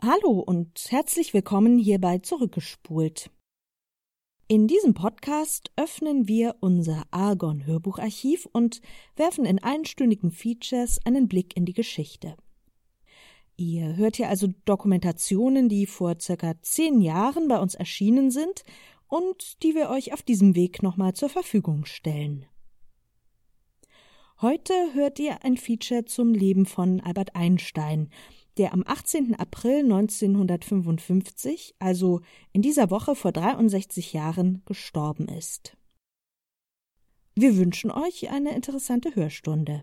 Hallo 0.00 0.38
und 0.38 0.86
herzlich 0.90 1.34
willkommen 1.34 1.76
hierbei 1.76 2.18
Zurückgespult. 2.18 3.32
In 4.46 4.68
diesem 4.68 4.94
Podcast 4.94 5.72
öffnen 5.74 6.28
wir 6.28 6.54
unser 6.60 7.02
Argon 7.10 7.66
Hörbucharchiv 7.66 8.46
und 8.52 8.80
werfen 9.16 9.44
in 9.44 9.58
einstündigen 9.58 10.30
Features 10.30 11.04
einen 11.04 11.26
Blick 11.26 11.56
in 11.56 11.64
die 11.64 11.72
Geschichte. 11.72 12.36
Ihr 13.56 13.96
hört 13.96 14.14
hier 14.14 14.28
also 14.28 14.46
Dokumentationen, 14.66 15.68
die 15.68 15.84
vor 15.84 16.14
circa 16.20 16.54
zehn 16.62 17.00
Jahren 17.00 17.48
bei 17.48 17.58
uns 17.58 17.74
erschienen 17.74 18.30
sind 18.30 18.62
und 19.08 19.64
die 19.64 19.74
wir 19.74 19.90
euch 19.90 20.12
auf 20.12 20.22
diesem 20.22 20.54
Weg 20.54 20.80
nochmal 20.80 21.14
zur 21.14 21.28
Verfügung 21.28 21.86
stellen. 21.86 22.46
Heute 24.40 24.72
hört 24.94 25.18
ihr 25.18 25.42
ein 25.42 25.56
Feature 25.56 26.04
zum 26.04 26.34
Leben 26.34 26.66
von 26.66 27.00
Albert 27.00 27.34
Einstein, 27.34 28.10
der 28.58 28.72
am 28.72 28.82
18. 28.86 29.34
April 29.36 29.84
1955, 29.84 31.74
also 31.78 32.20
in 32.52 32.62
dieser 32.62 32.90
Woche 32.90 33.14
vor 33.14 33.32
63 33.32 34.12
Jahren, 34.12 34.62
gestorben 34.66 35.28
ist. 35.28 35.76
Wir 37.34 37.56
wünschen 37.56 37.90
euch 37.90 38.30
eine 38.30 38.54
interessante 38.54 39.14
Hörstunde. 39.14 39.82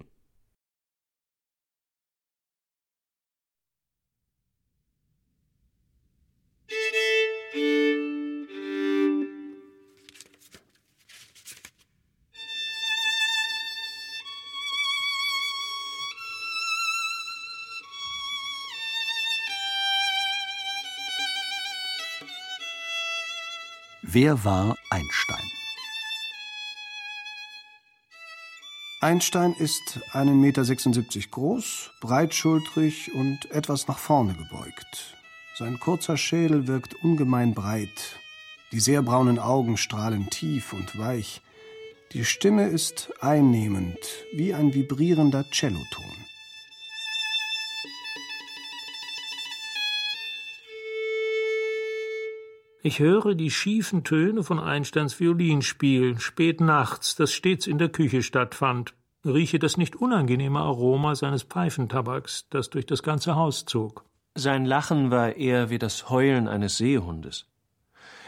Wer 24.15 24.45
war 24.45 24.77
Einstein? 24.89 25.51
Einstein 29.01 29.53
ist 29.59 29.99
1,76 30.13 30.33
Meter 30.35 31.27
groß, 31.31 31.91
breitschultrig 31.99 33.13
und 33.13 33.51
etwas 33.51 33.89
nach 33.89 33.97
vorne 33.97 34.33
gebeugt. 34.35 35.17
Sein 35.57 35.81
kurzer 35.81 36.15
Schädel 36.15 36.65
wirkt 36.65 36.93
ungemein 37.03 37.53
breit. 37.53 38.17
Die 38.71 38.79
sehr 38.79 39.01
braunen 39.01 39.37
Augen 39.37 39.75
strahlen 39.75 40.29
tief 40.29 40.71
und 40.71 40.97
weich. 40.97 41.41
Die 42.13 42.23
Stimme 42.23 42.69
ist 42.69 43.11
einnehmend, 43.19 43.99
wie 44.33 44.53
ein 44.53 44.73
vibrierender 44.73 45.43
Celloton. 45.51 46.24
Ich 52.85 52.99
höre 52.99 53.33
die 53.33 53.49
schiefen 53.49 54.03
Töne 54.03 54.43
von 54.43 54.59
Einsteins 54.59 55.19
Violinspiel, 55.19 56.19
spät 56.19 56.61
nachts, 56.61 57.15
das 57.15 57.33
stets 57.33 57.65
in 57.65 57.79
der 57.79 57.89
Küche 57.89 58.21
stattfand, 58.21 58.93
rieche 59.25 59.57
das 59.57 59.77
nicht 59.77 59.95
unangenehme 59.95 60.59
Aroma 60.59 61.15
seines 61.15 61.41
Pfeifentabaks, 61.41 62.45
das 62.51 62.69
durch 62.69 62.85
das 62.85 63.01
ganze 63.01 63.33
Haus 63.33 63.65
zog. 63.65 64.05
Sein 64.35 64.65
Lachen 64.65 65.09
war 65.09 65.35
eher 65.35 65.71
wie 65.71 65.79
das 65.79 66.11
Heulen 66.11 66.47
eines 66.47 66.77
Seehundes. 66.77 67.47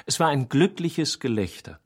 Es 0.08 0.20
war 0.20 0.30
ein 0.30 0.50
glückliches 0.50 1.20
Gelächter. 1.20 1.80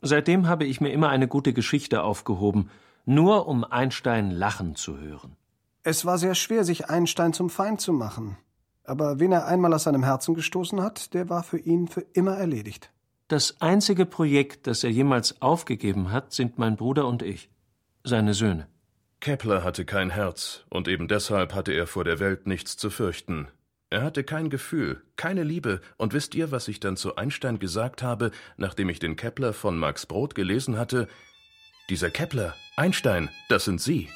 Seitdem 0.00 0.48
habe 0.48 0.64
ich 0.64 0.80
mir 0.80 0.94
immer 0.94 1.10
eine 1.10 1.28
gute 1.28 1.52
Geschichte 1.52 2.02
aufgehoben, 2.02 2.70
nur 3.04 3.46
um 3.46 3.62
Einstein 3.62 4.30
lachen 4.30 4.74
zu 4.74 4.96
hören. 4.96 5.36
Es 5.82 6.06
war 6.06 6.16
sehr 6.16 6.34
schwer, 6.34 6.64
sich 6.64 6.88
Einstein 6.88 7.34
zum 7.34 7.50
Feind 7.50 7.82
zu 7.82 7.92
machen. 7.92 8.38
Aber 8.86 9.20
wen 9.20 9.32
er 9.32 9.46
einmal 9.46 9.72
aus 9.74 9.84
seinem 9.84 10.04
Herzen 10.04 10.34
gestoßen 10.34 10.80
hat, 10.80 11.12
der 11.14 11.28
war 11.28 11.42
für 11.42 11.58
ihn 11.58 11.88
für 11.88 12.04
immer 12.12 12.36
erledigt. 12.36 12.90
Das 13.28 13.60
einzige 13.60 14.06
Projekt, 14.06 14.68
das 14.68 14.84
er 14.84 14.90
jemals 14.90 15.42
aufgegeben 15.42 16.12
hat, 16.12 16.32
sind 16.32 16.58
mein 16.58 16.76
Bruder 16.76 17.08
und 17.08 17.22
ich, 17.22 17.50
seine 18.04 18.34
Söhne. 18.34 18.68
Kepler 19.20 19.64
hatte 19.64 19.84
kein 19.84 20.10
Herz, 20.10 20.64
und 20.70 20.86
eben 20.86 21.08
deshalb 21.08 21.52
hatte 21.52 21.72
er 21.72 21.88
vor 21.88 22.04
der 22.04 22.20
Welt 22.20 22.46
nichts 22.46 22.76
zu 22.76 22.90
fürchten. 22.90 23.48
Er 23.90 24.02
hatte 24.02 24.22
kein 24.22 24.50
Gefühl, 24.50 25.02
keine 25.16 25.42
Liebe, 25.42 25.80
und 25.96 26.12
wisst 26.12 26.36
ihr, 26.36 26.52
was 26.52 26.68
ich 26.68 26.78
dann 26.78 26.96
zu 26.96 27.16
Einstein 27.16 27.58
gesagt 27.58 28.02
habe, 28.02 28.30
nachdem 28.56 28.88
ich 28.88 29.00
den 29.00 29.16
Kepler 29.16 29.52
von 29.52 29.76
Max 29.76 30.06
Brod 30.06 30.36
gelesen 30.36 30.78
hatte? 30.78 31.08
Dieser 31.90 32.10
Kepler, 32.10 32.54
Einstein, 32.76 33.30
das 33.48 33.64
sind 33.64 33.80
Sie. 33.80 34.08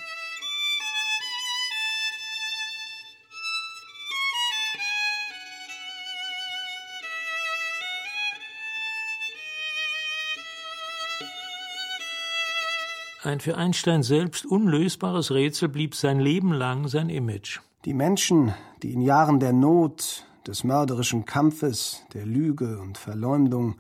Ein 13.30 13.38
für 13.38 13.56
Einstein 13.56 14.02
selbst 14.02 14.44
unlösbares 14.44 15.30
Rätsel 15.30 15.68
blieb 15.68 15.94
sein 15.94 16.18
Leben 16.18 16.52
lang 16.52 16.88
sein 16.88 17.08
Image. 17.08 17.60
Die 17.84 17.94
Menschen, 17.94 18.52
die 18.82 18.92
in 18.92 19.02
Jahren 19.02 19.38
der 19.38 19.52
Not, 19.52 20.26
des 20.48 20.64
mörderischen 20.64 21.26
Kampfes, 21.26 22.04
der 22.12 22.26
Lüge 22.26 22.80
und 22.80 22.98
Verleumdung 22.98 23.76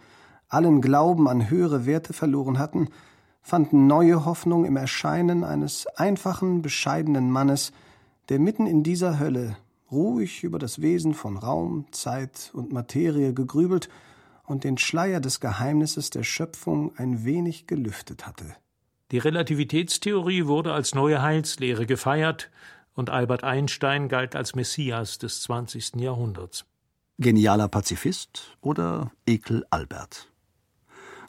allen 0.48 0.80
Glauben 0.80 1.28
an 1.28 1.50
höhere 1.50 1.84
Werte 1.84 2.12
verloren 2.12 2.60
hatten, 2.60 2.90
fanden 3.42 3.88
neue 3.88 4.24
Hoffnung 4.24 4.64
im 4.64 4.76
Erscheinen 4.76 5.42
eines 5.42 5.88
einfachen, 5.96 6.62
bescheidenen 6.62 7.28
Mannes, 7.28 7.72
der 8.28 8.38
mitten 8.38 8.66
in 8.66 8.84
dieser 8.84 9.18
Hölle 9.18 9.56
ruhig 9.90 10.44
über 10.44 10.60
das 10.60 10.80
Wesen 10.80 11.12
von 11.12 11.36
Raum, 11.36 11.86
Zeit 11.90 12.52
und 12.54 12.72
Materie 12.72 13.34
gegrübelt 13.34 13.88
und 14.46 14.62
den 14.62 14.78
Schleier 14.78 15.18
des 15.18 15.40
Geheimnisses 15.40 16.10
der 16.10 16.22
Schöpfung 16.22 16.96
ein 16.96 17.24
wenig 17.24 17.66
gelüftet 17.66 18.28
hatte. 18.28 18.54
Die 19.10 19.18
Relativitätstheorie 19.18 20.46
wurde 20.46 20.72
als 20.72 20.94
neue 20.94 21.20
Heilslehre 21.20 21.84
gefeiert 21.84 22.50
und 22.94 23.10
Albert 23.10 23.42
Einstein 23.42 24.08
galt 24.08 24.36
als 24.36 24.54
Messias 24.54 25.18
des 25.18 25.42
20. 25.42 25.96
Jahrhunderts. 25.96 26.64
Genialer 27.18 27.68
Pazifist 27.68 28.56
oder 28.60 29.10
Ekel 29.26 29.66
Albert? 29.70 30.30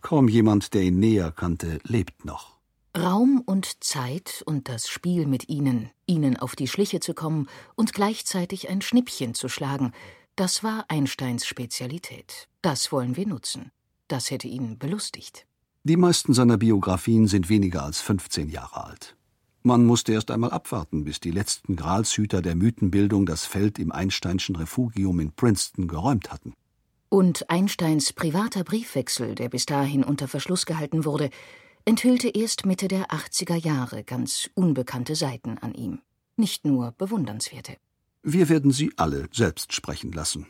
Kaum 0.02 0.28
jemand, 0.28 0.74
der 0.74 0.84
ihn 0.84 1.00
näher 1.00 1.32
kannte, 1.32 1.80
lebt 1.84 2.24
noch. 2.24 2.60
Raum 2.98 3.42
und 3.46 3.84
Zeit 3.84 4.44
und 4.46 4.68
das 4.68 4.88
Spiel 4.88 5.26
mit 5.26 5.50
ihnen, 5.50 5.90
ihnen 6.06 6.38
auf 6.38 6.56
die 6.56 6.68
Schliche 6.68 7.00
zu 7.00 7.14
kommen 7.14 7.48
und 7.76 7.94
gleichzeitig 7.94 8.70
ein 8.70 8.82
Schnippchen 8.82 9.34
zu 9.34 9.48
schlagen, 9.48 9.94
das 10.36 10.64
war 10.64 10.86
Einsteins 10.88 11.46
Spezialität. 11.46 12.48
Das 12.62 12.92
wollen 12.92 13.16
wir 13.16 13.28
nutzen. 13.28 13.72
Das 14.08 14.30
hätte 14.30 14.48
ihn 14.48 14.78
belustigt. 14.78 15.46
Die 15.84 15.98
meisten 15.98 16.36
seiner 16.36 16.58
Biografien 16.58 17.26
sind 17.26 17.50
weniger 17.50 17.84
als 17.84 18.02
15 18.02 18.50
Jahre 18.50 18.86
alt. 18.86 19.16
Man 19.64 19.84
musste 19.84 20.14
erst 20.14 20.30
einmal 20.30 20.52
abwarten, 20.52 21.06
bis 21.06 21.20
die 21.20 21.32
letzten 21.32 21.76
Gralshüter 21.76 22.44
der 22.44 22.56
Mythenbildung 22.56 23.26
das 23.26 23.46
Feld 23.46 23.80
im 23.80 23.92
Einsteinschen 23.92 24.56
Refugium 24.56 25.20
in 25.20 25.32
Princeton 25.32 25.88
geräumt 25.88 26.32
hatten. 26.32 26.54
Und 27.10 27.50
Einsteins 27.50 28.14
privater 28.14 28.64
Briefwechsel, 28.64 29.34
der 29.34 29.50
bis 29.50 29.66
dahin 29.66 30.04
unter 30.04 30.28
Verschluss 30.28 30.68
gehalten 30.68 31.04
wurde, 31.04 31.32
enthüllte 31.84 32.30
erst 32.30 32.68
Mitte 32.68 32.88
der 32.88 33.08
80er 33.08 33.56
Jahre 33.56 34.04
ganz 34.04 34.52
unbekannte 34.54 35.16
Seiten 35.16 35.58
an 35.58 35.74
ihm. 35.74 36.00
Nicht 36.38 36.64
nur 36.64 36.92
bewundernswerte. 36.92 37.76
Wir 38.22 38.50
werden 38.50 38.72
sie 38.72 38.94
alle 38.98 39.28
selbst 39.34 39.74
sprechen 39.74 40.12
lassen. 40.12 40.46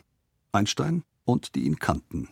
Einstein 0.52 1.04
und 1.24 1.54
die 1.54 1.64
ihn 1.64 1.78
kannten. 1.78 2.28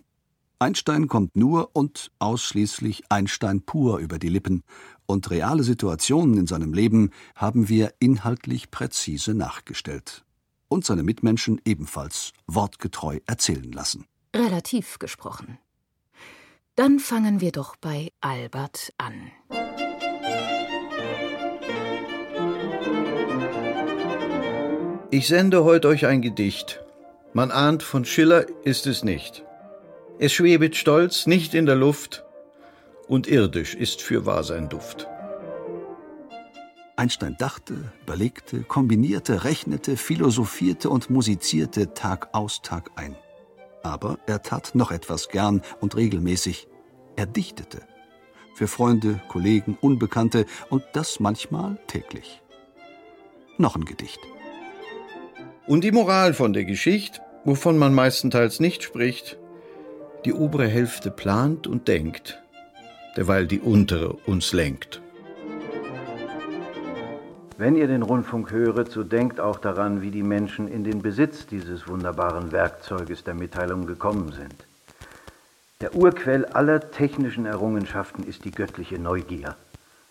Einstein 0.62 1.09
kommt 1.09 1.37
nur 1.37 1.71
und 1.73 2.11
ausschließlich 2.19 3.05
Einstein 3.09 3.62
pur 3.62 3.97
über 3.99 4.19
die 4.19 4.29
Lippen, 4.29 4.62
und 5.07 5.31
reale 5.31 5.65
Situationen 5.65 6.37
in 6.37 6.47
seinem 6.47 6.75
Leben 6.75 7.11
haben 7.35 7.71
wir 7.71 7.95
inhaltlich 7.99 8.71
präzise 8.71 9.35
nachgestellt 9.35 10.25
und 10.69 10.85
seine 10.85 11.03
Mitmenschen 11.03 11.61
ebenfalls 11.65 12.33
wortgetreu 12.47 13.21
erzählen 13.27 13.73
lassen. 13.73 14.05
Relativ 14.37 14.99
gesprochen. 14.99 15.59
Dann 16.77 17.01
fangen 17.01 17.41
wir 17.41 17.53
doch 17.53 17.77
bei 17.77 18.13
Albert 18.21 18.93
an. 18.99 19.33
Ich 25.11 25.27
sende 25.27 25.65
heut 25.65 25.87
euch 25.87 26.05
ein 26.06 26.21
Gedicht. 26.21 26.85
Man 27.33 27.51
ahnt, 27.51 27.83
von 27.83 28.05
Schiller 28.05 28.47
ist 28.65 28.87
es 28.87 29.03
nicht. 29.03 29.45
Es 30.22 30.34
schwebet 30.34 30.76
stolz 30.76 31.26
nicht 31.26 31.55
in 31.55 31.64
der 31.64 31.76
Luft, 31.76 32.26
und 33.08 33.26
irdisch 33.26 33.75
ist 33.75 34.02
fürwahr 34.02 34.44
sein 34.44 34.69
Duft. 34.69 35.08
Einstein 36.94 37.37
dachte, 37.38 37.90
überlegte, 38.02 38.61
kombinierte, 38.64 39.44
rechnete, 39.44 39.96
philosophierte 39.96 40.90
und 40.90 41.08
musizierte 41.08 41.94
Tag 41.94 42.28
aus, 42.34 42.61
Tag 42.61 42.90
ein. 42.96 43.17
Aber 43.82 44.19
er 44.26 44.43
tat 44.43 44.75
noch 44.75 44.90
etwas 44.90 45.31
gern 45.31 45.62
und 45.81 45.96
regelmäßig. 45.96 46.69
Er 47.17 47.25
dichtete. 47.25 47.81
Für 48.55 48.69
Freunde, 48.69 49.22
Kollegen, 49.28 49.78
Unbekannte 49.81 50.44
und 50.69 50.84
das 50.93 51.19
manchmal 51.19 51.78
täglich. 51.87 52.43
Noch 53.56 53.75
ein 53.75 53.87
Gedicht. 53.87 54.20
Und 55.67 55.82
die 55.82 55.93
Moral 55.93 56.34
von 56.34 56.52
der 56.52 56.67
Geschichte, 56.67 57.22
wovon 57.46 57.78
man 57.78 57.94
meistenteils 57.94 58.61
nicht 58.61 58.82
spricht, 58.82 59.40
die 60.25 60.32
obere 60.32 60.67
Hälfte 60.67 61.11
plant 61.11 61.67
und 61.67 61.88
denkt, 61.88 62.40
derweil 63.17 63.46
die 63.46 63.61
untere 63.61 64.12
uns 64.26 64.52
lenkt. 64.52 65.00
Wenn 67.56 67.76
ihr 67.76 67.88
den 67.88 68.02
Rundfunk 68.02 68.50
höret, 68.52 68.90
so 68.90 69.05
denkt 69.05 69.38
auch 69.38 69.58
daran, 69.58 70.00
wie 70.00 70.11
die 70.11 70.22
Menschen 70.22 70.67
in 70.67 70.82
den 70.82 71.02
Besitz 71.02 71.46
dieses 71.46 71.87
wunderbaren 71.88 72.52
Werkzeuges 72.52 73.22
der 73.22 73.34
Mitteilung 73.34 73.87
gekommen 73.87 74.32
sind. 74.32 74.55
Der 75.82 75.94
Urquell 75.94 76.44
aller 76.46 76.90
technischen 76.90 77.46
Errungenschaften 77.46 78.25
ist 78.25 78.44
die 78.44 78.50
göttliche 78.50 78.99
Neugier 78.99 79.56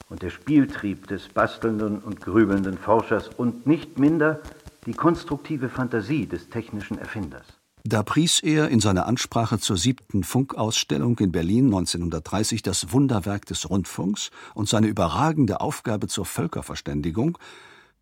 und 0.10 0.22
der 0.22 0.30
Spieltrieb 0.30 1.08
des 1.08 1.28
bastelnden 1.30 2.00
und 2.00 2.22
grübelnden 2.22 2.78
Forschers 2.78 3.30
und 3.30 3.68
nicht 3.68 4.00
minder 4.00 4.40
die 4.86 4.94
konstruktive 4.94 5.70
Fantasie 5.70 6.26
des 6.26 6.50
technischen 6.50 6.98
Erfinders. 6.98 7.59
Da 7.84 8.04
pries 8.04 8.42
er 8.42 8.70
in 8.70 8.82
seiner 8.82 9.06
Ansprache 9.06 9.60
zur 9.60 9.78
siebten 9.78 10.24
Funkausstellung 10.24 11.18
in 11.20 11.32
Berlin 11.32 11.66
1930 11.66 12.62
das 12.62 12.92
Wunderwerk 12.92 13.46
des 13.46 13.70
Rundfunks 13.70 14.32
und 14.54 14.68
seine 14.68 14.88
überragende 14.88 15.62
Aufgabe 15.62 16.08
zur 16.08 16.26
Völkerverständigung, 16.26 17.38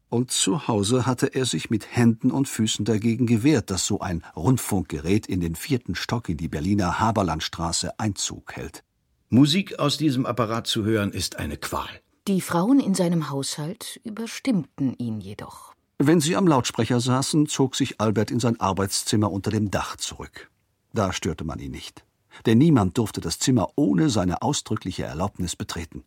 und 0.10 0.32
zu 0.32 0.70
Hause 0.70 1.06
hatte 1.06 1.28
er 1.28 1.46
sich 1.46 1.70
mit 1.70 1.96
Händen 1.96 2.32
und 2.32 2.48
Füßen 2.48 2.86
dagegen 2.86 3.28
gewehrt, 3.28 3.70
dass 3.70 3.86
so 3.86 4.00
ein 4.00 4.24
Rundfunkgerät 4.38 5.28
in 5.28 5.42
den 5.42 5.56
vierten 5.56 5.96
Stock 5.96 6.30
in 6.30 6.38
die 6.38 6.48
Berliner 6.48 7.00
Haberlandstraße 7.00 8.00
Einzug 8.00 8.56
hält. 8.56 8.84
Musik 9.30 9.80
aus 9.80 9.98
diesem 9.98 10.26
Apparat 10.26 10.68
zu 10.68 10.86
hören 10.86 11.12
ist 11.12 11.38
eine 11.38 11.58
Qual. 11.58 11.90
Die 12.30 12.40
Frauen 12.40 12.80
in 12.80 12.94
seinem 12.94 13.30
Haushalt 13.30 14.00
überstimmten 14.04 14.94
ihn 14.98 15.20
jedoch. 15.20 15.74
Wenn 16.00 16.22
sie 16.22 16.36
am 16.36 16.48
Lautsprecher 16.48 17.00
saßen, 17.00 17.48
zog 17.48 17.76
sich 17.76 18.00
Albert 18.00 18.30
in 18.30 18.40
sein 18.40 18.60
Arbeitszimmer 18.60 19.32
unter 19.32 19.50
dem 19.50 19.72
Dach 19.72 19.96
zurück. 19.96 20.52
Da 20.94 21.12
störte 21.12 21.44
man 21.44 21.58
ihn 21.58 21.72
nicht. 21.72 22.06
Denn 22.46 22.60
niemand 22.60 23.00
durfte 23.00 23.20
das 23.20 23.40
Zimmer 23.40 23.70
ohne 23.76 24.12
seine 24.12 24.44
ausdrückliche 24.44 25.06
Erlaubnis 25.06 25.56
betreten. 25.56 26.04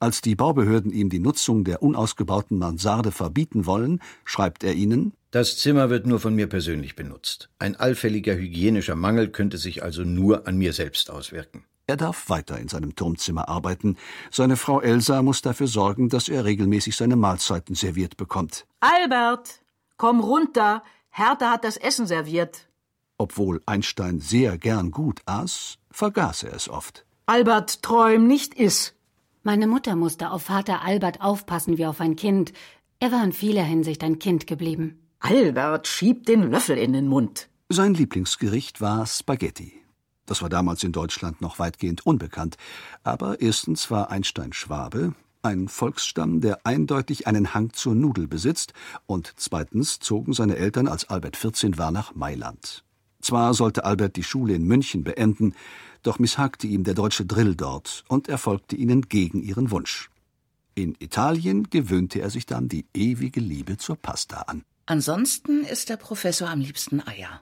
Als 0.00 0.20
die 0.20 0.34
Baubehörden 0.34 0.90
ihm 0.90 1.10
die 1.10 1.20
Nutzung 1.20 1.62
der 1.62 1.80
unausgebauten 1.80 2.58
Mansarde 2.58 3.12
verbieten 3.12 3.66
wollen, 3.66 4.00
schreibt 4.24 4.64
er 4.64 4.74
ihnen 4.74 5.12
Das 5.30 5.58
Zimmer 5.58 5.90
wird 5.90 6.06
nur 6.06 6.18
von 6.18 6.34
mir 6.34 6.48
persönlich 6.48 6.96
benutzt. 6.96 7.50
Ein 7.60 7.76
allfälliger 7.76 8.34
hygienischer 8.34 8.96
Mangel 8.96 9.28
könnte 9.28 9.58
sich 9.58 9.84
also 9.84 10.02
nur 10.02 10.48
an 10.48 10.56
mir 10.56 10.72
selbst 10.72 11.08
auswirken. 11.12 11.64
Er 11.86 11.96
darf 11.96 12.30
weiter 12.30 12.58
in 12.58 12.68
seinem 12.68 12.96
Turmzimmer 12.96 13.48
arbeiten. 13.48 13.96
Seine 14.30 14.56
Frau 14.56 14.80
Elsa 14.80 15.22
muss 15.22 15.42
dafür 15.42 15.66
sorgen, 15.66 16.08
dass 16.08 16.30
er 16.30 16.44
regelmäßig 16.44 16.96
seine 16.96 17.16
Mahlzeiten 17.16 17.74
serviert 17.74 18.16
bekommt. 18.16 18.66
Albert, 18.80 19.60
komm 19.98 20.20
runter. 20.20 20.82
Hertha 21.10 21.50
hat 21.50 21.64
das 21.64 21.76
Essen 21.76 22.06
serviert. 22.06 22.68
Obwohl 23.18 23.62
Einstein 23.66 24.18
sehr 24.18 24.56
gern 24.56 24.90
gut 24.90 25.20
aß, 25.26 25.78
vergaß 25.90 26.44
er 26.44 26.54
es 26.54 26.68
oft. 26.68 27.04
Albert, 27.26 27.82
träum 27.82 28.26
nicht 28.26 28.54
iss. 28.54 28.94
Meine 29.42 29.66
Mutter 29.66 29.94
musste 29.94 30.30
auf 30.30 30.44
Vater 30.44 30.82
Albert 30.82 31.20
aufpassen 31.20 31.76
wie 31.76 31.86
auf 31.86 32.00
ein 32.00 32.16
Kind. 32.16 32.54
Er 32.98 33.12
war 33.12 33.22
in 33.22 33.32
vieler 33.32 33.62
Hinsicht 33.62 34.02
ein 34.02 34.18
Kind 34.18 34.46
geblieben. 34.46 34.98
Albert 35.20 35.86
schiebt 35.86 36.28
den 36.28 36.50
Löffel 36.50 36.78
in 36.78 36.94
den 36.94 37.08
Mund. 37.08 37.48
Sein 37.68 37.92
Lieblingsgericht 37.92 38.80
war 38.80 39.06
Spaghetti. 39.06 39.83
Das 40.26 40.42
war 40.42 40.48
damals 40.48 40.82
in 40.84 40.92
Deutschland 40.92 41.40
noch 41.40 41.58
weitgehend 41.58 42.06
unbekannt. 42.06 42.56
Aber 43.02 43.40
erstens 43.40 43.90
war 43.90 44.10
Einstein 44.10 44.52
Schwabe, 44.52 45.14
ein 45.42 45.68
Volksstamm, 45.68 46.40
der 46.40 46.66
eindeutig 46.66 47.26
einen 47.26 47.52
Hang 47.54 47.72
zur 47.72 47.94
Nudel 47.94 48.26
besitzt, 48.26 48.72
und 49.06 49.34
zweitens 49.36 49.98
zogen 50.00 50.32
seine 50.32 50.56
Eltern, 50.56 50.88
als 50.88 51.10
Albert 51.10 51.36
14 51.36 51.76
war, 51.76 51.90
nach 51.90 52.14
Mailand. 52.14 52.84
Zwar 53.20 53.54
sollte 53.54 53.84
Albert 53.84 54.16
die 54.16 54.22
Schule 54.22 54.54
in 54.54 54.66
München 54.66 55.04
beenden, 55.04 55.54
doch 56.02 56.18
misshagte 56.18 56.66
ihm 56.66 56.84
der 56.84 56.94
deutsche 56.94 57.24
Drill 57.24 57.54
dort 57.54 58.04
und 58.08 58.28
er 58.28 58.36
folgte 58.36 58.76
ihnen 58.76 59.02
gegen 59.08 59.42
ihren 59.42 59.70
Wunsch. 59.70 60.10
In 60.74 60.94
Italien 60.98 61.70
gewöhnte 61.70 62.20
er 62.20 62.30
sich 62.30 62.46
dann 62.46 62.68
die 62.68 62.84
ewige 62.92 63.40
Liebe 63.40 63.78
zur 63.78 63.96
Pasta 63.96 64.42
an. 64.42 64.64
Ansonsten 64.86 65.64
isst 65.64 65.88
der 65.88 65.96
Professor 65.96 66.50
am 66.50 66.60
liebsten 66.60 67.00
Eier. 67.00 67.40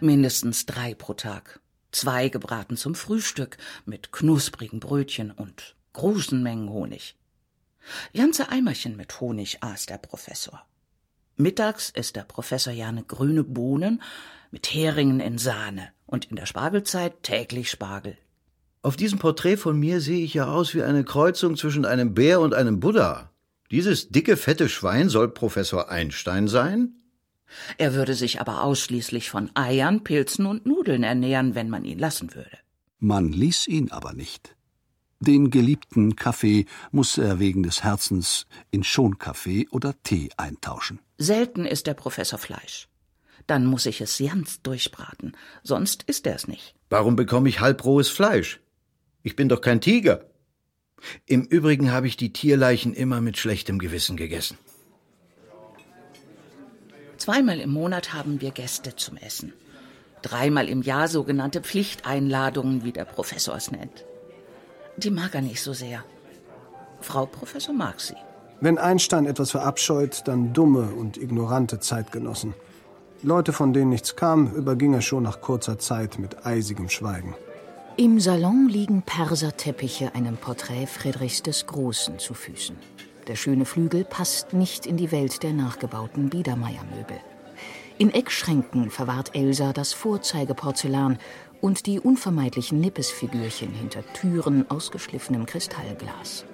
Mindestens 0.00 0.66
drei 0.66 0.94
pro 0.94 1.14
Tag 1.14 1.60
zwei 1.92 2.28
gebraten 2.28 2.76
zum 2.76 2.94
Frühstück 2.94 3.58
mit 3.84 4.12
knusprigen 4.12 4.80
Brötchen 4.80 5.30
und 5.30 5.76
großen 5.92 6.42
Mengen 6.42 6.70
Honig. 6.70 7.16
Ganze 8.14 8.50
Eimerchen 8.50 8.96
mit 8.96 9.20
Honig 9.20 9.62
aß 9.62 9.86
der 9.86 9.98
Professor. 9.98 10.64
Mittags 11.36 11.90
isst 11.90 12.16
der 12.16 12.24
Professor 12.24 12.72
gerne 12.72 13.04
grüne 13.04 13.44
Bohnen 13.44 14.02
mit 14.50 14.72
Heringen 14.72 15.20
in 15.20 15.38
Sahne 15.38 15.88
und 16.06 16.26
in 16.26 16.36
der 16.36 16.46
Spargelzeit 16.46 17.22
täglich 17.22 17.70
Spargel. 17.70 18.18
Auf 18.82 18.96
diesem 18.96 19.18
Porträt 19.18 19.56
von 19.56 19.78
mir 19.78 20.00
sehe 20.00 20.24
ich 20.24 20.34
ja 20.34 20.46
aus 20.46 20.74
wie 20.74 20.82
eine 20.82 21.04
Kreuzung 21.04 21.56
zwischen 21.56 21.84
einem 21.84 22.14
Bär 22.14 22.40
und 22.40 22.54
einem 22.54 22.80
Buddha. 22.80 23.30
Dieses 23.70 24.08
dicke, 24.08 24.36
fette 24.36 24.68
Schwein 24.68 25.08
soll 25.08 25.28
Professor 25.28 25.90
Einstein 25.90 26.48
sein? 26.48 26.94
Er 27.76 27.94
würde 27.94 28.14
sich 28.14 28.40
aber 28.40 28.62
ausschließlich 28.62 29.30
von 29.30 29.50
Eiern, 29.54 30.04
Pilzen 30.04 30.46
und 30.46 30.66
Nudeln 30.66 31.02
ernähren, 31.02 31.54
wenn 31.54 31.70
man 31.70 31.84
ihn 31.84 31.98
lassen 31.98 32.34
würde. 32.34 32.58
Man 32.98 33.32
ließ 33.32 33.68
ihn 33.68 33.90
aber 33.90 34.12
nicht. 34.12 34.54
Den 35.20 35.50
geliebten 35.50 36.14
Kaffee 36.14 36.66
muss 36.92 37.18
er 37.18 37.40
wegen 37.40 37.64
des 37.64 37.82
Herzens 37.82 38.46
in 38.70 38.84
Schonkaffee 38.84 39.66
oder 39.70 39.94
Tee 40.02 40.30
eintauschen. 40.36 41.00
Selten 41.16 41.64
isst 41.64 41.88
der 41.88 41.94
Professor 41.94 42.38
Fleisch. 42.38 42.88
Dann 43.46 43.66
muss 43.66 43.86
ich 43.86 44.00
es 44.00 44.18
ganz 44.18 44.62
durchbraten, 44.62 45.36
sonst 45.64 46.04
isst 46.04 46.26
er 46.26 46.36
es 46.36 46.46
nicht. 46.46 46.74
Warum 46.90 47.16
bekomme 47.16 47.48
ich 47.48 47.60
halbrohes 47.60 48.08
Fleisch? 48.08 48.60
Ich 49.22 49.34
bin 49.34 49.48
doch 49.48 49.60
kein 49.60 49.80
Tiger. 49.80 50.24
Im 51.26 51.42
Übrigen 51.44 51.90
habe 51.90 52.06
ich 52.06 52.16
die 52.16 52.32
Tierleichen 52.32 52.94
immer 52.94 53.20
mit 53.20 53.38
schlechtem 53.38 53.78
Gewissen 53.78 54.16
gegessen. 54.16 54.58
Zweimal 57.28 57.60
im 57.60 57.74
Monat 57.74 58.14
haben 58.14 58.40
wir 58.40 58.52
Gäste 58.52 58.96
zum 58.96 59.18
Essen. 59.18 59.52
Dreimal 60.22 60.66
im 60.66 60.80
Jahr 60.80 61.08
sogenannte 61.08 61.60
Pflichteinladungen, 61.60 62.84
wie 62.84 62.92
der 62.92 63.04
Professor 63.04 63.54
es 63.54 63.70
nennt. 63.70 64.06
Die 64.96 65.10
mag 65.10 65.34
er 65.34 65.42
nicht 65.42 65.60
so 65.60 65.74
sehr. 65.74 66.02
Frau 67.02 67.26
Professor 67.26 67.74
mag 67.74 68.00
sie. 68.00 68.16
Wenn 68.62 68.78
Einstein 68.78 69.26
etwas 69.26 69.50
verabscheut, 69.50 70.22
dann 70.24 70.54
dumme 70.54 70.94
und 70.94 71.18
ignorante 71.18 71.80
Zeitgenossen. 71.80 72.54
Leute, 73.22 73.52
von 73.52 73.74
denen 73.74 73.90
nichts 73.90 74.16
kam, 74.16 74.50
überging 74.54 74.94
er 74.94 75.02
schon 75.02 75.24
nach 75.24 75.42
kurzer 75.42 75.78
Zeit 75.78 76.18
mit 76.18 76.46
eisigem 76.46 76.88
Schweigen. 76.88 77.34
Im 77.98 78.20
Salon 78.20 78.70
liegen 78.70 79.02
Perserteppiche 79.02 80.14
einem 80.14 80.38
Porträt 80.38 80.86
Friedrichs 80.86 81.42
des 81.42 81.66
Großen 81.66 82.18
zu 82.20 82.32
Füßen. 82.32 82.76
Der 83.28 83.36
schöne 83.36 83.66
Flügel 83.66 84.04
passt 84.04 84.54
nicht 84.54 84.86
in 84.86 84.96
die 84.96 85.12
Welt 85.12 85.42
der 85.42 85.52
nachgebauten 85.52 86.30
Biedermeiermöbel. 86.30 87.20
In 87.98 88.10
Eckschränken 88.10 88.90
verwahrt 88.90 89.34
Elsa 89.34 89.74
das 89.74 89.92
Vorzeigeporzellan 89.92 91.18
und 91.60 91.84
die 91.84 92.00
unvermeidlichen 92.00 92.80
Nippesfigürchen 92.80 93.70
hinter 93.74 94.02
Türen 94.14 94.70
aus 94.70 94.90
geschliffenem 94.90 95.44
Kristallglas. 95.44 96.46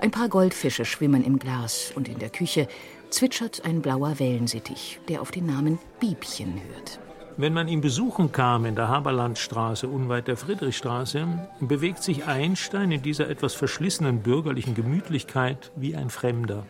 Ein 0.00 0.10
paar 0.10 0.30
Goldfische 0.30 0.86
schwimmen 0.86 1.22
im 1.22 1.38
Glas 1.38 1.92
und 1.94 2.08
in 2.08 2.18
der 2.18 2.30
Küche 2.30 2.66
zwitschert 3.10 3.66
ein 3.66 3.82
blauer 3.82 4.18
Wellensittich, 4.18 5.00
der 5.08 5.20
auf 5.20 5.30
den 5.30 5.44
Namen 5.44 5.78
Biebchen 5.98 6.62
hört. 6.68 7.00
Wenn 7.40 7.54
man 7.54 7.68
ihn 7.68 7.80
besuchen 7.80 8.32
kam 8.32 8.66
in 8.66 8.76
der 8.76 8.88
Haberlandstraße 8.88 9.88
unweit 9.88 10.28
der 10.28 10.36
Friedrichstraße, 10.36 11.26
bewegt 11.60 12.02
sich 12.02 12.26
Einstein 12.26 12.92
in 12.92 13.00
dieser 13.00 13.30
etwas 13.30 13.54
verschlissenen 13.54 14.20
bürgerlichen 14.20 14.74
Gemütlichkeit 14.74 15.72
wie 15.74 15.96
ein 15.96 16.10
Fremder. 16.10 16.66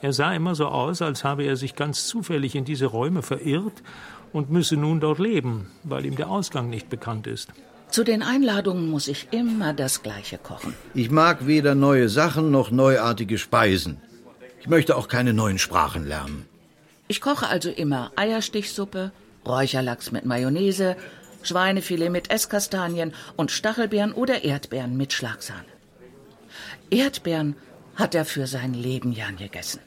Er 0.00 0.14
sah 0.14 0.32
immer 0.32 0.54
so 0.54 0.68
aus, 0.68 1.02
als 1.02 1.24
habe 1.24 1.44
er 1.44 1.56
sich 1.56 1.74
ganz 1.74 2.06
zufällig 2.06 2.54
in 2.54 2.64
diese 2.64 2.86
Räume 2.86 3.20
verirrt 3.20 3.82
und 4.32 4.48
müsse 4.48 4.78
nun 4.78 4.98
dort 4.98 5.18
leben, 5.18 5.70
weil 5.84 6.06
ihm 6.06 6.16
der 6.16 6.30
Ausgang 6.30 6.70
nicht 6.70 6.88
bekannt 6.88 7.26
ist. 7.26 7.50
Zu 7.90 8.02
den 8.02 8.22
Einladungen 8.22 8.88
muss 8.88 9.08
ich 9.08 9.28
immer 9.32 9.74
das 9.74 10.02
Gleiche 10.02 10.38
kochen. 10.38 10.72
Ich 10.94 11.10
mag 11.10 11.46
weder 11.46 11.74
neue 11.74 12.08
Sachen 12.08 12.50
noch 12.50 12.70
neuartige 12.70 13.36
Speisen. 13.36 14.00
Ich 14.58 14.68
möchte 14.68 14.96
auch 14.96 15.08
keine 15.08 15.34
neuen 15.34 15.58
Sprachen 15.58 16.06
lernen. 16.06 16.46
Ich 17.08 17.20
koche 17.20 17.46
also 17.46 17.68
immer 17.68 18.10
Eierstichsuppe, 18.16 19.12
Räucherlachs 19.48 20.12
mit 20.12 20.24
Mayonnaise, 20.24 20.96
Schweinefilet 21.42 22.10
mit 22.10 22.30
Esskastanien 22.30 23.14
und 23.36 23.50
Stachelbeeren 23.50 24.12
oder 24.12 24.44
Erdbeeren 24.44 24.96
mit 24.96 25.12
Schlagsahne. 25.12 25.64
Erdbeeren 26.90 27.56
hat 27.96 28.14
er 28.14 28.24
für 28.24 28.46
sein 28.46 28.74
Leben 28.74 29.12
ja 29.12 29.30
gegessen. 29.30 29.80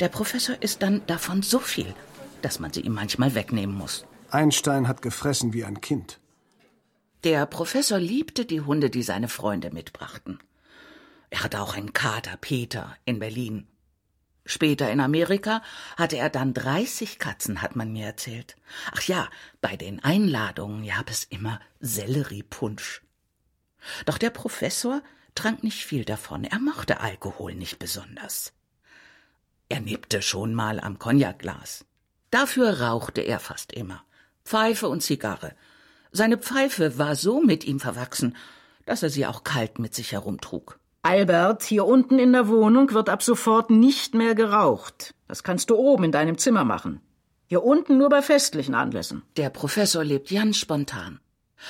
Der 0.00 0.08
Professor 0.08 0.56
isst 0.60 0.82
dann 0.82 1.02
davon 1.06 1.42
so 1.42 1.58
viel, 1.58 1.94
dass 2.42 2.58
man 2.58 2.72
sie 2.72 2.80
ihm 2.80 2.94
manchmal 2.94 3.34
wegnehmen 3.34 3.76
muss. 3.76 4.04
Einstein 4.30 4.88
hat 4.88 5.02
gefressen 5.02 5.52
wie 5.52 5.64
ein 5.64 5.80
Kind. 5.80 6.18
Der 7.24 7.46
Professor 7.46 7.98
liebte 7.98 8.44
die 8.44 8.60
Hunde, 8.60 8.90
die 8.90 9.02
seine 9.02 9.28
Freunde 9.28 9.70
mitbrachten. 9.70 10.38
Er 11.30 11.42
hatte 11.42 11.60
auch 11.60 11.76
einen 11.76 11.92
Kater, 11.92 12.36
Peter, 12.40 12.96
in 13.04 13.18
Berlin. 13.18 13.66
Später 14.46 14.90
in 14.90 15.00
Amerika 15.00 15.60
hatte 15.96 16.16
er 16.16 16.30
dann 16.30 16.54
30 16.54 17.18
Katzen, 17.18 17.62
hat 17.62 17.74
man 17.74 17.92
mir 17.92 18.06
erzählt. 18.06 18.56
Ach 18.92 19.02
ja, 19.02 19.28
bei 19.60 19.76
den 19.76 20.02
Einladungen 20.02 20.86
gab 20.86 21.10
es 21.10 21.24
immer 21.24 21.60
Selleriepunsch. 21.80 23.02
Doch 24.04 24.18
der 24.18 24.30
Professor 24.30 25.02
trank 25.34 25.64
nicht 25.64 25.84
viel 25.84 26.04
davon. 26.04 26.44
Er 26.44 26.60
mochte 26.60 27.00
Alkohol 27.00 27.54
nicht 27.54 27.80
besonders. 27.80 28.52
Er 29.68 29.80
nippte 29.80 30.22
schon 30.22 30.54
mal 30.54 30.78
am 30.78 30.98
Cognacglas. 31.00 31.84
Dafür 32.30 32.80
rauchte 32.80 33.22
er 33.22 33.40
fast 33.40 33.72
immer. 33.72 34.04
Pfeife 34.44 34.88
und 34.88 35.02
Zigarre. 35.02 35.56
Seine 36.12 36.38
Pfeife 36.38 36.98
war 36.98 37.16
so 37.16 37.40
mit 37.40 37.64
ihm 37.64 37.80
verwachsen, 37.80 38.36
dass 38.84 39.02
er 39.02 39.10
sie 39.10 39.26
auch 39.26 39.42
kalt 39.42 39.80
mit 39.80 39.94
sich 39.94 40.12
herumtrug. 40.12 40.78
Albert, 41.06 41.62
hier 41.62 41.86
unten 41.86 42.18
in 42.18 42.32
der 42.32 42.48
Wohnung 42.48 42.92
wird 42.92 43.08
ab 43.08 43.22
sofort 43.22 43.70
nicht 43.70 44.16
mehr 44.16 44.34
geraucht. 44.34 45.14
Das 45.28 45.44
kannst 45.44 45.70
du 45.70 45.76
oben 45.76 46.02
in 46.02 46.10
deinem 46.10 46.36
Zimmer 46.36 46.64
machen. 46.64 47.00
Hier 47.46 47.62
unten 47.62 47.96
nur 47.96 48.08
bei 48.08 48.22
festlichen 48.22 48.74
Anlässen. 48.74 49.22
Der 49.36 49.50
Professor 49.50 50.02
lebt 50.02 50.30
ganz 50.30 50.56
spontan. 50.56 51.20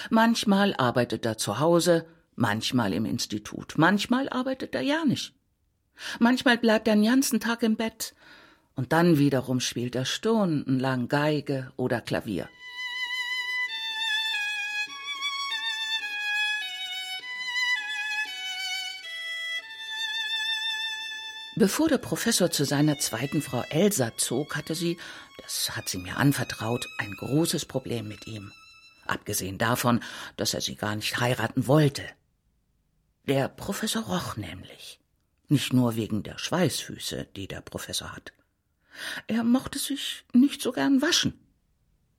Manchmal 0.08 0.74
arbeitet 0.78 1.26
er 1.26 1.36
zu 1.36 1.58
Hause, 1.58 2.06
manchmal 2.34 2.94
im 2.94 3.04
Institut, 3.04 3.74
manchmal 3.76 4.30
arbeitet 4.30 4.74
er 4.74 4.80
ja 4.80 5.04
nicht. 5.04 5.34
Manchmal 6.18 6.56
bleibt 6.56 6.88
er 6.88 6.94
den 6.94 7.04
ganzen 7.04 7.38
Tag 7.38 7.62
im 7.62 7.76
Bett 7.76 8.14
und 8.74 8.94
dann 8.94 9.18
wiederum 9.18 9.60
spielt 9.60 9.96
er 9.96 10.06
stundenlang 10.06 11.08
Geige 11.08 11.72
oder 11.76 12.00
Klavier. 12.00 12.48
Bevor 21.58 21.88
der 21.88 21.96
Professor 21.96 22.50
zu 22.50 22.66
seiner 22.66 22.98
zweiten 22.98 23.40
Frau 23.40 23.62
Elsa 23.70 24.12
zog, 24.18 24.56
hatte 24.56 24.74
sie, 24.74 24.98
das 25.42 25.74
hat 25.74 25.88
sie 25.88 25.96
mir 25.96 26.18
anvertraut, 26.18 26.86
ein 26.98 27.10
großes 27.12 27.64
Problem 27.64 28.08
mit 28.08 28.26
ihm. 28.26 28.52
Abgesehen 29.06 29.56
davon, 29.56 30.00
dass 30.36 30.52
er 30.52 30.60
sie 30.60 30.74
gar 30.74 30.94
nicht 30.96 31.18
heiraten 31.18 31.66
wollte. 31.66 32.02
Der 33.26 33.48
Professor 33.48 34.02
roch 34.02 34.36
nämlich. 34.36 35.00
Nicht 35.48 35.72
nur 35.72 35.96
wegen 35.96 36.22
der 36.22 36.36
Schweißfüße, 36.38 37.28
die 37.36 37.48
der 37.48 37.62
Professor 37.62 38.12
hat. 38.12 38.34
Er 39.26 39.42
mochte 39.42 39.78
sich 39.78 40.24
nicht 40.34 40.60
so 40.60 40.72
gern 40.72 41.00
waschen. 41.00 41.40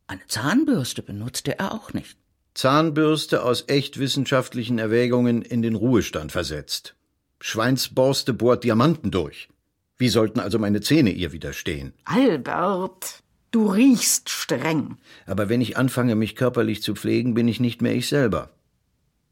Eine 0.07 0.25
Zahnbürste 0.25 1.03
benutzte 1.03 1.59
er 1.59 1.73
auch 1.73 1.93
nicht. 1.93 2.17
Zahnbürste 2.55 3.43
aus 3.43 3.65
echt 3.67 3.99
wissenschaftlichen 3.99 4.79
Erwägungen 4.79 5.43
in 5.43 5.61
den 5.61 5.75
Ruhestand 5.75 6.31
versetzt. 6.31 6.95
Schweinsborste 7.39 8.33
bohrt 8.33 8.63
Diamanten 8.63 9.11
durch. 9.11 9.49
Wie 9.97 10.09
sollten 10.09 10.39
also 10.39 10.59
meine 10.59 10.81
Zähne 10.81 11.11
ihr 11.11 11.31
widerstehen? 11.31 11.93
Albert, 12.05 13.23
du 13.51 13.67
riechst 13.67 14.29
streng. 14.29 14.97
Aber 15.25 15.49
wenn 15.49 15.61
ich 15.61 15.77
anfange, 15.77 16.15
mich 16.15 16.35
körperlich 16.35 16.83
zu 16.83 16.95
pflegen, 16.95 17.33
bin 17.33 17.47
ich 17.47 17.59
nicht 17.59 17.81
mehr 17.81 17.95
ich 17.95 18.07
selber. 18.07 18.51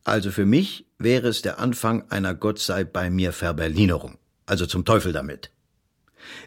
Also 0.03 0.31
für 0.31 0.45
mich 0.45 0.85
wäre 0.99 1.27
es 1.27 1.41
der 1.41 1.59
Anfang 1.59 2.09
einer 2.09 2.35
Gott 2.35 2.59
sei 2.59 2.83
bei 2.83 3.09
mir 3.09 3.31
Verberlinerung. 3.31 4.17
Also 4.45 4.65
zum 4.65 4.85
Teufel 4.85 5.13
damit. 5.13 5.51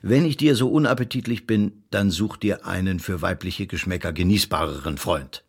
Wenn 0.02 0.24
ich 0.24 0.36
dir 0.36 0.56
so 0.56 0.70
unappetitlich 0.70 1.46
bin, 1.46 1.84
dann 1.90 2.10
such 2.10 2.36
dir 2.36 2.66
einen 2.66 3.00
für 3.00 3.22
weibliche 3.22 3.66
Geschmäcker 3.66 4.12
genießbareren 4.12 4.98
Freund. 4.98 5.44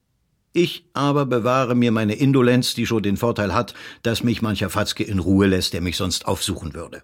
Ich 0.60 0.84
aber 0.92 1.26
bewahre 1.26 1.74
mir 1.74 1.94
meine 1.94 2.16
Indolenz, 2.16 2.74
die 2.74 2.86
schon 2.86 3.02
den 3.02 3.16
Vorteil 3.16 3.54
hat, 3.54 3.74
dass 4.04 4.26
mich 4.26 4.42
mancher 4.42 4.70
Fatzke 4.70 5.06
in 5.06 5.20
Ruhe 5.20 5.48
lässt, 5.48 5.72
der 5.72 5.80
mich 5.80 5.96
sonst 5.96 6.28
aufsuchen 6.28 6.74
würde. 6.74 7.02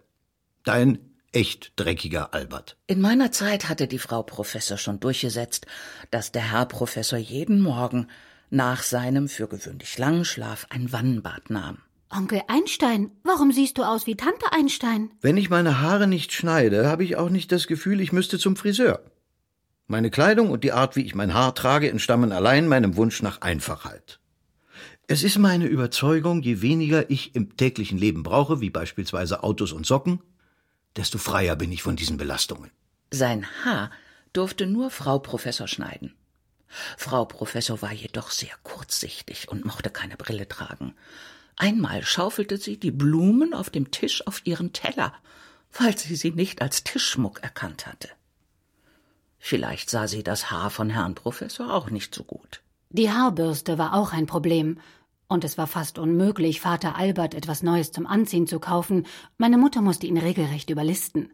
Dein 0.66 1.00
echt 1.32 1.72
dreckiger 1.78 2.34
Albert. 2.34 2.76
In 2.88 3.00
meiner 3.00 3.32
Zeit 3.32 3.70
hatte 3.70 3.88
die 3.88 3.98
Frau 3.98 4.24
Professor 4.24 4.78
schon 4.78 5.00
durchgesetzt, 5.00 5.68
dass 6.12 6.34
der 6.34 6.52
Herr 6.52 6.66
Professor 6.66 7.18
jeden 7.18 7.62
Morgen 7.62 8.08
nach 8.50 8.84
seinem 8.84 9.30
für 9.30 9.48
gewöhnlich 9.48 9.98
langen 9.98 10.26
Schlaf 10.26 10.68
ein 10.70 10.92
Wannenbad 10.92 11.50
nahm. 11.50 11.78
Onkel 12.10 12.42
Einstein, 12.50 13.12
warum 13.24 13.54
siehst 13.54 13.78
du 13.78 13.84
aus 13.84 14.06
wie 14.06 14.18
Tante 14.18 14.52
Einstein? 14.52 15.12
Wenn 15.22 15.38
ich 15.38 15.50
meine 15.50 15.80
Haare 15.80 16.08
nicht 16.08 16.34
schneide, 16.34 16.90
habe 16.90 17.06
ich 17.06 17.16
auch 17.16 17.30
nicht 17.30 17.54
das 17.54 17.68
Gefühl, 17.68 18.02
ich 18.02 18.12
müsste 18.12 18.38
zum 18.38 18.58
Friseur. 18.58 19.00
Meine 19.88 20.10
Kleidung 20.10 20.50
und 20.50 20.64
die 20.64 20.72
Art, 20.72 20.96
wie 20.96 21.06
ich 21.06 21.14
mein 21.14 21.34
Haar 21.34 21.54
trage, 21.54 21.92
entstammen 21.92 22.32
allein 22.32 22.68
meinem 22.68 22.96
Wunsch 22.96 23.22
nach 23.22 23.42
Einfachheit. 23.42 24.20
Es 25.08 25.22
ist 25.22 25.38
meine 25.38 25.68
Überzeugung, 25.68 26.42
je 26.42 26.62
weniger 26.62 27.12
ich 27.12 27.36
im 27.36 27.56
täglichen 27.56 28.00
Leben 28.00 28.24
brauche, 28.24 28.62
wie 28.62 28.72
beispielsweise 28.72 29.44
Autos 29.44 29.72
und 29.72 29.86
Socken, 29.86 30.22
desto 30.96 31.20
freier 31.20 31.56
bin 31.56 31.72
ich 31.72 31.84
von 31.84 31.96
diesen 31.96 32.18
Belastungen. 32.18 32.72
Sein 33.12 33.46
Haar 33.64 33.92
durfte 34.34 34.66
nur 34.66 34.90
Frau 34.90 35.20
Professor 35.20 35.68
schneiden. 35.68 36.16
Frau 36.98 37.26
Professor 37.26 37.84
war 37.84 37.94
jedoch 37.94 38.32
sehr 38.32 38.56
kurzsichtig 38.64 39.50
und 39.50 39.66
mochte 39.66 39.92
keine 39.92 40.18
Brille 40.18 40.48
tragen. 40.48 40.96
Einmal 41.58 42.04
schaufelte 42.04 42.58
sie 42.58 42.80
die 42.80 42.92
Blumen 42.92 43.54
auf 43.54 43.70
dem 43.70 43.92
Tisch 43.92 44.26
auf 44.26 44.42
ihren 44.46 44.74
Teller, 44.74 45.14
weil 45.72 45.96
sie 45.96 46.16
sie 46.16 46.32
nicht 46.32 46.64
als 46.64 46.84
Tischschmuck 46.84 47.44
erkannt 47.44 47.86
hatte. 47.86 48.10
Vielleicht 49.48 49.92
sah 49.92 50.08
sie 50.08 50.24
das 50.24 50.50
Haar 50.50 50.72
von 50.72 50.90
Herrn 50.90 51.14
Professor 51.14 51.72
auch 51.72 51.92
nicht 51.92 52.16
so 52.16 52.24
gut. 52.24 52.64
Die 52.90 53.12
Haarbürste 53.12 53.78
war 53.78 53.94
auch 53.94 54.12
ein 54.12 54.26
Problem. 54.26 54.80
Und 55.28 55.44
es 55.44 55.56
war 55.56 55.68
fast 55.68 56.00
unmöglich, 56.00 56.62
Vater 56.62 56.96
Albert 56.96 57.36
etwas 57.36 57.62
Neues 57.62 57.92
zum 57.92 58.08
Anziehen 58.08 58.48
zu 58.48 58.60
kaufen. 58.60 59.06
Meine 59.38 59.60
Mutter 59.60 59.84
musste 59.84 60.08
ihn 60.08 60.18
regelrecht 60.18 60.72
überlisten. 60.72 61.32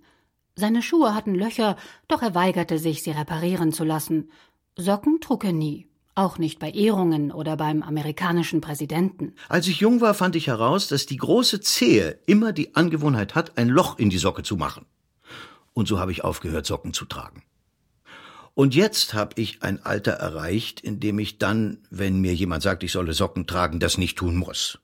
Seine 0.57 0.81
Schuhe 0.81 1.15
hatten 1.15 1.35
Löcher, 1.35 1.77
doch 2.09 2.21
er 2.21 2.35
weigerte 2.35 2.79
sich, 2.79 3.01
sie 3.01 3.11
reparieren 3.11 3.71
zu 3.71 3.85
lassen. 3.85 4.29
Socken 4.77 5.21
trug 5.21 5.45
er 5.45 5.53
nie. 5.53 5.87
Auch 6.13 6.37
nicht 6.37 6.59
bei 6.59 6.69
Ehrungen 6.69 7.31
oder 7.31 7.55
beim 7.55 7.81
amerikanischen 7.81 8.59
Präsidenten. 8.59 9.35
Als 9.47 9.69
ich 9.69 9.79
jung 9.79 10.01
war, 10.01 10.15
fand 10.15 10.35
ich 10.35 10.47
heraus, 10.47 10.89
dass 10.89 11.05
die 11.05 11.15
große 11.15 11.61
Zehe 11.61 12.19
immer 12.25 12.51
die 12.51 12.75
Angewohnheit 12.75 13.35
hat, 13.35 13.57
ein 13.57 13.69
Loch 13.69 13.97
in 13.99 14.09
die 14.09 14.17
Socke 14.17 14.43
zu 14.43 14.57
machen. 14.57 14.85
Und 15.71 15.87
so 15.87 15.97
habe 15.97 16.11
ich 16.11 16.25
aufgehört, 16.25 16.65
Socken 16.65 16.91
zu 16.91 17.05
tragen. 17.05 17.43
Und 18.61 18.75
jetzt 18.75 19.15
habe 19.15 19.41
ich 19.41 19.63
ein 19.63 19.83
Alter 19.83 20.11
erreicht, 20.11 20.81
in 20.81 20.99
dem 20.99 21.17
ich 21.17 21.39
dann, 21.39 21.79
wenn 21.89 22.21
mir 22.21 22.35
jemand 22.35 22.61
sagt, 22.61 22.83
ich 22.83 22.91
solle 22.91 23.13
Socken 23.15 23.47
tragen, 23.47 23.79
das 23.79 23.97
nicht 23.97 24.19
tun 24.19 24.35
muss. 24.35 24.77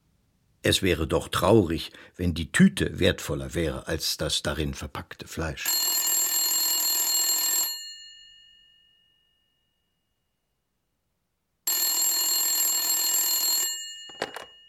Es 0.63 0.81
wäre 0.81 1.05
doch 1.05 1.27
traurig, 1.27 1.91
wenn 2.15 2.34
die 2.34 2.51
Tüte 2.51 2.98
wertvoller 2.98 3.53
wäre 3.53 3.86
als 3.86 4.17
das 4.17 4.41
darin 4.41 4.74
verpackte 4.74 5.27
Fleisch. 5.27 5.65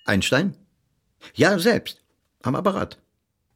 Einstein? 0.05 0.55
Ja, 1.33 1.59
selbst. 1.59 2.03
Am 2.43 2.55
Apparat. 2.57 2.99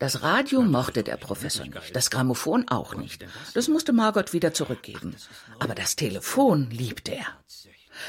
Das 0.02 0.24
Radio 0.24 0.62
mochte 0.62 1.04
der 1.04 1.16
Professor 1.16 1.64
nicht, 1.64 1.94
das 1.94 2.10
Grammophon 2.10 2.66
auch 2.66 2.96
nicht. 2.96 3.24
Das 3.54 3.68
musste 3.68 3.92
Margot 3.92 4.32
wieder 4.32 4.52
zurückgeben. 4.52 5.14
Aber 5.60 5.76
das 5.76 5.94
Telefon 5.94 6.68
liebte 6.72 7.14
er. 7.14 7.26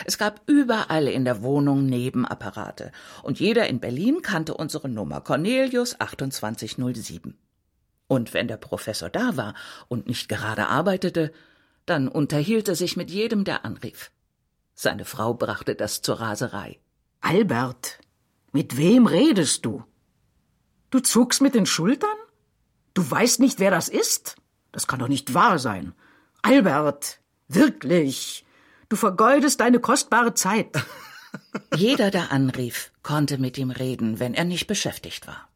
Es 0.04 0.18
gab 0.18 0.42
überall 0.48 1.08
in 1.08 1.24
der 1.24 1.44
Wohnung 1.44 1.86
Nebenapparate 1.86 2.92
und 3.22 3.40
jeder 3.40 3.68
in 3.68 3.80
Berlin 3.80 4.24
kannte 4.24 4.56
unsere 4.56 4.90
Nummer 4.90 5.22
Cornelius 5.22 5.92
2807. 5.92 7.38
Und 8.08 8.34
wenn 8.34 8.48
der 8.48 8.58
Professor 8.58 9.12
da 9.12 9.38
war 9.38 9.54
und 9.88 10.08
nicht 10.08 10.30
gerade 10.30 10.70
arbeitete, 10.70 11.32
dann 11.86 12.08
unterhielt 12.08 12.70
er 12.70 12.76
sich 12.76 12.98
mit 12.98 13.12
jedem, 13.12 13.44
der 13.44 13.66
anrief. 13.66 14.10
Seine 14.74 15.06
Frau 15.06 15.36
brachte 15.36 15.76
das 15.76 16.02
zur 16.02 16.20
Raserei. 16.20 16.80
Albert, 17.22 18.00
mit 18.52 18.78
wem 18.78 19.06
redest 19.06 19.64
du? 19.64 19.84
Du 20.94 21.00
zuckst 21.00 21.42
mit 21.42 21.56
den 21.56 21.66
Schultern? 21.66 22.16
Du 22.94 23.10
weißt 23.10 23.40
nicht, 23.40 23.60
wer 23.60 23.72
das 23.72 23.90
ist? 23.90 24.36
Das 24.72 24.86
kann 24.86 25.00
doch 25.00 25.08
nicht 25.08 25.34
wahr 25.34 25.58
sein. 25.58 25.96
Albert, 26.44 27.18
wirklich. 27.48 28.46
Du 28.90 28.96
vergeudest 28.96 29.60
deine 29.60 29.80
kostbare 29.80 30.36
Zeit. 30.36 30.68
Jeder, 31.76 32.12
der 32.12 32.32
anrief, 32.32 32.92
konnte 33.02 33.40
mit 33.40 33.58
ihm 33.58 33.72
reden, 33.72 34.20
wenn 34.20 34.36
er 34.36 34.44
nicht 34.44 34.68
beschäftigt 34.68 35.26
war. 35.26 35.50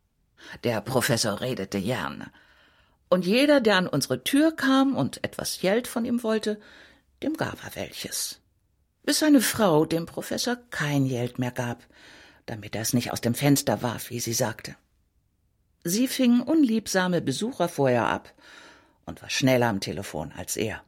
Der 0.63 0.82
Professor 0.82 1.39
redete 1.39 1.82
gern. 1.82 2.32
Und 3.08 3.24
jeder, 3.24 3.62
der 3.62 3.75
an 3.75 3.88
unsere 3.88 4.24
Tür 4.24 4.56
kam 4.56 4.96
und 4.96 5.24
etwas 5.24 5.60
Geld 5.60 5.88
von 5.88 6.03
ihm 6.03 6.24
wollte, 6.24 6.60
dem 7.22 7.38
gab 7.38 7.63
er 7.63 7.75
welches. 7.75 8.41
Bis 9.03 9.20
seine 9.20 9.41
Frau 9.41 9.86
dem 9.86 10.08
Professor 10.08 10.58
kein 10.72 11.08
Geld 11.08 11.38
mehr 11.38 11.51
gab, 11.51 11.86
damit 12.48 12.74
er 12.74 12.82
es 12.82 12.94
nicht 12.94 13.12
aus 13.13 13.22
dem 13.22 13.36
Fenster 13.36 13.84
warf, 13.84 14.10
wie 14.10 14.20
sie 14.20 14.34
sagte. 14.34 14.75
Sie 15.88 16.10
fing 16.10 16.41
unliebsame 16.41 17.22
Besucher 17.22 17.70
vorher 17.70 18.08
ab 18.08 18.34
und 19.06 19.22
war 19.22 19.29
schneller 19.29 19.70
am 19.70 19.79
Telefon 19.79 20.34
als 20.36 20.58
er. 20.58 20.82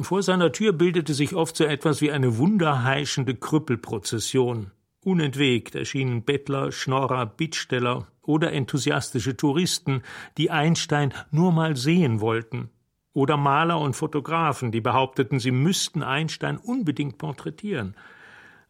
Vor 0.00 0.22
seiner 0.22 0.50
Tür 0.50 0.72
bildete 0.72 1.12
sich 1.12 1.34
oft 1.34 1.56
so 1.56 1.64
etwas 1.64 2.00
wie 2.00 2.10
eine 2.10 2.38
wunderheischende 2.38 3.34
Krüppelprozession. 3.34 4.70
Unentwegt 5.04 5.74
erschienen 5.74 6.24
Bettler, 6.24 6.72
Schnorrer, 6.72 7.26
Bittsteller 7.26 8.08
oder 8.22 8.50
enthusiastische 8.52 9.36
Touristen, 9.36 10.02
die 10.38 10.50
Einstein 10.50 11.12
nur 11.30 11.52
mal 11.52 11.76
sehen 11.76 12.22
wollten. 12.22 12.70
Oder 13.12 13.36
Maler 13.36 13.78
und 13.78 13.94
Fotografen, 13.94 14.72
die 14.72 14.80
behaupteten, 14.80 15.38
sie 15.38 15.50
müssten 15.50 16.02
Einstein 16.02 16.56
unbedingt 16.56 17.18
porträtieren. 17.18 17.94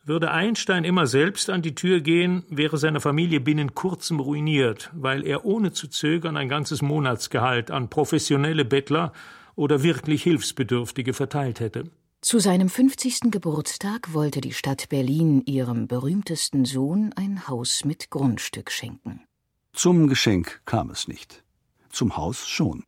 Würde 0.07 0.33
Einstein 0.33 0.85
immer 0.85 1.07
selbst 1.07 1.49
an 1.49 1.63
die 1.63 1.75
Tür 1.75 2.03
gehen, 2.03 2.45
wäre 2.51 2.77
seine 2.77 3.01
Familie 3.01 3.41
binnen 3.41 3.75
kurzem 3.75 4.21
ruiniert, 4.21 4.91
weil 4.93 5.27
er 5.27 5.47
ohne 5.47 5.73
zu 5.73 5.89
zögern 5.89 6.37
ein 6.37 6.51
ganzes 6.51 6.83
Monatsgehalt 6.83 7.71
an 7.71 7.89
professionelle 7.89 8.67
Bettler 8.67 9.15
oder 9.55 9.83
wirklich 9.83 10.23
Hilfsbedürftige 10.23 11.15
verteilt 11.15 11.59
hätte. 11.59 11.85
Zu 12.21 12.39
seinem 12.39 12.69
50. 12.69 13.31
Geburtstag 13.31 14.13
wollte 14.13 14.43
die 14.43 14.53
Stadt 14.53 14.91
Berlin 14.91 15.43
ihrem 15.47 15.89
berühmtesten 15.89 16.67
Sohn 16.67 17.15
ein 17.17 17.49
Haus 17.49 17.87
mit 17.87 18.11
Grundstück 18.11 18.71
schenken. 18.71 19.23
Zum 19.73 20.09
Geschenk 20.09 20.61
kam 20.67 20.91
es 20.91 21.09
nicht. 21.09 21.43
Zum 21.89 22.19
Haus 22.19 22.47
schon. 22.47 22.85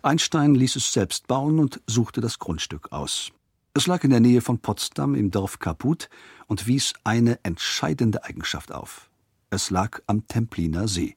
Einstein 0.00 0.54
ließ 0.54 0.76
es 0.76 0.92
selbst 0.92 1.26
bauen 1.26 1.58
und 1.58 1.80
suchte 1.88 2.20
das 2.20 2.38
Grundstück 2.38 2.92
aus. 2.92 3.32
Es 3.76 3.86
lag 3.86 4.02
in 4.04 4.10
der 4.10 4.20
Nähe 4.20 4.40
von 4.40 4.58
Potsdam 4.58 5.14
im 5.14 5.30
Dorf 5.30 5.58
Kaput 5.58 6.08
und 6.46 6.66
wies 6.66 6.94
eine 7.04 7.38
entscheidende 7.42 8.24
Eigenschaft 8.24 8.72
auf. 8.72 9.10
Es 9.50 9.70
lag 9.70 10.00
am 10.06 10.26
Templiner 10.26 10.88
See. 10.88 11.16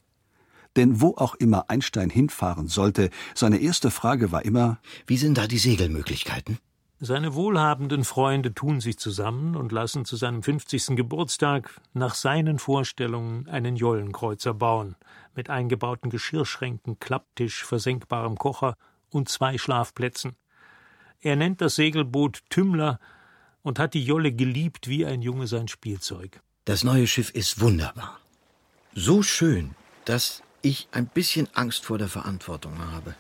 Denn 0.75 1.01
wo 1.01 1.15
auch 1.17 1.35
immer 1.35 1.69
Einstein 1.69 2.09
hinfahren 2.09 2.67
sollte, 2.67 3.09
seine 3.33 3.57
erste 3.57 3.91
Frage 3.91 4.31
war 4.31 4.45
immer 4.45 4.79
Wie 5.07 5.17
sind 5.17 5.37
da 5.37 5.47
die 5.47 5.57
Segelmöglichkeiten? 5.57 6.59
Seine 7.01 7.33
wohlhabenden 7.33 8.03
Freunde 8.03 8.53
tun 8.53 8.81
sich 8.81 8.99
zusammen 8.99 9.55
und 9.55 9.71
lassen 9.71 10.03
zu 10.03 10.17
seinem 10.17 10.43
50. 10.43 10.97
Geburtstag 10.97 11.79
nach 11.93 12.13
seinen 12.13 12.59
Vorstellungen 12.59 13.47
einen 13.47 13.77
Jollenkreuzer 13.77 14.53
bauen, 14.53 14.95
mit 15.33 15.49
eingebauten 15.49 16.09
Geschirrschränken, 16.09 16.99
Klapptisch, 16.99 17.63
versenkbarem 17.63 18.37
Kocher 18.37 18.75
und 19.09 19.29
zwei 19.29 19.57
Schlafplätzen. 19.57 20.35
Er 21.21 21.37
nennt 21.37 21.61
das 21.61 21.75
Segelboot 21.75 22.41
Tümmler 22.49 22.99
und 23.63 23.79
hat 23.79 23.93
die 23.93 24.03
Jolle 24.03 24.31
geliebt 24.31 24.87
wie 24.87 25.05
ein 25.05 25.21
Junge 25.21 25.47
sein 25.47 25.67
Spielzeug. 25.67 26.41
Das 26.65 26.83
neue 26.83 27.07
Schiff 27.07 27.31
ist 27.31 27.61
wunderbar. 27.61 28.19
So 28.95 29.23
schön, 29.23 29.71
dass 30.05 30.43
ich 30.61 30.87
ein 30.91 31.07
bisschen 31.07 31.47
Angst 31.53 31.85
vor 31.85 31.97
der 31.97 32.07
Verantwortung 32.07 32.77
habe. 32.91 33.15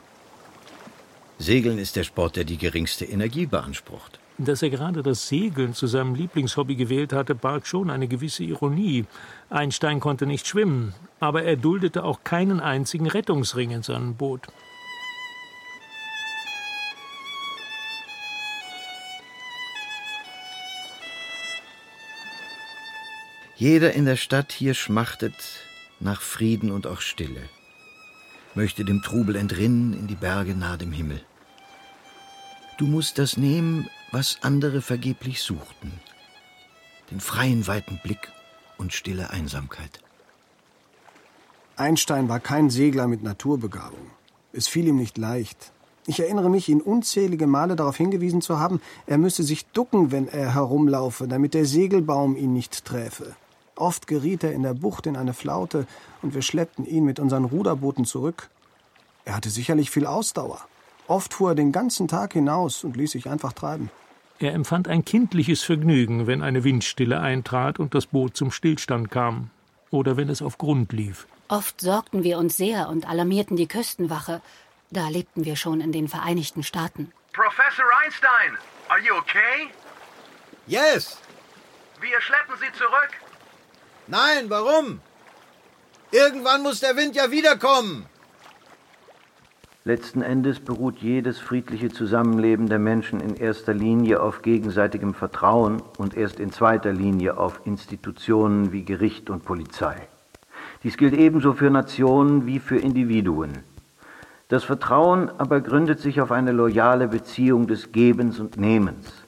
Segeln 1.37 1.77
ist 1.77 1.95
der 1.95 2.03
Sport, 2.03 2.35
der 2.35 2.43
die 2.43 2.57
geringste 2.57 3.05
Energie 3.05 3.45
beansprucht. 3.45 4.19
Dass 4.37 4.61
er 4.61 4.69
gerade 4.69 5.03
das 5.03 5.27
Segeln 5.27 5.73
zu 5.73 5.87
seinem 5.87 6.15
Lieblingshobby 6.15 6.75
gewählt 6.75 7.13
hatte, 7.13 7.35
barg 7.35 7.67
schon 7.67 7.89
eine 7.89 8.07
gewisse 8.07 8.43
Ironie. 8.43 9.05
Einstein 9.49 9.99
konnte 9.99 10.25
nicht 10.25 10.47
schwimmen, 10.47 10.93
aber 11.19 11.43
er 11.43 11.55
duldete 11.55 12.03
auch 12.03 12.23
keinen 12.23 12.59
einzigen 12.59 13.07
Rettungsring 13.07 13.71
in 13.71 13.83
seinem 13.83 14.15
Boot. 14.15 14.47
Jeder 23.59 23.91
in 23.91 24.05
der 24.05 24.15
Stadt 24.15 24.53
hier 24.53 24.73
schmachtet 24.73 25.35
nach 25.99 26.21
Frieden 26.21 26.71
und 26.71 26.87
auch 26.87 27.01
Stille, 27.01 27.41
möchte 28.55 28.85
dem 28.85 29.01
Trubel 29.01 29.35
entrinnen 29.35 29.91
in 29.91 30.07
die 30.07 30.15
Berge 30.15 30.55
nahe 30.55 30.77
dem 30.77 30.93
Himmel. 30.93 31.21
Du 32.77 32.87
musst 32.87 33.17
das 33.17 33.35
nehmen, 33.35 33.89
was 34.13 34.37
andere 34.43 34.81
vergeblich 34.81 35.41
suchten, 35.41 35.91
den 37.11 37.19
freien 37.19 37.67
weiten 37.67 37.99
Blick 38.01 38.31
und 38.77 38.93
stille 38.93 39.29
Einsamkeit. 39.29 39.99
Einstein 41.75 42.29
war 42.29 42.39
kein 42.39 42.69
Segler 42.69 43.09
mit 43.09 43.23
Naturbegabung. 43.23 44.09
Es 44.53 44.69
fiel 44.69 44.87
ihm 44.87 44.95
nicht 44.95 45.17
leicht. 45.17 45.73
Ich 46.07 46.21
erinnere 46.21 46.49
mich, 46.49 46.69
ihn 46.69 46.79
unzählige 46.79 47.45
Male 47.45 47.75
darauf 47.75 47.97
hingewiesen 47.97 48.41
zu 48.41 48.57
haben, 48.57 48.79
er 49.05 49.17
müsse 49.17 49.43
sich 49.43 49.65
ducken, 49.65 50.13
wenn 50.13 50.29
er 50.29 50.53
herumlaufe, 50.53 51.27
damit 51.27 51.53
der 51.53 51.65
Segelbaum 51.65 52.37
ihn 52.37 52.53
nicht 52.53 52.85
träfe. 52.85 53.35
Oft 53.79 54.07
geriet 54.07 54.43
er 54.43 54.51
in 54.51 54.63
der 54.63 54.73
Bucht 54.73 55.07
in 55.07 55.15
eine 55.15 55.33
Flaute 55.33 55.87
und 56.21 56.33
wir 56.33 56.41
schleppten 56.41 56.85
ihn 56.85 57.05
mit 57.05 57.17
unseren 57.17 57.45
Ruderbooten 57.45 58.03
zurück. 58.03 58.49
Er 59.23 59.37
hatte 59.37 59.49
sicherlich 59.49 59.89
viel 59.89 60.05
Ausdauer. 60.05 60.59
Oft 61.07 61.33
fuhr 61.33 61.51
er 61.51 61.55
den 61.55 61.71
ganzen 61.71 62.09
Tag 62.09 62.33
hinaus 62.33 62.83
und 62.83 62.97
ließ 62.97 63.11
sich 63.11 63.29
einfach 63.29 63.53
treiben. 63.53 63.89
Er 64.37 64.53
empfand 64.53 64.89
ein 64.89 65.05
kindliches 65.05 65.63
Vergnügen, 65.63 66.27
wenn 66.27 66.41
eine 66.41 66.65
Windstille 66.65 67.21
eintrat 67.21 67.79
und 67.79 67.95
das 67.95 68.07
Boot 68.07 68.35
zum 68.35 68.51
Stillstand 68.51 69.11
kam. 69.11 69.49
Oder 69.91 70.17
wenn 70.17 70.27
es 70.27 70.41
auf 70.41 70.57
Grund 70.57 70.91
lief. 70.91 71.25
Oft 71.47 71.79
sorgten 71.79 72.23
wir 72.23 72.37
uns 72.37 72.57
sehr 72.57 72.89
und 72.89 73.07
alarmierten 73.07 73.55
die 73.55 73.67
Küstenwache. 73.67 74.41
Da 74.91 75.07
lebten 75.07 75.45
wir 75.45 75.55
schon 75.55 75.79
in 75.79 75.93
den 75.93 76.09
Vereinigten 76.09 76.63
Staaten. 76.63 77.13
Professor 77.31 77.85
Einstein, 78.03 78.57
are 78.89 78.99
you 78.99 79.13
okay? 79.15 79.69
Yes. 80.67 81.17
Wir 82.01 82.19
schleppen 82.19 82.55
Sie 82.59 82.77
zurück. 82.77 83.28
Nein, 84.09 84.49
warum? 84.49 85.01
Irgendwann 86.11 86.63
muss 86.63 86.79
der 86.79 86.97
Wind 86.97 87.15
ja 87.15 87.29
wiederkommen. 87.29 88.05
Letzten 89.83 90.23
Endes 90.23 90.59
beruht 90.59 90.97
jedes 90.97 91.37
friedliche 91.37 91.89
Zusammenleben 91.89 92.67
der 92.67 92.79
Menschen 92.79 93.19
in 93.19 93.35
erster 93.35 93.73
Linie 93.73 94.21
auf 94.21 94.41
gegenseitigem 94.41 95.13
Vertrauen 95.13 95.81
und 95.97 96.17
erst 96.17 96.39
in 96.39 96.51
zweiter 96.51 96.91
Linie 96.91 97.37
auf 97.37 97.61
Institutionen 97.65 98.71
wie 98.71 98.83
Gericht 98.83 99.29
und 99.29 99.45
Polizei. 99.45 99.95
Dies 100.83 100.97
gilt 100.97 101.13
ebenso 101.13 101.53
für 101.53 101.69
Nationen 101.69 102.47
wie 102.47 102.59
für 102.59 102.77
Individuen. 102.77 103.59
Das 104.47 104.63
Vertrauen 104.63 105.29
aber 105.37 105.61
gründet 105.61 105.99
sich 105.99 106.19
auf 106.19 106.31
eine 106.31 106.51
loyale 106.51 107.07
Beziehung 107.07 107.67
des 107.67 107.91
Gebens 107.91 108.39
und 108.39 108.57
Nehmens. 108.57 109.18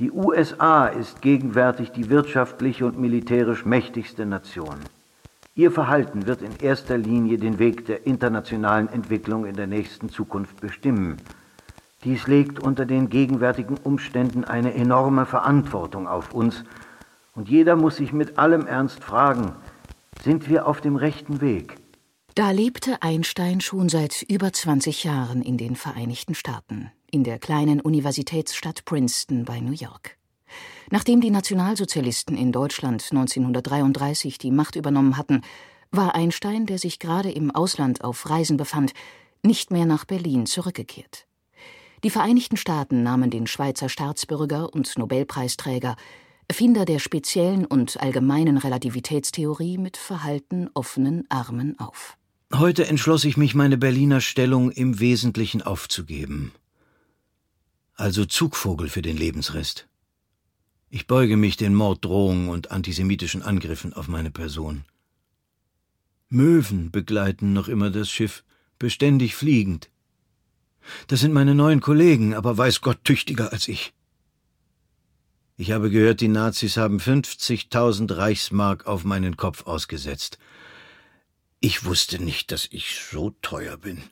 Die 0.00 0.10
USA 0.10 0.88
ist 0.88 1.22
gegenwärtig 1.22 1.92
die 1.92 2.10
wirtschaftlich 2.10 2.82
und 2.82 2.98
militärisch 2.98 3.64
mächtigste 3.64 4.26
Nation. 4.26 4.74
Ihr 5.54 5.70
Verhalten 5.70 6.26
wird 6.26 6.42
in 6.42 6.56
erster 6.60 6.98
Linie 6.98 7.38
den 7.38 7.60
Weg 7.60 7.86
der 7.86 8.04
internationalen 8.04 8.88
Entwicklung 8.88 9.46
in 9.46 9.54
der 9.54 9.68
nächsten 9.68 10.08
Zukunft 10.08 10.60
bestimmen. 10.60 11.18
Dies 12.02 12.26
legt 12.26 12.58
unter 12.58 12.86
den 12.86 13.08
gegenwärtigen 13.08 13.76
Umständen 13.76 14.42
eine 14.42 14.74
enorme 14.74 15.26
Verantwortung 15.26 16.08
auf 16.08 16.34
uns, 16.34 16.64
und 17.36 17.48
jeder 17.48 17.76
muss 17.76 17.96
sich 17.96 18.12
mit 18.12 18.36
allem 18.36 18.66
Ernst 18.66 19.02
fragen, 19.02 19.52
sind 20.24 20.48
wir 20.48 20.66
auf 20.66 20.80
dem 20.80 20.96
rechten 20.96 21.40
Weg? 21.40 21.76
Da 22.34 22.50
lebte 22.50 23.00
Einstein 23.00 23.60
schon 23.60 23.88
seit 23.88 24.22
über 24.22 24.52
20 24.52 25.04
Jahren 25.04 25.40
in 25.40 25.56
den 25.56 25.76
Vereinigten 25.76 26.34
Staaten 26.34 26.90
in 27.14 27.22
der 27.22 27.38
kleinen 27.38 27.80
Universitätsstadt 27.80 28.84
Princeton 28.84 29.44
bei 29.44 29.60
New 29.60 29.72
York. 29.72 30.18
Nachdem 30.90 31.20
die 31.20 31.30
Nationalsozialisten 31.30 32.36
in 32.36 32.50
Deutschland 32.50 33.06
1933 33.08 34.36
die 34.36 34.50
Macht 34.50 34.74
übernommen 34.74 35.16
hatten, 35.16 35.42
war 35.92 36.16
Einstein, 36.16 36.66
der 36.66 36.78
sich 36.78 36.98
gerade 36.98 37.30
im 37.30 37.52
Ausland 37.52 38.02
auf 38.02 38.28
Reisen 38.28 38.56
befand, 38.56 38.94
nicht 39.44 39.70
mehr 39.70 39.86
nach 39.86 40.04
Berlin 40.06 40.46
zurückgekehrt. 40.46 41.28
Die 42.02 42.10
Vereinigten 42.10 42.56
Staaten 42.56 43.04
nahmen 43.04 43.30
den 43.30 43.46
Schweizer 43.46 43.88
Staatsbürger 43.88 44.74
und 44.74 44.98
Nobelpreisträger, 44.98 45.94
Erfinder 46.48 46.84
der 46.84 46.98
speziellen 46.98 47.64
und 47.64 48.00
allgemeinen 48.00 48.58
Relativitätstheorie, 48.58 49.78
mit 49.78 49.96
verhalten 49.96 50.68
offenen 50.74 51.26
Armen 51.28 51.78
auf. 51.78 52.16
Heute 52.52 52.88
entschloss 52.88 53.24
ich 53.24 53.36
mich, 53.36 53.54
meine 53.54 53.78
Berliner 53.78 54.20
Stellung 54.20 54.72
im 54.72 54.98
Wesentlichen 54.98 55.62
aufzugeben 55.62 56.50
also 57.94 58.24
Zugvogel 58.24 58.88
für 58.88 59.02
den 59.02 59.16
Lebensrest. 59.16 59.88
Ich 60.90 61.06
beuge 61.06 61.36
mich 61.36 61.56
den 61.56 61.74
Morddrohungen 61.74 62.48
und 62.48 62.70
antisemitischen 62.70 63.42
Angriffen 63.42 63.92
auf 63.92 64.08
meine 64.08 64.30
Person. 64.30 64.84
Möwen 66.28 66.90
begleiten 66.90 67.52
noch 67.52 67.68
immer 67.68 67.90
das 67.90 68.10
Schiff, 68.10 68.44
beständig 68.78 69.34
fliegend. 69.34 69.90
Das 71.06 71.20
sind 71.20 71.32
meine 71.32 71.54
neuen 71.54 71.80
Kollegen, 71.80 72.34
aber 72.34 72.56
weiß 72.56 72.80
Gott 72.80 73.04
tüchtiger 73.04 73.52
als 73.52 73.68
ich. 73.68 73.92
Ich 75.56 75.70
habe 75.70 75.90
gehört, 75.90 76.20
die 76.20 76.28
Nazis 76.28 76.76
haben 76.76 76.98
50.000 76.98 78.16
Reichsmark 78.16 78.86
auf 78.86 79.04
meinen 79.04 79.36
Kopf 79.36 79.66
ausgesetzt. 79.66 80.38
Ich 81.60 81.84
wusste 81.84 82.22
nicht, 82.22 82.50
dass 82.50 82.66
ich 82.70 82.98
so 83.10 83.30
teuer 83.40 83.76
bin. 83.76 84.02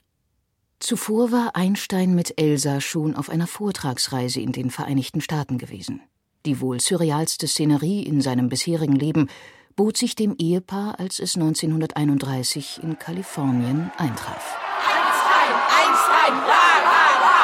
Zuvor 0.82 1.30
war 1.30 1.54
Einstein 1.54 2.16
mit 2.16 2.40
Elsa 2.40 2.80
schon 2.80 3.14
auf 3.14 3.30
einer 3.30 3.46
Vortragsreise 3.46 4.40
in 4.40 4.50
den 4.50 4.68
Vereinigten 4.68 5.20
Staaten 5.20 5.56
gewesen. 5.56 6.02
Die 6.44 6.60
wohl 6.60 6.80
surrealste 6.80 7.46
Szenerie 7.46 8.02
in 8.02 8.20
seinem 8.20 8.48
bisherigen 8.48 8.96
Leben 8.96 9.28
bot 9.76 9.96
sich 9.96 10.16
dem 10.16 10.34
Ehepaar, 10.36 10.98
als 10.98 11.20
es 11.20 11.36
1931 11.36 12.80
in 12.82 12.98
Kalifornien 12.98 13.92
eintraf. 13.96 14.58
Einstein, 14.82 15.54
Einstein, 15.82 16.32
ra, 16.50 16.66
ra, 16.90 17.06
ra! 17.26 17.38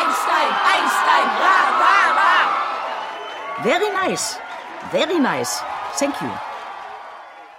Einstein, 0.00 0.50
Einstein, 0.74 1.26
ra, 1.44 1.58
ra, 1.82 2.00
ra! 2.18 3.62
Very 3.62 4.08
nice. 4.08 4.40
Very 4.90 5.20
nice. 5.20 5.62
Thank 5.96 6.20
you. 6.20 6.30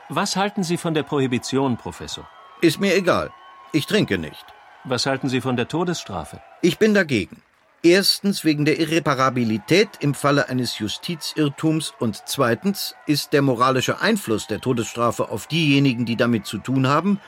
Was 0.09 0.35
halten 0.35 0.63
Sie 0.63 0.75
von 0.75 0.93
der 0.93 1.03
Prohibition, 1.03 1.77
Professor? 1.77 2.27
Ist 2.59 2.81
mir 2.81 2.93
egal. 2.93 3.31
Ich 3.71 3.85
trinke 3.85 4.17
nicht. 4.17 4.56
Was 4.89 5.05
halten 5.05 5.27
Sie 5.27 5.41
von 5.41 5.57
der 5.57 5.67
Todesstrafe? 5.67 6.39
Ich 6.61 6.77
bin 6.77 6.93
dagegen. 6.93 7.41
Erstens 7.83 8.45
wegen 8.45 8.63
der 8.63 8.79
Irreparabilität 8.79 9.89
im 9.99 10.13
Falle 10.13 10.47
eines 10.47 10.79
Justizirrtums 10.79 11.93
und 11.99 12.23
zweitens 12.25 12.95
ist 13.05 13.33
der 13.33 13.41
moralische 13.41 13.99
Einfluss 13.99 14.47
der 14.47 14.61
Todesstrafe 14.61 15.29
auf 15.29 15.47
diejenigen, 15.47 16.05
die 16.05 16.15
damit 16.15 16.45
zu 16.45 16.57
tun 16.57 16.87
haben, 16.87 17.19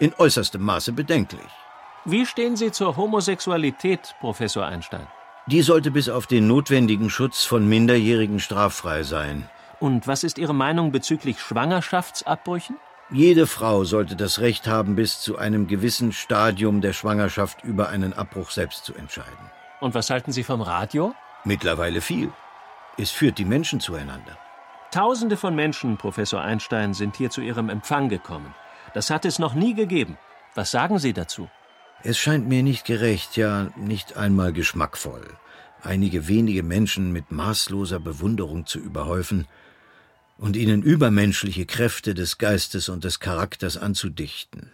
in 0.00 0.12
äußerstem 0.18 0.60
Maße 0.60 0.90
bedenklich. 0.90 1.46
Wie 2.04 2.26
stehen 2.26 2.56
Sie 2.56 2.72
zur 2.72 2.96
Homosexualität, 2.96 4.16
Professor 4.18 4.66
Einstein? 4.66 5.06
Die 5.46 5.62
sollte 5.62 5.92
bis 5.92 6.08
auf 6.08 6.26
den 6.26 6.48
notwendigen 6.48 7.10
Schutz 7.10 7.44
von 7.44 7.68
Minderjährigen 7.68 8.40
straffrei 8.40 9.04
sein. 9.04 9.48
Und 9.78 10.08
was 10.08 10.24
ist 10.24 10.36
Ihre 10.36 10.54
Meinung 10.54 10.90
bezüglich 10.90 11.40
Schwangerschaftsabbrüchen? 11.40 12.76
Jede 13.14 13.46
Frau 13.46 13.84
sollte 13.84 14.16
das 14.16 14.40
Recht 14.40 14.66
haben, 14.66 14.96
bis 14.96 15.20
zu 15.20 15.38
einem 15.38 15.68
gewissen 15.68 16.12
Stadium 16.12 16.80
der 16.80 16.92
Schwangerschaft 16.92 17.62
über 17.62 17.88
einen 17.88 18.12
Abbruch 18.12 18.50
selbst 18.50 18.84
zu 18.84 18.92
entscheiden. 18.92 19.52
Und 19.80 19.94
was 19.94 20.10
halten 20.10 20.32
Sie 20.32 20.42
vom 20.42 20.60
Radio? 20.60 21.14
Mittlerweile 21.44 22.00
viel. 22.00 22.32
Es 22.98 23.12
führt 23.12 23.38
die 23.38 23.44
Menschen 23.44 23.78
zueinander. 23.78 24.36
Tausende 24.90 25.36
von 25.36 25.54
Menschen, 25.54 25.96
Professor 25.96 26.40
Einstein, 26.40 26.92
sind 26.92 27.14
hier 27.14 27.30
zu 27.30 27.40
Ihrem 27.40 27.68
Empfang 27.68 28.08
gekommen. 28.08 28.52
Das 28.94 29.10
hat 29.10 29.24
es 29.24 29.38
noch 29.38 29.54
nie 29.54 29.74
gegeben. 29.74 30.18
Was 30.56 30.72
sagen 30.72 30.98
Sie 30.98 31.12
dazu? 31.12 31.48
Es 32.02 32.18
scheint 32.18 32.48
mir 32.48 32.64
nicht 32.64 32.84
gerecht, 32.84 33.36
ja 33.36 33.68
nicht 33.76 34.16
einmal 34.16 34.52
geschmackvoll, 34.52 35.24
einige 35.84 36.26
wenige 36.26 36.64
Menschen 36.64 37.12
mit 37.12 37.30
maßloser 37.30 38.00
Bewunderung 38.00 38.66
zu 38.66 38.80
überhäufen 38.80 39.46
und 40.36 40.56
ihnen 40.56 40.82
übermenschliche 40.82 41.66
Kräfte 41.66 42.14
des 42.14 42.38
Geistes 42.38 42.88
und 42.88 43.04
des 43.04 43.20
Charakters 43.20 43.76
anzudichten. 43.76 44.70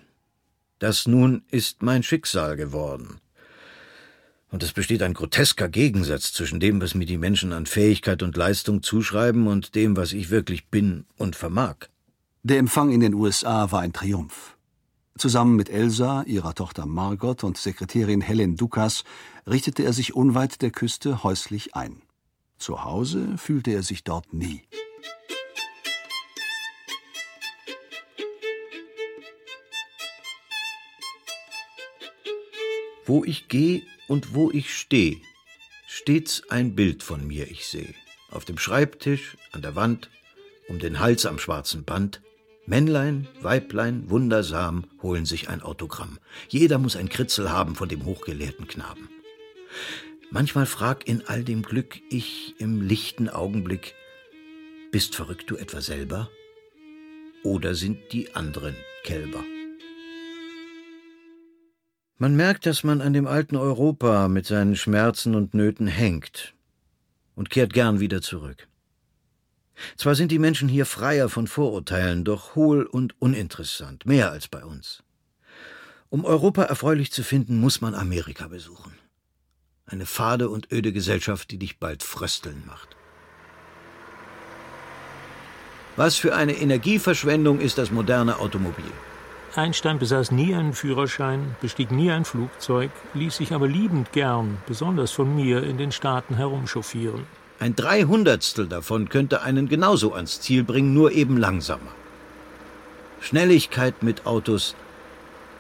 Das 0.79 1.07
nun 1.07 1.43
ist 1.51 1.83
mein 1.83 2.03
Schicksal 2.03 2.57
geworden. 2.57 3.21
Und 4.51 4.63
es 4.63 4.73
besteht 4.73 5.03
ein 5.03 5.15
grotesker 5.15 5.69
Gegensatz 5.69 6.33
zwischen 6.33 6.59
dem, 6.59 6.81
was 6.81 6.95
mir 6.95 7.07
die 7.07 7.19
Menschen 7.19 7.53
an 7.53 7.67
Fähigkeit 7.67 8.23
und 8.23 8.37
Leistung 8.37 8.83
zuschreiben, 8.83 9.47
und 9.47 9.75
dem, 9.75 9.97
was 9.97 10.13
ich 10.13 10.31
wirklich 10.31 10.69
bin 10.69 11.05
und 11.17 11.37
vermag. 11.37 11.77
Der 12.43 12.59
Empfang 12.59 12.91
in 12.91 13.01
den 13.01 13.15
USA 13.15 13.71
war 13.71 13.81
ein 13.81 13.93
Triumph. 13.93 14.57
Zusammen 15.17 15.55
mit 15.55 15.69
Elsa, 15.69 16.23
ihrer 16.23 16.55
Tochter 16.55 16.87
Margot 16.87 17.45
und 17.45 17.59
Sekretärin 17.59 18.23
Helen 18.23 18.57
Dukas 18.57 19.05
richtete 19.47 19.85
er 19.85 19.93
sich 19.93 20.15
unweit 20.15 20.63
der 20.63 20.71
Küste 20.71 21.23
häuslich 21.23 21.77
ein. 21.77 22.01
Zu 22.59 22.85
Hause 22.85 23.37
fühlte 23.37 23.71
er 23.73 23.83
sich 23.83 24.03
dort 24.03 24.33
nie. 24.33 24.63
Wo 33.11 33.25
ich 33.25 33.49
geh 33.49 33.83
und 34.07 34.35
wo 34.35 34.53
ich 34.53 34.73
steh, 34.73 35.21
stets 35.89 36.49
ein 36.49 36.77
Bild 36.77 37.03
von 37.03 37.27
mir 37.27 37.51
ich 37.51 37.67
seh. 37.67 37.93
Auf 38.31 38.45
dem 38.45 38.57
Schreibtisch, 38.57 39.37
an 39.51 39.63
der 39.63 39.75
Wand, 39.75 40.09
um 40.69 40.79
den 40.79 41.01
Hals 41.01 41.27
am 41.27 41.41
schwarzen 41.41 41.83
Band. 41.83 42.23
Männlein, 42.67 43.27
Weiblein, 43.41 44.09
wundersam, 44.09 44.85
holen 45.03 45.27
sich 45.27 45.49
ein 45.49 45.61
Autogramm. 45.61 46.21
Jeder 46.49 46.79
muss 46.79 46.95
ein 46.95 47.09
Kritzel 47.09 47.51
haben 47.51 47.75
von 47.75 47.89
dem 47.89 48.05
hochgelehrten 48.05 48.69
Knaben. 48.69 49.09
Manchmal 50.31 50.67
frag 50.67 51.09
in 51.09 51.27
all 51.27 51.43
dem 51.43 51.63
Glück 51.63 51.99
ich 52.11 52.55
im 52.61 52.81
lichten 52.81 53.29
Augenblick, 53.29 53.97
bist 54.93 55.17
verrückt 55.17 55.51
du 55.51 55.57
etwa 55.57 55.81
selber? 55.81 56.31
Oder 57.43 57.75
sind 57.75 58.13
die 58.13 58.37
anderen 58.37 58.77
Kälber? 59.03 59.43
Man 62.23 62.37
merkt, 62.37 62.67
dass 62.67 62.85
man 62.85 63.01
an 63.01 63.15
dem 63.15 63.27
alten 63.27 63.57
Europa 63.57 64.29
mit 64.29 64.45
seinen 64.45 64.77
Schmerzen 64.77 65.35
und 65.35 65.55
Nöten 65.55 65.87
hängt 65.87 66.53
und 67.35 67.49
kehrt 67.49 67.73
gern 67.73 67.99
wieder 67.99 68.21
zurück. 68.21 68.69
Zwar 69.97 70.15
sind 70.15 70.31
die 70.31 70.39
Menschen 70.39 70.69
hier 70.69 70.85
freier 70.85 71.31
von 71.31 71.47
Vorurteilen, 71.47 72.27
doch 72.27 72.55
hohl 72.55 72.85
und 72.85 73.15
uninteressant, 73.23 74.05
mehr 74.05 74.31
als 74.31 74.49
bei 74.49 74.63
uns. 74.63 75.03
Um 76.11 76.27
Europa 76.27 76.65
erfreulich 76.65 77.11
zu 77.11 77.23
finden, 77.23 77.59
muss 77.59 77.81
man 77.81 77.95
Amerika 77.95 78.49
besuchen. 78.49 78.93
Eine 79.87 80.05
fade 80.05 80.51
und 80.51 80.71
öde 80.71 80.93
Gesellschaft, 80.93 81.51
die 81.51 81.59
dich 81.59 81.79
bald 81.79 82.03
frösteln 82.03 82.65
macht. 82.67 82.97
Was 85.97 86.17
für 86.17 86.35
eine 86.35 86.53
Energieverschwendung 86.53 87.61
ist 87.61 87.79
das 87.79 87.91
moderne 87.91 88.41
Automobil? 88.41 88.93
Einstein 89.57 89.99
besaß 89.99 90.31
nie 90.31 90.55
einen 90.55 90.75
Führerschein, 90.75 91.57
bestieg 91.61 91.91
nie 91.91 92.11
ein 92.11 92.25
Flugzeug, 92.25 92.91
ließ 93.15 93.37
sich 93.37 93.53
aber 93.53 93.67
liebend 93.67 94.13
gern, 94.13 94.59
besonders 94.67 95.11
von 95.11 95.35
mir, 95.35 95.65
in 95.65 95.77
den 95.77 95.91
Staaten 95.91 96.37
herumchauffieren. 96.37 97.27
Ein 97.59 97.75
Dreihundertstel 97.75 98.69
davon 98.69 99.09
könnte 99.09 99.43
einen 99.43 99.69
genauso 99.69 100.15
ans 100.15 100.41
Ziel 100.41 100.63
bringen, 100.63 100.95
nur 100.95 101.13
eben 101.13 101.37
langsamer. 101.37 101.93
Schnelligkeit 103.21 104.03
mit 104.03 104.25
Autos 104.25 104.77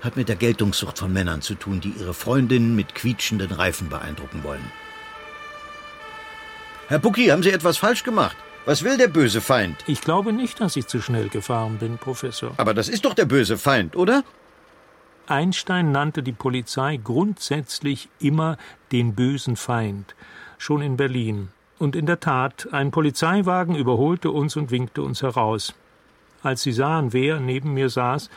hat 0.00 0.16
mit 0.16 0.28
der 0.28 0.36
Geltungssucht 0.36 0.98
von 0.98 1.12
Männern 1.12 1.42
zu 1.42 1.54
tun, 1.54 1.80
die 1.80 1.90
ihre 1.90 2.14
Freundinnen 2.14 2.74
mit 2.74 2.94
quietschenden 2.94 3.50
Reifen 3.50 3.90
beeindrucken 3.90 4.42
wollen. 4.44 4.72
Herr 6.88 7.00
Bucki, 7.00 7.26
haben 7.26 7.42
Sie 7.42 7.50
etwas 7.50 7.76
falsch 7.76 8.02
gemacht? 8.02 8.36
Was 8.66 8.84
will 8.84 8.98
der 8.98 9.08
böse 9.08 9.40
Feind? 9.40 9.76
Ich 9.86 10.02
glaube 10.02 10.32
nicht, 10.34 10.60
dass 10.60 10.76
ich 10.76 10.86
zu 10.86 11.00
schnell 11.00 11.28
gefahren 11.30 11.78
bin, 11.78 11.96
Professor. 11.96 12.52
Aber 12.58 12.74
das 12.74 12.88
ist 12.88 13.06
doch 13.06 13.14
der 13.14 13.24
böse 13.24 13.56
Feind, 13.56 13.96
oder? 13.96 14.22
Einstein 15.26 15.92
nannte 15.92 16.22
die 16.22 16.32
Polizei 16.32 16.98
grundsätzlich 17.02 18.08
immer 18.18 18.58
den 18.92 19.14
bösen 19.14 19.56
Feind, 19.56 20.14
schon 20.58 20.82
in 20.82 20.96
Berlin. 20.98 21.48
Und 21.78 21.96
in 21.96 22.04
der 22.04 22.20
Tat, 22.20 22.68
ein 22.72 22.90
Polizeiwagen 22.90 23.74
überholte 23.76 24.30
uns 24.30 24.56
und 24.56 24.70
winkte 24.70 25.02
uns 25.02 25.22
heraus. 25.22 25.72
Als 26.42 26.62
sie 26.62 26.72
sahen, 26.72 27.14
wer 27.14 27.40
neben 27.40 27.72
mir 27.72 27.88
saß, 27.88 28.28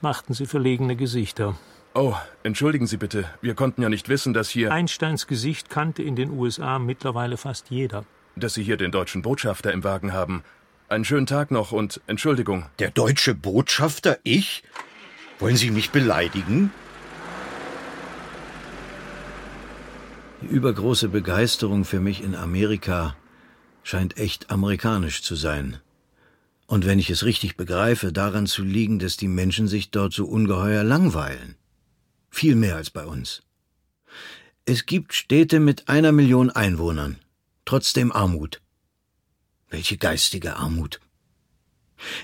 machten 0.00 0.34
sie 0.34 0.46
verlegene 0.46 0.94
Gesichter. 0.94 1.56
Oh, 1.94 2.14
entschuldigen 2.42 2.86
Sie 2.86 2.98
bitte, 2.98 3.24
wir 3.40 3.54
konnten 3.54 3.82
ja 3.82 3.88
nicht 3.88 4.08
wissen, 4.10 4.34
dass 4.34 4.50
hier. 4.50 4.70
Einsteins 4.70 5.26
Gesicht 5.26 5.70
kannte 5.70 6.02
in 6.02 6.14
den 6.14 6.30
USA 6.30 6.78
mittlerweile 6.78 7.38
fast 7.38 7.70
jeder. 7.70 8.04
Dass 8.38 8.52
Sie 8.52 8.62
hier 8.62 8.76
den 8.76 8.90
deutschen 8.90 9.22
Botschafter 9.22 9.72
im 9.72 9.82
Wagen 9.82 10.12
haben. 10.12 10.44
Einen 10.90 11.06
schönen 11.06 11.26
Tag 11.26 11.50
noch 11.50 11.72
und 11.72 12.02
Entschuldigung. 12.06 12.66
Der 12.78 12.90
deutsche 12.90 13.34
Botschafter? 13.34 14.18
Ich? 14.24 14.62
Wollen 15.38 15.56
Sie 15.56 15.70
mich 15.70 15.90
beleidigen? 15.90 16.70
Die 20.42 20.54
übergroße 20.54 21.08
Begeisterung 21.08 21.86
für 21.86 21.98
mich 21.98 22.22
in 22.22 22.34
Amerika 22.34 23.16
scheint 23.82 24.18
echt 24.18 24.50
amerikanisch 24.50 25.22
zu 25.22 25.34
sein. 25.34 25.78
Und 26.66 26.84
wenn 26.84 26.98
ich 26.98 27.08
es 27.08 27.24
richtig 27.24 27.56
begreife, 27.56 28.12
daran 28.12 28.46
zu 28.46 28.62
liegen, 28.62 28.98
dass 28.98 29.16
die 29.16 29.28
Menschen 29.28 29.66
sich 29.66 29.90
dort 29.90 30.12
so 30.12 30.26
ungeheuer 30.26 30.84
langweilen. 30.84 31.56
Viel 32.28 32.54
mehr 32.54 32.76
als 32.76 32.90
bei 32.90 33.06
uns. 33.06 33.42
Es 34.66 34.84
gibt 34.84 35.14
Städte 35.14 35.58
mit 35.58 35.88
einer 35.88 36.12
Million 36.12 36.50
Einwohnern, 36.50 37.18
trotzdem 37.66 38.12
Armut. 38.12 38.62
Welche 39.68 39.98
geistige 39.98 40.56
Armut. 40.56 41.00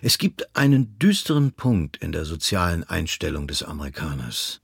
Es 0.01 0.17
gibt 0.17 0.57
einen 0.57 0.99
düsteren 0.99 1.53
Punkt 1.53 1.99
in 1.99 2.13
der 2.13 2.25
sozialen 2.25 2.85
Einstellung 2.85 3.47
des 3.47 3.63
Amerikaners. 3.63 4.61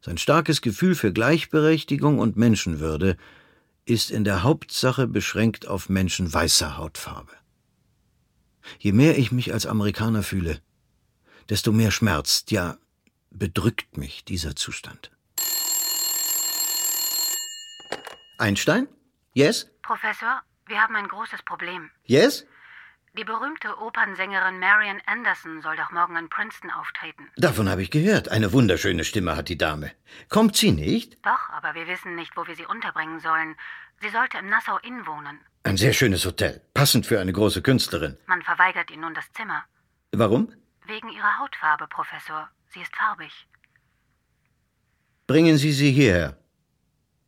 Sein 0.00 0.18
starkes 0.18 0.60
Gefühl 0.60 0.94
für 0.94 1.12
Gleichberechtigung 1.12 2.18
und 2.18 2.36
Menschenwürde 2.36 3.16
ist 3.84 4.10
in 4.10 4.24
der 4.24 4.42
Hauptsache 4.42 5.06
beschränkt 5.06 5.66
auf 5.66 5.88
Menschen 5.88 6.32
weißer 6.32 6.76
Hautfarbe. 6.76 7.32
Je 8.78 8.92
mehr 8.92 9.18
ich 9.18 9.32
mich 9.32 9.52
als 9.52 9.66
Amerikaner 9.66 10.22
fühle, 10.22 10.60
desto 11.48 11.72
mehr 11.72 11.90
schmerzt, 11.90 12.50
ja 12.50 12.78
bedrückt 13.30 13.96
mich 13.96 14.24
dieser 14.24 14.54
Zustand. 14.54 15.10
Einstein? 18.38 18.88
Yes? 19.34 19.71
Professor, 19.92 20.40
wir 20.68 20.80
haben 20.80 20.96
ein 20.96 21.06
großes 21.06 21.42
Problem. 21.42 21.90
Yes? 22.04 22.46
Die 23.18 23.24
berühmte 23.24 23.76
Opernsängerin 23.78 24.58
Marian 24.58 25.02
Anderson 25.04 25.60
soll 25.60 25.76
doch 25.76 25.90
morgen 25.90 26.16
in 26.16 26.30
Princeton 26.30 26.70
auftreten. 26.70 27.28
Davon 27.36 27.68
habe 27.68 27.82
ich 27.82 27.90
gehört. 27.90 28.30
Eine 28.30 28.54
wunderschöne 28.54 29.04
Stimme 29.04 29.36
hat 29.36 29.50
die 29.50 29.58
Dame. 29.58 29.92
Kommt 30.30 30.56
sie 30.56 30.72
nicht? 30.72 31.18
Doch, 31.26 31.50
aber 31.50 31.74
wir 31.74 31.86
wissen 31.88 32.14
nicht, 32.14 32.34
wo 32.38 32.46
wir 32.46 32.56
sie 32.56 32.64
unterbringen 32.64 33.20
sollen. 33.20 33.54
Sie 34.00 34.08
sollte 34.08 34.38
im 34.38 34.48
Nassau 34.48 34.78
Inn 34.78 35.06
wohnen. 35.06 35.38
Ein 35.64 35.76
sehr 35.76 35.92
schönes 35.92 36.24
Hotel. 36.24 36.62
Passend 36.72 37.04
für 37.04 37.20
eine 37.20 37.34
große 37.34 37.60
Künstlerin. 37.60 38.16
Man 38.24 38.40
verweigert 38.40 38.90
ihr 38.90 38.96
nun 38.96 39.12
das 39.12 39.30
Zimmer. 39.34 39.62
Warum? 40.12 40.54
Wegen 40.86 41.10
ihrer 41.10 41.38
Hautfarbe, 41.38 41.86
Professor. 41.86 42.48
Sie 42.72 42.80
ist 42.80 42.96
farbig. 42.96 43.46
Bringen 45.26 45.58
Sie 45.58 45.72
sie 45.72 45.92
hierher. 45.92 46.38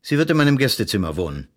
Sie 0.01 0.17
wird 0.17 0.31
in 0.31 0.39
meinem 0.39 0.57
Gästezimmer 0.57 1.19
wohnen. 1.19 1.54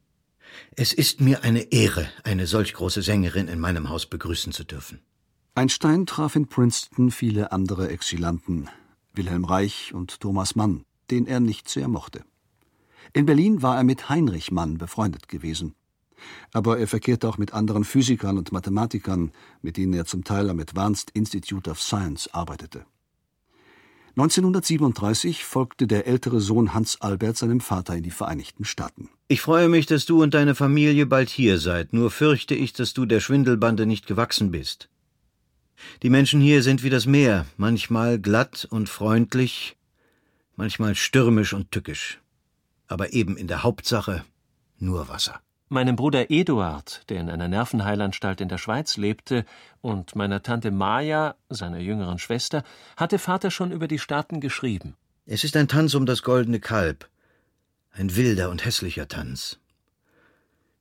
Es 0.75 0.93
ist 0.93 1.21
mir 1.21 1.43
eine 1.43 1.71
Ehre, 1.71 2.09
eine 2.23 2.47
solch 2.47 2.73
große 2.73 3.01
Sängerin 3.01 3.47
in 3.47 3.59
meinem 3.59 3.89
Haus 3.89 4.05
begrüßen 4.05 4.53
zu 4.53 4.63
dürfen. 4.63 4.99
Einstein 5.55 6.05
traf 6.05 6.35
in 6.35 6.47
Princeton 6.47 7.11
viele 7.11 7.51
andere 7.51 7.89
Exilanten, 7.89 8.69
Wilhelm 9.13 9.45
Reich 9.45 9.93
und 9.93 10.19
Thomas 10.19 10.55
Mann, 10.55 10.83
den 11.09 11.25
er 11.25 11.39
nicht 11.39 11.67
sehr 11.69 11.87
mochte. 11.87 12.23
In 13.13 13.25
Berlin 13.25 13.61
war 13.61 13.77
er 13.77 13.83
mit 13.83 14.09
Heinrich 14.09 14.51
Mann 14.51 14.77
befreundet 14.77 15.27
gewesen. 15.27 15.73
Aber 16.51 16.79
er 16.79 16.87
verkehrte 16.87 17.27
auch 17.29 17.37
mit 17.37 17.53
anderen 17.53 17.83
Physikern 17.83 18.37
und 18.37 18.51
Mathematikern, 18.51 19.31
mit 19.61 19.77
denen 19.77 19.93
er 19.93 20.05
zum 20.05 20.23
Teil 20.23 20.49
am 20.49 20.59
Advanced 20.59 21.11
Institute 21.11 21.69
of 21.69 21.81
Science 21.81 22.27
arbeitete. 22.33 22.85
1937 24.17 25.45
folgte 25.45 25.85
der 25.85 26.07
ältere 26.07 26.41
Sohn 26.41 26.73
Hans 26.73 26.99
Albert 27.01 27.37
seinem 27.37 27.61
Vater 27.61 27.95
in 27.95 28.01
die 28.01 28.09
Vereinigten 28.09 28.65
Staaten. 28.65 29.09
Ich 29.27 29.41
freue 29.41 29.69
mich, 29.69 29.85
dass 29.85 30.07
du 30.07 30.23
und 30.23 30.33
deine 30.33 30.55
Familie 30.55 31.05
bald 31.05 31.29
hier 31.29 31.59
seid, 31.59 31.93
nur 31.93 32.09
fürchte 32.09 32.55
ich, 32.55 32.73
dass 32.73 32.95
du 32.95 33.05
der 33.05 33.19
Schwindelbande 33.19 33.85
nicht 33.85 34.07
gewachsen 34.07 34.49
bist. 34.49 34.89
Die 36.01 36.09
Menschen 36.09 36.41
hier 36.41 36.63
sind 36.63 36.81
wie 36.81 36.89
das 36.89 37.05
Meer, 37.05 37.45
manchmal 37.57 38.17
glatt 38.17 38.67
und 38.71 38.89
freundlich, 38.89 39.77
manchmal 40.55 40.95
stürmisch 40.95 41.53
und 41.53 41.71
tückisch, 41.71 42.19
aber 42.87 43.13
eben 43.13 43.37
in 43.37 43.45
der 43.45 43.61
Hauptsache 43.61 44.25
nur 44.79 45.09
Wasser. 45.09 45.41
Meinem 45.69 45.97
Bruder 45.97 46.31
Eduard, 46.31 47.03
der 47.09 47.19
in 47.19 47.29
einer 47.29 47.49
Nervenheilanstalt 47.49 48.39
in 48.39 48.47
der 48.47 48.57
Schweiz 48.57 48.95
lebte, 48.95 49.45
und 49.81 50.15
meiner 50.15 50.41
Tante 50.41 50.71
Maja, 50.71 51.35
seiner 51.49 51.79
jüngeren 51.79 52.19
Schwester, 52.19 52.63
hatte 52.95 53.19
Vater 53.19 53.51
schon 53.51 53.71
über 53.71 53.89
die 53.89 53.99
Staaten 53.99 54.39
geschrieben. 54.39 54.95
Es 55.25 55.43
ist 55.43 55.57
ein 55.57 55.67
Tanz 55.67 55.93
um 55.93 56.05
das 56.05 56.23
goldene 56.23 56.61
Kalb. 56.61 57.09
Ein 57.91 58.15
wilder 58.15 58.49
und 58.49 58.63
hässlicher 58.63 59.09
Tanz. 59.09 59.59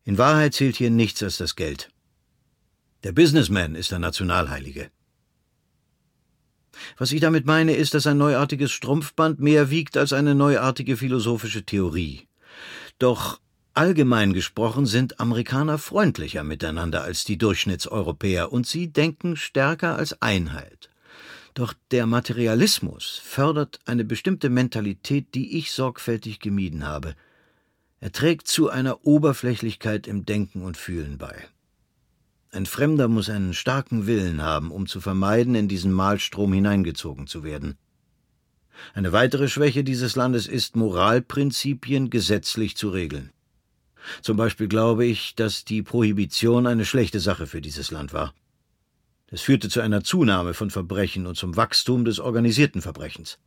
In 0.05 0.19
Wahrheit 0.19 0.55
zählt 0.55 0.77
hier 0.77 0.91
nichts 0.91 1.21
als 1.21 1.39
das 1.39 1.57
Geld. 1.57 1.91
Der 3.03 3.11
Businessman 3.11 3.75
ist 3.75 3.91
der 3.91 3.99
Nationalheilige. 3.99 4.91
Was 6.97 7.11
ich 7.11 7.21
damit 7.21 7.45
meine, 7.45 7.75
ist, 7.75 7.95
dass 7.95 8.07
ein 8.07 8.19
neuartiges 8.19 8.71
Strumpfband 8.71 9.41
mehr 9.41 9.71
wiegt 9.71 9.97
als 9.97 10.13
eine 10.13 10.37
neuartige 10.37 10.97
philosophische 10.97 11.65
Theorie. 11.65 12.29
Doch 12.99 13.41
Allgemein 13.77 14.33
gesprochen 14.33 14.87
sind 14.87 15.21
Amerikaner 15.21 15.77
freundlicher 15.77 16.43
miteinander 16.45 17.03
als 17.03 17.25
die 17.25 17.37
Durchschnittseuropäer 17.37 18.51
und 18.51 18.67
sie 18.67 18.91
denken 18.91 19.37
stärker 19.37 19.97
als 19.97 20.23
Einheit. 20.23 20.89
Doch 21.53 21.75
der 21.91 22.07
Materialismus 22.07 23.21
fördert 23.23 23.81
eine 23.85 24.07
bestimmte 24.07 24.49
Mentalität, 24.49 25.35
die 25.35 25.59
ich 25.59 25.73
sorgfältig 25.73 26.41
gemieden 26.41 26.87
habe. 26.87 27.17
Er 28.01 28.13
trägt 28.13 28.49
zu 28.49 28.71
einer 28.71 29.05
Oberflächlichkeit 29.05 30.07
im 30.07 30.25
Denken 30.25 30.63
und 30.63 30.79
Fühlen 30.79 31.19
bei. 31.19 31.37
Ein 32.53 32.65
Fremder 32.65 33.09
muss 33.09 33.29
einen 33.29 33.53
starken 33.53 34.07
Willen 34.07 34.41
haben, 34.41 34.71
um 34.71 34.87
zu 34.87 35.03
vermeiden, 35.03 35.55
in 35.55 35.69
diesen 35.69 35.93
Mahlstrom 35.93 36.51
hineingezogen 36.55 37.27
zu 37.27 37.45
werden. 37.45 37.77
Eine 38.95 39.13
weitere 39.13 39.49
Schwäche 39.49 39.85
dieses 39.85 40.17
Landes 40.17 40.47
ist, 40.47 40.77
Moralprinzipien 40.77 42.09
gesetzlich 42.09 42.75
zu 42.79 42.89
regeln. 42.89 43.33
Zum 44.23 44.37
Beispiel 44.37 44.69
glaube 44.69 45.05
ich, 45.05 45.35
dass 45.35 45.65
die 45.65 45.83
Prohibition 45.83 46.67
eine 46.67 46.85
schlechte 46.85 47.21
Sache 47.21 47.47
für 47.47 47.61
dieses 47.61 47.91
Land 47.91 48.13
war. 48.13 48.35
Das 49.29 49.41
führte 49.41 49.69
zu 49.69 49.81
einer 49.81 50.05
Zunahme 50.05 50.55
von 50.55 50.71
Verbrechen 50.71 51.27
und 51.27 51.37
zum 51.37 51.57
Wachstum 51.57 52.05
des 52.05 52.21
organisierten 52.21 52.81
Verbrechens. 52.81 53.39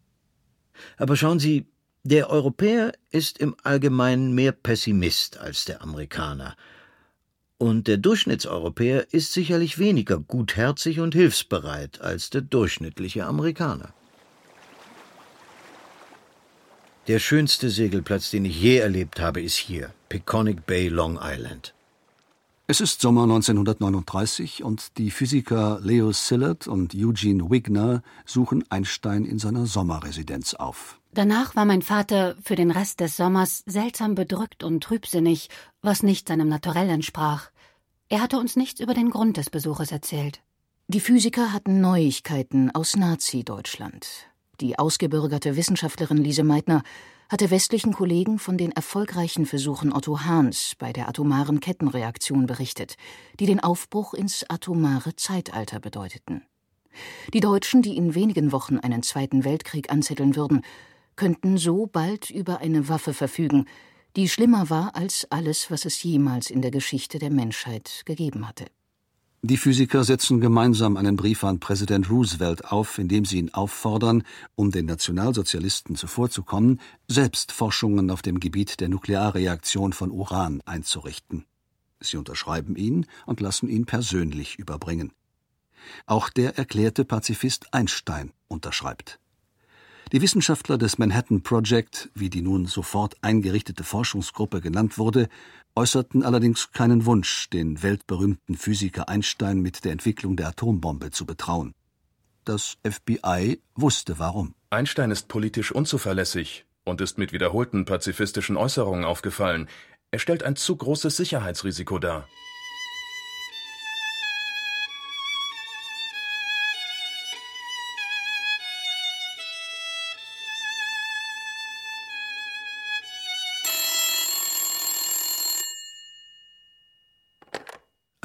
Aber 0.97 1.15
schauen 1.15 1.39
Sie, 1.39 1.65
der 2.03 2.29
Europäer 2.29 2.93
ist 3.11 3.37
im 3.37 3.55
Allgemeinen 3.63 4.33
mehr 4.33 4.51
Pessimist 4.51 5.37
als 5.37 5.65
der 5.65 5.81
Amerikaner. 5.81 6.55
Und 7.57 7.87
der 7.87 7.97
Durchschnittseuropäer 7.97 9.13
ist 9.13 9.33
sicherlich 9.33 9.79
weniger 9.79 10.17
gutherzig 10.17 11.01
und 11.01 11.13
hilfsbereit 11.13 11.99
als 11.99 12.29
der 12.29 12.41
durchschnittliche 12.41 13.25
Amerikaner. 13.25 13.93
Der 17.07 17.19
schönste 17.19 17.69
Segelplatz, 17.69 18.29
den 18.29 18.45
ich 18.45 18.61
je 18.61 18.77
erlebt 18.77 19.19
habe, 19.19 19.41
ist 19.41 19.57
hier, 19.57 19.93
Peconic 20.09 20.65
Bay, 20.65 20.89
Long 20.89 21.19
Island. 21.21 21.73
Es 22.67 22.81
ist 22.81 23.01
Sommer 23.01 23.23
1939 23.23 24.63
und 24.63 24.99
die 24.99 25.09
Physiker 25.09 25.79
Leo 25.81 26.13
Szilard 26.13 26.67
und 26.67 26.93
Eugene 26.93 27.49
Wigner 27.49 28.03
suchen 28.25 28.63
Einstein 28.69 29.25
in 29.25 29.39
seiner 29.39 29.65
Sommerresidenz 29.65 30.53
auf. 30.53 30.99
Danach 31.11 31.55
war 31.55 31.65
mein 31.65 31.81
Vater 31.81 32.35
für 32.43 32.55
den 32.55 32.69
Rest 32.69 32.99
des 32.99 33.17
Sommers 33.17 33.63
seltsam 33.65 34.13
bedrückt 34.13 34.63
und 34.63 34.83
trübsinnig, 34.83 35.49
was 35.81 36.03
nicht 36.03 36.27
seinem 36.27 36.47
Naturell 36.47 36.89
entsprach. 36.89 37.49
Er 38.07 38.21
hatte 38.21 38.37
uns 38.37 38.55
nichts 38.55 38.79
über 38.79 38.93
den 38.93 39.09
Grund 39.09 39.37
des 39.37 39.49
Besuches 39.49 39.91
erzählt. 39.91 40.41
Die 40.87 40.99
Physiker 40.99 41.51
hatten 41.51 41.81
Neuigkeiten 41.81 42.69
aus 42.69 42.95
Nazi-Deutschland. 42.95 44.28
Die 44.61 44.77
ausgebürgerte 44.77 45.55
Wissenschaftlerin 45.55 46.17
Lise 46.17 46.43
Meitner 46.43 46.83
hatte 47.29 47.49
westlichen 47.49 47.93
Kollegen 47.93 48.39
von 48.39 48.57
den 48.57 48.71
erfolgreichen 48.71 49.45
Versuchen 49.45 49.93
Otto 49.93 50.21
Hahns 50.21 50.73
bei 50.77 50.91
der 50.91 51.07
atomaren 51.07 51.59
Kettenreaktion 51.59 52.45
berichtet, 52.45 52.95
die 53.39 53.45
den 53.45 53.61
Aufbruch 53.61 54.13
ins 54.13 54.43
atomare 54.49 55.15
Zeitalter 55.15 55.79
bedeuteten. 55.79 56.41
Die 57.33 57.39
Deutschen, 57.39 57.81
die 57.81 57.95
in 57.95 58.15
wenigen 58.15 58.51
Wochen 58.51 58.79
einen 58.79 59.03
Zweiten 59.03 59.45
Weltkrieg 59.45 59.91
anzetteln 59.91 60.35
würden, 60.35 60.61
könnten 61.15 61.57
so 61.57 61.85
bald 61.85 62.29
über 62.29 62.59
eine 62.59 62.89
Waffe 62.89 63.13
verfügen, 63.13 63.65
die 64.15 64.27
schlimmer 64.27 64.69
war 64.69 64.95
als 64.95 65.27
alles, 65.29 65.69
was 65.69 65.85
es 65.85 66.01
jemals 66.01 66.49
in 66.49 66.61
der 66.61 66.71
Geschichte 66.71 67.19
der 67.19 67.29
Menschheit 67.29 68.01
gegeben 68.05 68.47
hatte. 68.47 68.65
Die 69.41 69.55
Physiker 69.55 70.03
setzen 70.03 70.41
gemeinsam 70.41 70.97
einen 70.97 71.15
Brief 71.15 71.45
an 71.45 71.61
Präsident 71.61 72.09
Roosevelt 72.09 72.65
auf, 72.65 72.97
in 72.97 73.07
dem 73.07 73.23
sie 73.23 73.37
ihn 73.37 73.53
auffordern, 73.53 74.23
um 74.55 74.69
den 74.69 74.85
Nationalsozialisten 74.85 75.95
zuvorzukommen, 75.95 76.81
selbst 77.07 77.53
Forschungen 77.53 78.11
auf 78.11 78.21
dem 78.21 78.41
Gebiet 78.41 78.81
der 78.81 78.89
Nuklearreaktion 78.89 79.93
von 79.93 80.11
Uran 80.11 80.61
einzurichten. 80.65 81.45
Sie 82.01 82.17
unterschreiben 82.17 82.75
ihn 82.75 83.05
und 83.25 83.39
lassen 83.39 83.69
ihn 83.69 83.85
persönlich 83.85 84.59
überbringen. 84.59 85.13
Auch 86.05 86.27
der 86.27 86.57
erklärte 86.57 87.05
Pazifist 87.05 87.73
Einstein 87.73 88.33
unterschreibt. 88.49 89.19
Die 90.11 90.23
Wissenschaftler 90.23 90.79
des 90.79 90.97
Manhattan 90.97 91.43
Project, 91.43 92.09
wie 92.15 92.31
die 92.31 92.41
nun 92.41 92.65
sofort 92.65 93.15
eingerichtete 93.21 93.83
Forschungsgruppe 93.83 94.59
genannt 94.59 94.97
wurde, 94.97 95.29
äußerten 95.79 96.23
allerdings 96.23 96.71
keinen 96.73 97.05
Wunsch, 97.05 97.49
den 97.51 97.81
weltberühmten 97.81 98.57
Physiker 98.57 99.07
Einstein 99.07 99.61
mit 99.61 99.85
der 99.85 99.93
Entwicklung 99.93 100.35
der 100.35 100.49
Atombombe 100.49 101.09
zu 101.11 101.25
betrauen. 101.25 101.73
Das 102.43 102.75
FBI 102.83 103.61
wusste 103.75 104.19
warum. 104.19 104.55
Einstein 104.71 105.09
ist 105.09 105.29
politisch 105.29 105.71
unzuverlässig 105.71 106.65
und 106.83 106.99
ist 106.99 107.17
mit 107.17 107.31
wiederholten 107.31 107.85
pazifistischen 107.85 108.57
Äußerungen 108.57 109.05
aufgefallen. 109.05 109.69
Er 110.11 110.19
stellt 110.19 110.43
ein 110.43 110.57
zu 110.57 110.75
großes 110.75 111.15
Sicherheitsrisiko 111.15 111.97
dar. 111.97 112.27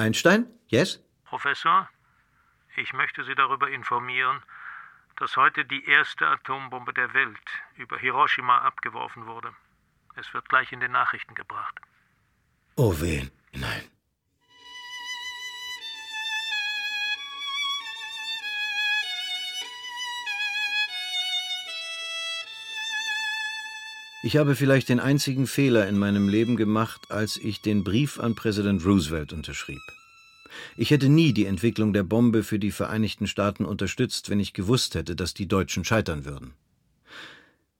Einstein? 0.05 0.47
Yes? 0.69 1.03
Professor, 1.25 1.89
ich 2.77 2.93
möchte 2.93 3.25
Sie 3.25 3.35
darüber 3.35 3.71
informieren, 3.71 4.43
dass 5.17 5.37
heute 5.37 5.65
die 5.65 5.85
erste 5.87 6.27
Atombombe 6.27 6.93
der 6.93 7.15
Welt 7.15 7.49
über 7.77 7.99
Hiroshima 7.99 8.59
abgeworfen 8.59 9.27
wurde. 9.27 9.55
Es 10.17 10.33
wird 10.35 10.49
gleich 10.49 10.73
in 10.73 10.81
den 10.81 10.93
Nachrichten 10.93 11.35
gebracht. 11.35 11.81
Oh 12.77 12.95
wen? 13.01 13.31
Nein. 13.53 13.83
Ich 24.25 24.39
habe 24.39 24.57
vielleicht 24.57 24.89
den 24.89 25.01
einzigen 25.01 25.47
Fehler 25.47 25.87
in 25.87 25.99
meinem 25.99 26.31
Leben 26.31 26.57
gemacht, 26.57 27.11
als 27.11 27.37
ich 27.37 27.61
den 27.61 27.85
Brief 27.85 28.19
an 28.19 28.35
Präsident 28.35 28.83
Roosevelt 28.87 29.35
unterschrieb. 29.35 29.83
Ich 30.79 30.91
hätte 30.91 31.11
nie 31.11 31.35
die 31.35 31.45
Entwicklung 31.45 31.93
der 31.93 32.05
Bombe 32.05 32.43
für 32.43 32.59
die 32.59 32.71
Vereinigten 32.71 33.27
Staaten 33.27 33.67
unterstützt, 33.67 34.31
wenn 34.31 34.41
ich 34.41 34.55
gewusst 34.55 34.95
hätte, 34.95 35.15
dass 35.15 35.35
die 35.35 35.47
Deutschen 35.47 35.85
scheitern 35.85 36.25
würden. 36.25 36.55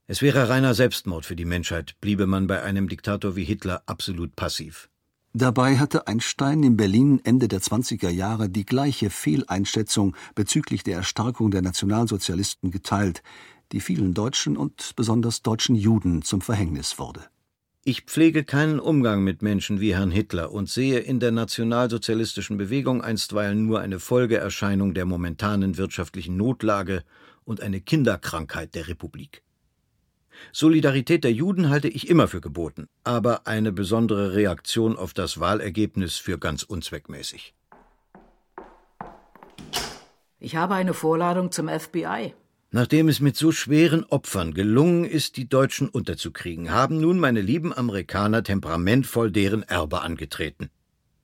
Es 0.05 0.21
wäre 0.21 0.47
reiner 0.47 0.75
Selbstmord 0.75 1.25
für 1.25 1.35
die 1.35 1.45
Menschheit, 1.45 1.95
bliebe 1.99 2.27
man 2.27 2.45
bei 2.45 2.61
einem 2.61 2.89
Diktator 2.89 3.35
wie 3.35 3.43
Hitler 3.43 3.81
absolut 3.87 4.35
passiv. 4.35 4.87
Dabei 5.33 5.79
hatte 5.79 6.07
Einstein 6.07 6.63
in 6.63 6.77
Berlin 6.77 7.19
Ende 7.23 7.47
der 7.47 7.59
20er 7.59 8.09
Jahre 8.09 8.49
die 8.49 8.65
gleiche 8.65 9.09
Fehleinschätzung 9.09 10.15
bezüglich 10.35 10.83
der 10.83 10.97
Erstarkung 10.97 11.51
der 11.51 11.63
Nationalsozialisten 11.63 12.71
geteilt, 12.71 13.23
die 13.71 13.81
vielen 13.81 14.13
Deutschen 14.13 14.57
und 14.57 14.93
besonders 14.95 15.41
deutschen 15.41 15.75
Juden 15.75 16.21
zum 16.21 16.41
Verhängnis 16.41 16.99
wurde. 16.99 17.21
Ich 17.87 18.01
pflege 18.01 18.43
keinen 18.43 18.79
Umgang 18.79 19.23
mit 19.23 19.43
Menschen 19.43 19.79
wie 19.79 19.93
Herrn 19.93 20.09
Hitler 20.09 20.51
und 20.51 20.67
sehe 20.67 20.99
in 20.99 21.19
der 21.19 21.31
nationalsozialistischen 21.31 22.57
Bewegung 22.57 23.03
einstweilen 23.03 23.67
nur 23.67 23.79
eine 23.79 23.99
Folgeerscheinung 23.99 24.95
der 24.95 25.05
momentanen 25.05 25.77
wirtschaftlichen 25.77 26.35
Notlage 26.35 27.03
und 27.43 27.61
eine 27.61 27.81
Kinderkrankheit 27.81 28.73
der 28.73 28.87
Republik. 28.87 29.43
Solidarität 30.51 31.23
der 31.23 31.31
Juden 31.31 31.69
halte 31.69 31.87
ich 31.87 32.09
immer 32.09 32.27
für 32.27 32.41
geboten, 32.41 32.87
aber 33.03 33.45
eine 33.45 33.71
besondere 33.71 34.33
Reaktion 34.33 34.97
auf 34.97 35.13
das 35.13 35.39
Wahlergebnis 35.39 36.17
für 36.17 36.39
ganz 36.39 36.63
unzweckmäßig. 36.63 37.53
Ich 40.39 40.55
habe 40.55 40.75
eine 40.75 40.93
Vorladung 40.93 41.51
zum 41.51 41.69
FBI. 41.69 42.33
Nachdem 42.75 43.07
es 43.07 43.21
mit 43.21 43.37
so 43.37 43.53
schweren 43.53 44.03
Opfern 44.03 44.53
gelungen 44.53 45.05
ist, 45.05 45.37
die 45.37 45.47
Deutschen 45.47 45.87
unterzukriegen, 45.87 46.71
haben 46.71 46.99
nun 46.99 47.19
meine 47.19 47.39
lieben 47.39 47.71
Amerikaner 47.71 48.43
temperamentvoll 48.43 49.31
deren 49.31 49.63
Erbe 49.63 50.01
angetreten. 50.01 50.69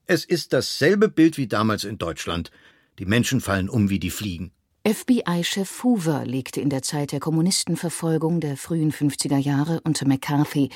Es 0.06 0.24
ist 0.24 0.54
dasselbe 0.54 1.10
Bild 1.10 1.36
wie 1.36 1.48
damals 1.48 1.84
in 1.84 1.98
Deutschland. 1.98 2.50
Die 2.98 3.04
Menschen 3.04 3.42
fallen 3.42 3.68
um 3.68 3.90
wie 3.90 3.98
die 3.98 4.08
Fliegen. 4.08 4.52
FBI-Chef 4.88 5.84
Hoover 5.84 6.24
legte 6.24 6.62
in 6.62 6.70
der 6.70 6.80
Zeit 6.80 7.12
der 7.12 7.20
Kommunistenverfolgung 7.20 8.40
der 8.40 8.56
frühen 8.56 8.90
50er 8.90 9.36
Jahre 9.36 9.82
unter 9.84 10.08
McCarthy 10.08 10.70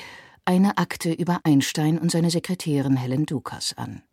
eine 0.45 0.77
Akte 0.77 1.11
über 1.11 1.39
Einstein 1.43 1.97
und 1.97 2.11
seine 2.11 2.29
Sekretärin 2.29 2.97
Helen 2.97 3.25
Dukas 3.25 3.73
an. 3.77 4.03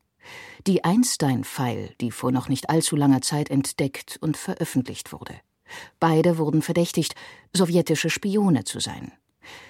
Die 0.67 0.83
Einstein-File, 0.83 1.91
die 2.01 2.11
vor 2.11 2.33
noch 2.33 2.49
nicht 2.49 2.71
allzu 2.71 2.97
langer 2.97 3.21
Zeit 3.21 3.51
entdeckt 3.51 4.17
und 4.23 4.39
veröffentlicht 4.39 5.13
wurde. 5.13 5.35
Beide 6.01 6.39
wurden 6.39 6.63
verdächtigt, 6.63 7.15
sowjetische 7.53 8.11
Spione 8.11 8.65
zu 8.65 8.81
sein. 8.81 9.13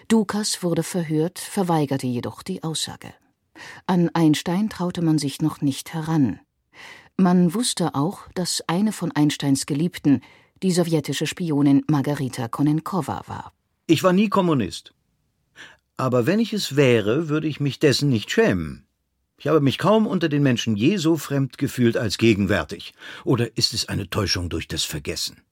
Dukas 0.09 0.63
wurde 0.63 0.83
verhört, 0.83 1.39
verweigerte 1.39 2.07
jedoch 2.07 2.43
die 2.43 2.63
Aussage. 2.63 3.13
An 3.87 4.11
Einstein 4.15 4.69
traute 4.69 5.03
man 5.03 5.19
sich 5.19 5.41
noch 5.41 5.61
nicht 5.61 5.95
heran. 5.95 6.41
Man 7.17 7.55
wusste 7.55 7.95
auch, 7.95 8.29
dass 8.35 8.63
eine 8.67 8.93
von 8.93 9.13
Einsteins 9.13 9.67
Geliebten 9.67 10.21
die 10.63 10.73
sowjetische 10.73 11.27
Spionin 11.27 11.85
Margarita 11.89 12.49
Konenkova 12.49 13.23
war. 13.27 13.53
Ich 13.87 14.03
war 14.03 14.13
nie 14.13 14.29
Kommunist. 14.29 14.95
Aber 15.97 16.27
wenn 16.27 16.41
ich 16.41 16.53
es 16.53 16.75
wäre, 16.75 17.29
würde 17.29 17.47
ich 17.47 17.61
mich 17.61 17.79
dessen 17.79 18.09
nicht 18.09 18.31
schämen. 18.31 18.87
Ich 19.39 19.47
habe 19.47 19.61
mich 19.61 19.79
kaum 19.79 20.07
unter 20.07 20.29
den 20.29 20.43
Menschen 20.43 20.75
je 20.75 20.97
so 20.97 21.17
fremd 21.17 21.59
gefühlt 21.59 21.97
als 21.97 22.19
gegenwärtig. 22.19 22.95
Oder 23.25 23.57
ist 23.57 23.75
es 23.75 23.89
eine 23.89 24.09
Täuschung 24.11 24.49
durch 24.49 24.67
das 24.67 24.85
Vergessen? 24.85 25.44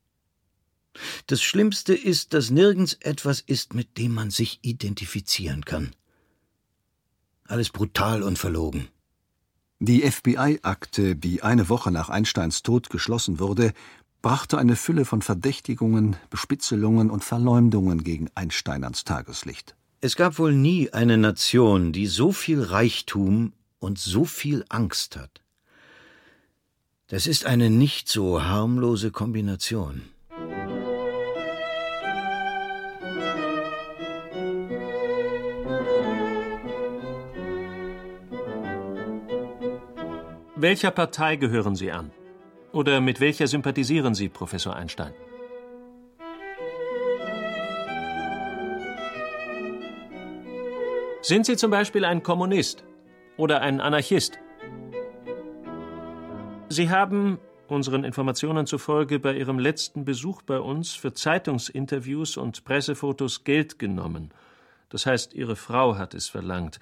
Das 1.26 1.42
Schlimmste 1.42 1.94
ist, 1.94 2.34
dass 2.34 2.50
nirgends 2.50 2.94
etwas 3.00 3.40
ist, 3.40 3.74
mit 3.74 3.98
dem 3.98 4.14
man 4.14 4.30
sich 4.30 4.58
identifizieren 4.62 5.64
kann. 5.64 5.94
Alles 7.46 7.70
brutal 7.70 8.22
und 8.22 8.38
verlogen. 8.38 8.88
Die 9.78 10.08
FBI-Akte, 10.08 11.16
die 11.16 11.42
eine 11.42 11.68
Woche 11.68 11.90
nach 11.90 12.08
Einsteins 12.08 12.62
Tod 12.62 12.88
geschlossen 12.88 13.40
wurde, 13.40 13.72
brachte 14.22 14.56
eine 14.58 14.76
Fülle 14.76 15.04
von 15.04 15.22
Verdächtigungen, 15.22 16.16
Bespitzelungen 16.30 17.10
und 17.10 17.24
Verleumdungen 17.24 18.04
gegen 18.04 18.30
Einstein 18.34 18.84
ans 18.84 19.04
Tageslicht. 19.04 19.74
Es 20.00 20.16
gab 20.16 20.38
wohl 20.38 20.52
nie 20.52 20.90
eine 20.90 21.18
Nation, 21.18 21.92
die 21.92 22.06
so 22.06 22.32
viel 22.32 22.62
Reichtum 22.62 23.52
und 23.80 23.98
so 23.98 24.24
viel 24.24 24.64
Angst 24.68 25.16
hat. 25.16 25.40
Das 27.08 27.26
ist 27.26 27.44
eine 27.44 27.68
nicht 27.68 28.08
so 28.08 28.42
harmlose 28.42 29.10
Kombination. 29.10 30.02
Welcher 40.62 40.92
Partei 40.92 41.34
gehören 41.34 41.74
Sie 41.74 41.90
an? 41.90 42.12
Oder 42.70 43.00
mit 43.00 43.18
welcher 43.18 43.48
sympathisieren 43.48 44.14
Sie, 44.14 44.28
Professor 44.28 44.76
Einstein? 44.76 45.12
Sind 51.20 51.46
Sie 51.46 51.56
zum 51.56 51.72
Beispiel 51.72 52.04
ein 52.04 52.22
Kommunist 52.22 52.84
oder 53.36 53.60
ein 53.60 53.80
Anarchist? 53.80 54.38
Sie 56.68 56.90
haben, 56.90 57.40
unseren 57.66 58.04
Informationen 58.04 58.68
zufolge, 58.68 59.18
bei 59.18 59.34
Ihrem 59.34 59.58
letzten 59.58 60.04
Besuch 60.04 60.42
bei 60.42 60.60
uns 60.60 60.94
für 60.94 61.12
Zeitungsinterviews 61.12 62.36
und 62.36 62.62
Pressefotos 62.62 63.42
Geld 63.42 63.80
genommen. 63.80 64.30
Das 64.90 65.06
heißt, 65.06 65.34
Ihre 65.34 65.56
Frau 65.56 65.98
hat 65.98 66.14
es 66.14 66.28
verlangt. 66.28 66.78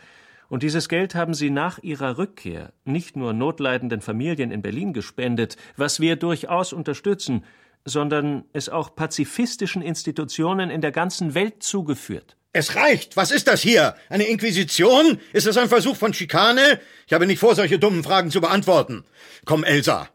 Und 0.51 0.65
dieses 0.65 0.89
Geld 0.89 1.15
haben 1.15 1.33
sie 1.33 1.49
nach 1.49 1.79
ihrer 1.79 2.19
Rückkehr 2.19 2.73
nicht 2.85 3.17
nur 3.17 3.33
notleidenden 3.33 4.01
Familien 4.01 4.51
in 4.51 4.63
Berlin 4.63 4.93
gespendet, 4.93 5.57
was 5.77 6.01
wir 6.01 6.17
durchaus 6.17 6.73
unterstützen, 6.73 7.45
sondern 7.85 8.45
es 8.53 8.69
auch 8.69 8.97
pazifistischen 8.97 9.81
Institutionen 9.81 10.69
in 10.69 10.81
der 10.81 10.91
ganzen 10.91 11.35
Welt 11.35 11.63
zugeführt. 11.63 12.37
Es 12.53 12.75
reicht. 12.75 13.17
Was 13.17 13.31
ist 13.31 13.47
das 13.47 13.63
hier? 13.63 13.95
Eine 14.09 14.25
Inquisition? 14.25 15.21
Ist 15.33 15.47
das 15.47 15.57
ein 15.57 15.69
Versuch 15.69 15.95
von 15.95 16.13
Schikane? 16.13 16.81
Ich 17.07 17.13
habe 17.13 17.29
nicht 17.29 17.39
vor, 17.39 17.55
solche 17.55 17.79
dummen 17.79 18.03
Fragen 18.03 18.33
zu 18.33 18.41
beantworten. 18.41 19.05
Komm, 19.45 19.63
Elsa. 19.63 20.09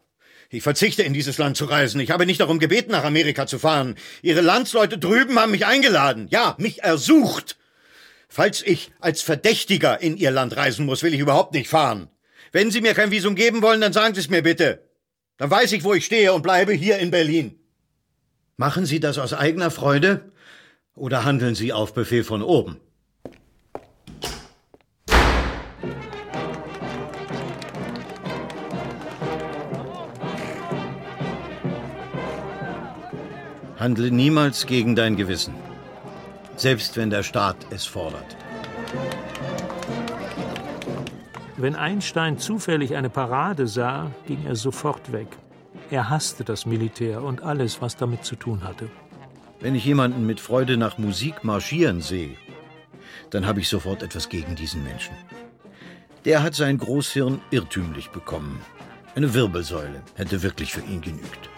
Ich 0.50 0.64
verzichte, 0.64 1.04
in 1.04 1.14
dieses 1.14 1.38
Land 1.38 1.56
zu 1.56 1.64
reisen. 1.64 2.02
Ich 2.02 2.12
habe 2.12 2.26
nicht 2.26 2.42
darum 2.42 2.60
gebeten, 2.60 2.92
nach 2.92 3.06
Amerika 3.06 3.48
zu 3.48 3.58
fahren. 3.58 3.96
Ihre 4.22 4.42
Landsleute 4.42 4.98
drüben 4.98 5.40
haben 5.40 5.52
mich 5.52 5.66
eingeladen. 5.66 6.28
Ja, 6.30 6.56
mich 6.60 6.84
ersucht. 6.84 7.58
Falls 8.36 8.62
ich 8.64 8.92
als 9.00 9.22
Verdächtiger 9.22 10.02
in 10.02 10.18
Ihr 10.18 10.30
Land 10.30 10.58
reisen 10.58 10.86
muss, 10.86 11.04
will 11.04 11.14
ich 11.14 11.22
überhaupt 11.22 11.54
nicht 11.54 11.70
fahren. 11.70 12.10
Wenn 12.52 12.70
Sie 12.70 12.82
mir 12.82 12.94
kein 12.94 13.10
Visum 13.10 13.34
geben 13.34 13.62
wollen, 13.62 13.80
dann 13.80 13.94
sagen 13.94 14.14
Sie 14.14 14.20
es 14.20 14.30
mir 14.30 14.42
bitte. 14.42 14.90
Dann 15.38 15.50
weiß 15.50 15.72
ich, 15.72 15.86
wo 15.86 15.94
ich 15.94 16.04
stehe 16.04 16.34
und 16.34 16.42
bleibe 16.42 16.74
hier 16.74 16.98
in 16.98 17.12
Berlin. 17.12 17.58
Machen 18.58 18.86
Sie 18.86 19.00
das 19.00 19.20
aus 19.20 19.34
eigener 19.34 19.72
Freude 19.72 20.34
oder 20.96 21.24
handeln 21.24 21.56
Sie 21.56 21.72
auf 21.72 21.94
Befehl 21.94 22.26
von 22.26 22.44
oben? 22.44 22.76
Handle 33.80 34.12
niemals 34.12 34.66
gegen 34.66 34.98
dein 34.98 35.16
Gewissen 35.16 35.56
selbst 36.56 36.98
wenn 36.98 37.10
der 37.10 37.24
Staat 37.24 37.58
es 37.70 37.86
fordert. 37.86 38.38
Wenn 41.58 41.76
Einstein 41.76 42.38
zufällig 42.38 42.96
eine 42.96 43.10
Parade 43.10 43.68
sah, 43.68 44.12
ging 44.28 44.46
er 44.46 44.56
sofort 44.56 45.12
weg. 45.12 45.28
Er 45.90 46.10
hasste 46.10 46.44
das 46.44 46.66
Militär 46.66 47.24
und 47.24 47.44
alles, 47.44 47.82
was 47.82 47.96
damit 47.96 48.26
zu 48.26 48.36
tun 48.36 48.64
hatte. 48.64 48.90
Wenn 49.60 49.76
ich 49.76 49.86
jemanden 49.86 50.26
mit 50.26 50.40
Freude 50.40 50.78
nach 50.78 50.98
Musik 50.98 51.44
marschieren 51.44 52.02
sehe, 52.02 52.36
dann 53.30 53.46
habe 53.46 53.62
ich 53.62 53.70
sofort 53.70 54.04
etwas 54.04 54.30
gegen 54.30 54.56
diesen 54.56 54.84
Menschen. 54.84 55.16
Der 56.26 56.44
hat 56.44 56.56
sein 56.56 56.78
Großhirn 56.78 57.40
irrtümlich 57.52 58.10
bekommen. 58.10 58.60
Eine 59.16 59.34
Wirbelsäule 59.34 60.02
hätte 60.16 60.44
wirklich 60.44 60.74
für 60.74 60.82
ihn 60.82 61.02
genügt. 61.02 61.50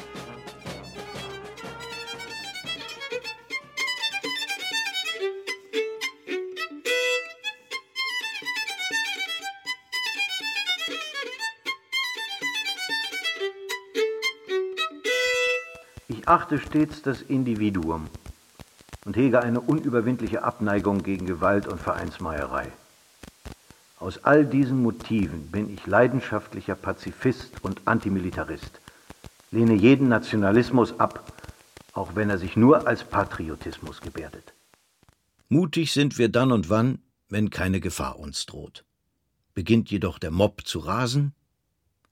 Achte 16.27 16.59
stets 16.59 17.01
das 17.01 17.21
Individuum 17.21 18.07
und 19.05 19.15
hege 19.15 19.41
eine 19.41 19.61
unüberwindliche 19.61 20.43
Abneigung 20.43 21.01
gegen 21.01 21.25
Gewalt 21.25 21.67
und 21.67 21.79
Vereinsmeierei. 21.79 22.71
Aus 23.99 24.23
all 24.25 24.45
diesen 24.45 24.83
Motiven 24.83 25.47
bin 25.47 25.73
ich 25.73 25.87
leidenschaftlicher 25.87 26.75
Pazifist 26.75 27.63
und 27.63 27.81
Antimilitarist, 27.85 28.81
lehne 29.51 29.73
jeden 29.73 30.09
Nationalismus 30.09 30.99
ab, 30.99 31.33
auch 31.93 32.15
wenn 32.15 32.29
er 32.29 32.37
sich 32.37 32.57
nur 32.57 32.85
als 32.85 33.05
Patriotismus 33.05 34.01
gebärdet. 34.01 34.53
Mutig 35.49 35.93
sind 35.93 36.17
wir 36.17 36.29
dann 36.29 36.51
und 36.51 36.69
wann, 36.69 36.99
wenn 37.29 37.49
keine 37.49 37.79
Gefahr 37.79 38.19
uns 38.19 38.45
droht. 38.45 38.83
Beginnt 39.53 39.89
jedoch 39.89 40.19
der 40.19 40.31
Mob 40.31 40.67
zu 40.67 40.79
rasen, 40.79 41.33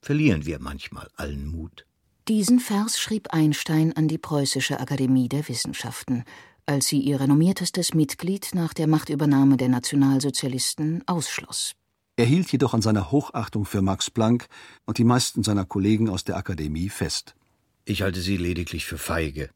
verlieren 0.01 0.45
wir 0.45 0.59
manchmal 0.59 1.09
allen 1.17 1.45
Mut. 1.45 1.85
Diesen 2.27 2.59
Vers 2.59 2.99
schrieb 2.99 3.27
Einstein 3.35 3.93
an 3.95 4.07
die 4.07 4.17
Preußische 4.17 4.79
Akademie 4.79 5.29
der 5.29 5.47
Wissenschaften, 5.47 6.23
als 6.65 6.87
sie 6.87 6.99
ihr 6.99 7.19
renommiertestes 7.19 7.93
Mitglied 7.93 8.55
nach 8.55 8.73
der 8.73 8.87
Machtübernahme 8.87 9.57
der 9.57 9.69
Nationalsozialisten 9.69 11.03
ausschloss. 11.05 11.73
Er 12.15 12.25
hielt 12.25 12.51
jedoch 12.51 12.73
an 12.73 12.81
seiner 12.81 13.11
Hochachtung 13.11 13.65
für 13.65 13.83
Max 13.83 14.09
Planck 14.09 14.47
und 14.85 14.97
die 14.97 15.03
meisten 15.03 15.43
seiner 15.43 15.65
Kollegen 15.65 16.09
aus 16.09 16.23
der 16.23 16.37
Akademie 16.37 16.89
fest. 16.89 17.35
Ich 17.83 18.01
halte 18.01 18.21
sie 18.21 18.37
lediglich 18.37 18.85
für 18.85 18.97
feige. 18.97 19.51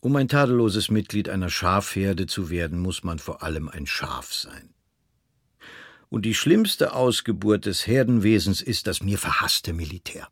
Um 0.00 0.16
ein 0.16 0.26
tadelloses 0.26 0.90
Mitglied 0.90 1.28
einer 1.28 1.50
Schafherde 1.50 2.26
zu 2.26 2.50
werden, 2.50 2.80
muss 2.80 3.04
man 3.04 3.20
vor 3.20 3.44
allem 3.44 3.68
ein 3.68 3.86
Schaf 3.86 4.34
sein. 4.34 4.74
Und 6.08 6.22
die 6.22 6.34
schlimmste 6.34 6.94
Ausgeburt 6.94 7.66
des 7.66 7.86
Herdenwesens 7.86 8.60
ist 8.60 8.88
das 8.88 9.04
mir 9.04 9.18
verhasste 9.18 9.72
Militär. 9.72 10.26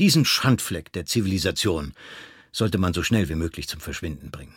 Diesen 0.00 0.24
Schandfleck 0.24 0.92
der 0.92 1.04
Zivilisation 1.04 1.92
sollte 2.52 2.78
man 2.78 2.94
so 2.94 3.02
schnell 3.02 3.28
wie 3.28 3.34
möglich 3.34 3.68
zum 3.68 3.80
Verschwinden 3.80 4.30
bringen. 4.30 4.56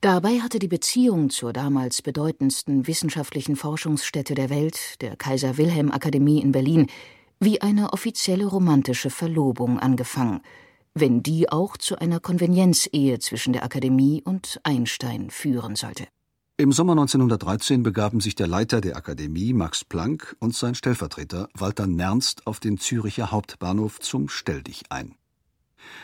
Dabei 0.00 0.40
hatte 0.40 0.58
die 0.58 0.66
Beziehung 0.66 1.30
zur 1.30 1.52
damals 1.52 2.02
bedeutendsten 2.02 2.88
wissenschaftlichen 2.88 3.54
Forschungsstätte 3.54 4.34
der 4.34 4.50
Welt, 4.50 5.00
der 5.00 5.14
Kaiser 5.14 5.58
Wilhelm 5.58 5.92
Akademie 5.92 6.42
in 6.42 6.50
Berlin, 6.50 6.88
wie 7.38 7.62
eine 7.62 7.92
offizielle 7.92 8.46
romantische 8.46 9.10
Verlobung 9.10 9.78
angefangen, 9.78 10.40
wenn 10.92 11.22
die 11.22 11.48
auch 11.48 11.76
zu 11.76 11.96
einer 11.96 12.18
Konvenienzehe 12.18 13.20
zwischen 13.20 13.52
der 13.52 13.62
Akademie 13.62 14.22
und 14.24 14.58
Einstein 14.64 15.30
führen 15.30 15.76
sollte. 15.76 16.08
Im 16.60 16.72
Sommer 16.72 16.92
1913 16.92 17.82
begaben 17.82 18.20
sich 18.20 18.34
der 18.34 18.46
Leiter 18.46 18.82
der 18.82 18.94
Akademie, 18.94 19.54
Max 19.54 19.82
Planck, 19.82 20.36
und 20.40 20.54
sein 20.54 20.74
Stellvertreter, 20.74 21.48
Walter 21.54 21.86
Nernst, 21.86 22.46
auf 22.46 22.60
den 22.60 22.76
Züricher 22.76 23.30
Hauptbahnhof 23.30 23.98
zum 23.98 24.28
Stelldich 24.28 24.82
ein. 24.90 25.14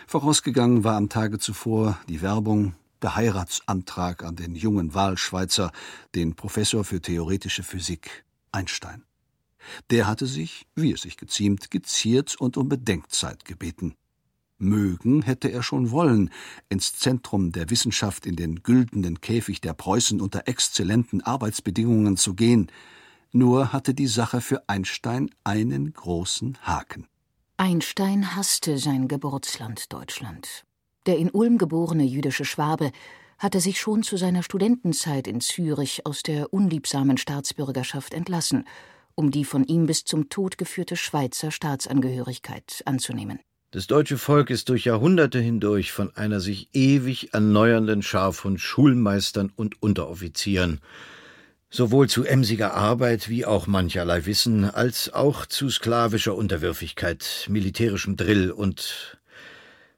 Vorausgegangen 0.06 0.82
war 0.82 0.96
am 0.96 1.10
Tage 1.10 1.38
zuvor 1.38 1.98
die 2.08 2.22
Werbung, 2.22 2.74
der 3.02 3.16
Heiratsantrag 3.16 4.24
an 4.24 4.36
den 4.36 4.54
jungen 4.54 4.94
Wahlschweizer, 4.94 5.72
den 6.14 6.36
Professor 6.36 6.84
für 6.84 7.02
theoretische 7.02 7.62
Physik 7.62 8.24
Einstein. 8.50 9.04
Der 9.90 10.06
hatte 10.06 10.24
sich, 10.24 10.66
wie 10.74 10.90
es 10.90 11.02
sich 11.02 11.18
geziemt, 11.18 11.70
geziert 11.70 12.34
und 12.34 12.56
um 12.56 12.70
Bedenkzeit 12.70 13.44
gebeten. 13.44 13.94
Mögen 14.58 15.22
hätte 15.22 15.50
er 15.50 15.62
schon 15.62 15.90
wollen, 15.90 16.30
ins 16.68 16.98
Zentrum 16.98 17.52
der 17.52 17.70
Wissenschaft 17.70 18.26
in 18.26 18.36
den 18.36 18.62
güldenen 18.62 19.20
Käfig 19.20 19.60
der 19.60 19.74
Preußen 19.74 20.20
unter 20.20 20.48
exzellenten 20.48 21.22
Arbeitsbedingungen 21.22 22.16
zu 22.16 22.34
gehen, 22.34 22.70
nur 23.32 23.72
hatte 23.72 23.92
die 23.92 24.06
Sache 24.06 24.40
für 24.40 24.68
Einstein 24.68 25.30
einen 25.44 25.92
großen 25.92 26.56
Haken. 26.62 27.06
Einstein 27.58 28.34
hasste 28.34 28.78
sein 28.78 29.08
Geburtsland 29.08 29.92
Deutschland. 29.92 30.64
Der 31.06 31.18
in 31.18 31.30
Ulm 31.30 31.58
geborene 31.58 32.04
jüdische 32.04 32.44
Schwabe 32.44 32.92
hatte 33.38 33.60
sich 33.60 33.80
schon 33.80 34.02
zu 34.02 34.16
seiner 34.16 34.42
Studentenzeit 34.42 35.26
in 35.28 35.40
Zürich 35.40 36.06
aus 36.06 36.22
der 36.22 36.52
unliebsamen 36.52 37.18
Staatsbürgerschaft 37.18 38.14
entlassen, 38.14 38.64
um 39.14 39.30
die 39.30 39.44
von 39.44 39.64
ihm 39.64 39.86
bis 39.86 40.04
zum 40.04 40.28
Tod 40.28 40.58
geführte 40.58 40.96
Schweizer 40.96 41.50
Staatsangehörigkeit 41.50 42.82
anzunehmen. 42.86 43.40
Das 43.76 43.86
deutsche 43.86 44.16
Volk 44.16 44.48
ist 44.48 44.70
durch 44.70 44.86
Jahrhunderte 44.86 45.38
hindurch 45.38 45.92
von 45.92 46.16
einer 46.16 46.40
sich 46.40 46.70
ewig 46.72 47.34
erneuernden 47.34 48.00
Schar 48.00 48.32
von 48.32 48.56
Schulmeistern 48.56 49.52
und 49.54 49.82
Unteroffizieren, 49.82 50.80
sowohl 51.68 52.08
zu 52.08 52.24
emsiger 52.24 52.72
Arbeit 52.72 53.28
wie 53.28 53.44
auch 53.44 53.66
mancherlei 53.66 54.24
Wissen, 54.24 54.64
als 54.64 55.12
auch 55.12 55.44
zu 55.44 55.68
sklavischer 55.68 56.34
Unterwürfigkeit, 56.34 57.44
militärischem 57.50 58.16
Drill 58.16 58.50
und 58.50 59.18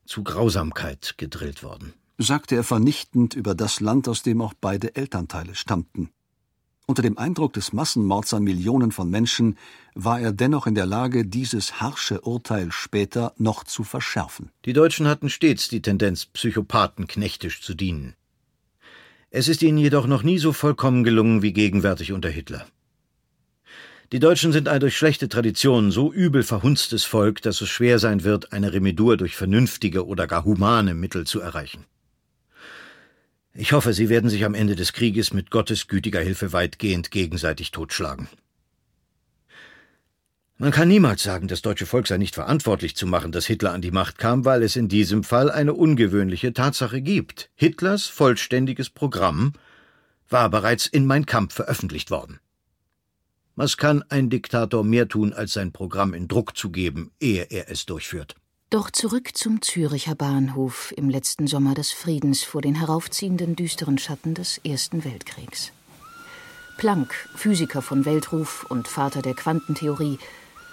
zu 0.05 0.25
Grausamkeit 0.25 1.15
gedrillt 1.17 1.63
worden, 1.63 1.95
sagte 2.17 2.57
er 2.57 2.65
vernichtend 2.65 3.35
über 3.35 3.55
das 3.55 3.79
Land, 3.79 4.09
aus 4.09 4.25
dem 4.25 4.43
auch 4.43 4.55
beide 4.61 4.97
Elternteile 4.97 5.55
stammten. 5.55 6.11
Unter 6.91 7.03
dem 7.03 7.19
Eindruck 7.19 7.53
des 7.53 7.75
Massenmords 7.75 8.33
an 8.33 8.45
Millionen 8.45 8.93
von 8.93 9.11
Menschen 9.11 9.59
war 9.95 10.21
er 10.21 10.33
dennoch 10.33 10.67
in 10.67 10.75
der 10.75 10.87
Lage, 10.87 11.27
dieses 11.27 11.83
harsche 11.83 12.23
Urteil 12.23 12.73
später 12.73 13.35
noch 13.37 13.65
zu 13.65 13.85
verschärfen. 13.85 14.53
Die 14.65 14.73
Deutschen 14.73 15.07
hatten 15.07 15.29
stets 15.29 15.69
die 15.69 15.83
Tendenz, 15.83 16.25
Psychopathen 16.25 17.07
knechtisch 17.07 17.61
zu 17.61 17.75
dienen. 17.75 18.15
Es 19.31 19.49
ist 19.49 19.63
ihnen 19.63 19.77
jedoch 19.77 20.07
noch 20.07 20.23
nie 20.23 20.39
so 20.39 20.55
vollkommen 20.55 21.05
gelungen 21.05 21.43
wie 21.43 21.53
gegenwärtig 21.53 22.13
unter 22.13 22.31
Hitler. 22.31 22.67
Die 24.11 24.19
Deutschen 24.19 24.53
sind 24.53 24.67
ein 24.67 24.81
durch 24.81 24.97
schlechte 24.97 25.29
Traditionen 25.29 25.91
so 25.91 26.11
übel 26.11 26.43
verhunztes 26.43 27.05
Volk, 27.05 27.43
dass 27.43 27.61
es 27.61 27.69
schwer 27.69 27.99
sein 27.99 28.25
wird, 28.25 28.55
eine 28.55 28.73
Remedur 28.73 29.19
durch 29.19 29.37
vernünftige 29.37 30.07
oder 30.07 30.27
gar 30.27 30.47
humane 30.47 30.95
Mittel 30.95 31.27
zu 31.27 31.39
erreichen. 31.41 31.85
Ich 33.61 33.73
hoffe, 33.73 33.93
sie 33.93 34.09
werden 34.09 34.31
sich 34.31 34.45
am 34.45 34.55
Ende 34.55 34.77
des 34.77 34.93
Krieges 34.93 35.33
mit 35.33 35.51
Gottes 35.51 35.89
gütiger 35.89 36.21
Hilfe 36.21 36.53
weitgehend 36.53 37.11
gegenseitig 37.11 37.73
totschlagen. 37.73 38.29
Man 40.59 40.71
kann 40.71 40.87
niemals 40.87 41.25
sagen, 41.25 41.49
das 41.49 41.61
deutsche 41.61 41.85
Volk 41.85 42.07
sei 42.07 42.19
nicht 42.19 42.37
verantwortlich 42.37 42.95
zu 42.95 43.09
machen, 43.09 43.33
dass 43.33 43.47
Hitler 43.47 43.73
an 43.73 43.83
die 43.83 43.91
Macht 43.91 44.17
kam, 44.17 44.45
weil 44.45 44.63
es 44.63 44.77
in 44.77 44.87
diesem 44.87 45.25
Fall 45.25 45.51
eine 45.51 45.75
ungewöhnliche 45.75 46.53
Tatsache 46.53 47.03
gibt. 47.03 47.51
Hitlers 47.57 48.07
vollständiges 48.07 48.91
Programm 48.91 49.55
war 50.29 50.49
bereits 50.51 50.87
in 50.87 51.05
Mein 51.05 51.27
Kampf 51.27 51.55
veröffentlicht 51.55 52.13
worden. 52.13 52.39
Was 53.57 53.77
kann 53.77 54.05
ein 54.09 54.31
Diktator 54.31 54.85
mehr 54.85 55.09
tun, 55.09 55.33
als 55.33 55.55
sein 55.55 55.73
Programm 55.73 56.15
in 56.15 56.29
Druck 56.29 56.57
zu 56.57 56.71
geben, 56.71 57.11
ehe 57.19 57.43
er 57.51 57.69
es 57.69 57.87
durchführt? 57.87 58.37
Doch 58.71 58.91
zurück 58.91 59.31
zum 59.33 59.63
Züricher 59.63 60.15
Bahnhof 60.15 60.93
im 60.95 61.09
letzten 61.09 61.47
Sommer 61.47 61.73
des 61.73 61.91
Friedens 61.91 62.43
vor 62.43 62.61
den 62.61 62.75
heraufziehenden 62.75 63.57
düsteren 63.57 63.97
Schatten 63.97 64.35
des 64.35 64.59
Ersten 64.63 65.07
Weltkriegs. 65.07 65.73
Planck, 66.77 67.15
Physiker 67.35 67.81
von 67.81 68.05
Weltruf 68.05 68.67
und 68.69 68.87
Vater 68.87 69.23
der 69.23 69.33
Quantentheorie, 69.33 70.19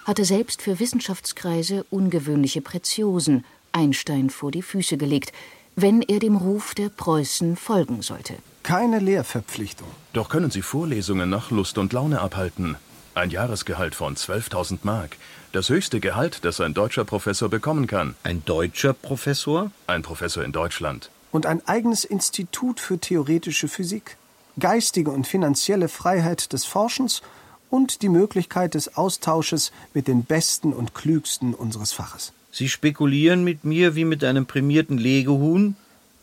hatte 0.04 0.26
selbst 0.26 0.60
für 0.60 0.78
Wissenschaftskreise 0.78 1.86
ungewöhnliche 1.88 2.60
Preziosen 2.60 3.46
Einstein 3.72 4.28
vor 4.28 4.50
die 4.50 4.60
Füße 4.60 4.98
gelegt, 4.98 5.32
wenn 5.74 6.02
er 6.02 6.18
dem 6.18 6.36
Ruf 6.36 6.74
der 6.74 6.90
Preußen 6.90 7.56
folgen 7.56 8.02
sollte. 8.02 8.34
Keine 8.62 8.98
Lehrverpflichtung. 8.98 9.88
Doch 10.12 10.28
können 10.28 10.50
Sie 10.50 10.60
Vorlesungen 10.60 11.30
nach 11.30 11.50
Lust 11.50 11.78
und 11.78 11.94
Laune 11.94 12.20
abhalten. 12.20 12.76
Ein 13.14 13.30
Jahresgehalt 13.30 13.94
von 13.94 14.16
12.000 14.16 14.80
Mark. 14.82 15.16
Das 15.56 15.70
höchste 15.70 16.00
Gehalt, 16.00 16.40
das 16.44 16.60
ein 16.60 16.74
deutscher 16.74 17.06
Professor 17.06 17.48
bekommen 17.48 17.86
kann. 17.86 18.14
Ein 18.22 18.44
deutscher 18.44 18.92
Professor? 18.92 19.70
Ein 19.86 20.02
Professor 20.02 20.44
in 20.44 20.52
Deutschland. 20.52 21.08
Und 21.32 21.46
ein 21.46 21.66
eigenes 21.66 22.04
Institut 22.04 22.78
für 22.78 22.98
theoretische 22.98 23.66
Physik. 23.66 24.18
Geistige 24.60 25.10
und 25.10 25.26
finanzielle 25.26 25.88
Freiheit 25.88 26.52
des 26.52 26.66
Forschens 26.66 27.22
und 27.70 28.02
die 28.02 28.10
Möglichkeit 28.10 28.74
des 28.74 28.98
Austausches 28.98 29.72
mit 29.94 30.08
den 30.08 30.24
Besten 30.24 30.74
und 30.74 30.94
Klügsten 30.94 31.54
unseres 31.54 31.94
Faches. 31.94 32.34
Sie 32.52 32.68
spekulieren 32.68 33.42
mit 33.42 33.64
mir 33.64 33.94
wie 33.94 34.04
mit 34.04 34.24
einem 34.24 34.44
prämierten 34.44 34.98
Legehuhn 34.98 35.74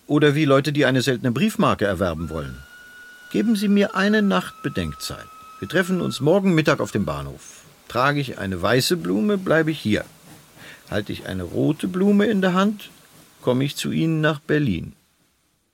oder 0.06 0.36
wie 0.36 0.46
Leute, 0.46 0.72
die 0.72 0.86
eine 0.86 1.02
seltene 1.02 1.32
Briefmarke 1.32 1.86
erwerben 1.86 2.30
wollen. 2.30 2.60
Geben 3.32 3.56
Sie 3.56 3.68
mir 3.68 3.96
eine 3.96 4.22
Nacht 4.22 4.62
Bedenkzeit. 4.62 5.26
Wir 5.58 5.68
treffen 5.68 6.02
uns 6.02 6.20
morgen 6.20 6.54
Mittag 6.54 6.80
auf 6.82 6.92
dem 6.92 7.06
Bahnhof. 7.06 7.63
Trage 7.94 8.22
ich 8.22 8.40
eine 8.40 8.60
weiße 8.60 8.98
Blume, 8.98 9.38
bleibe 9.38 9.70
ich 9.70 9.80
hier. 9.80 10.04
Halte 10.90 11.14
ich 11.14 11.28
eine 11.28 11.44
rote 11.44 11.88
Blume 11.88 12.26
in 12.26 12.42
der 12.42 12.56
Hand, 12.56 12.90
komme 13.44 13.64
ich 13.66 13.76
zu 13.76 13.92
Ihnen 13.92 14.20
nach 14.20 14.40
Berlin. 14.40 14.94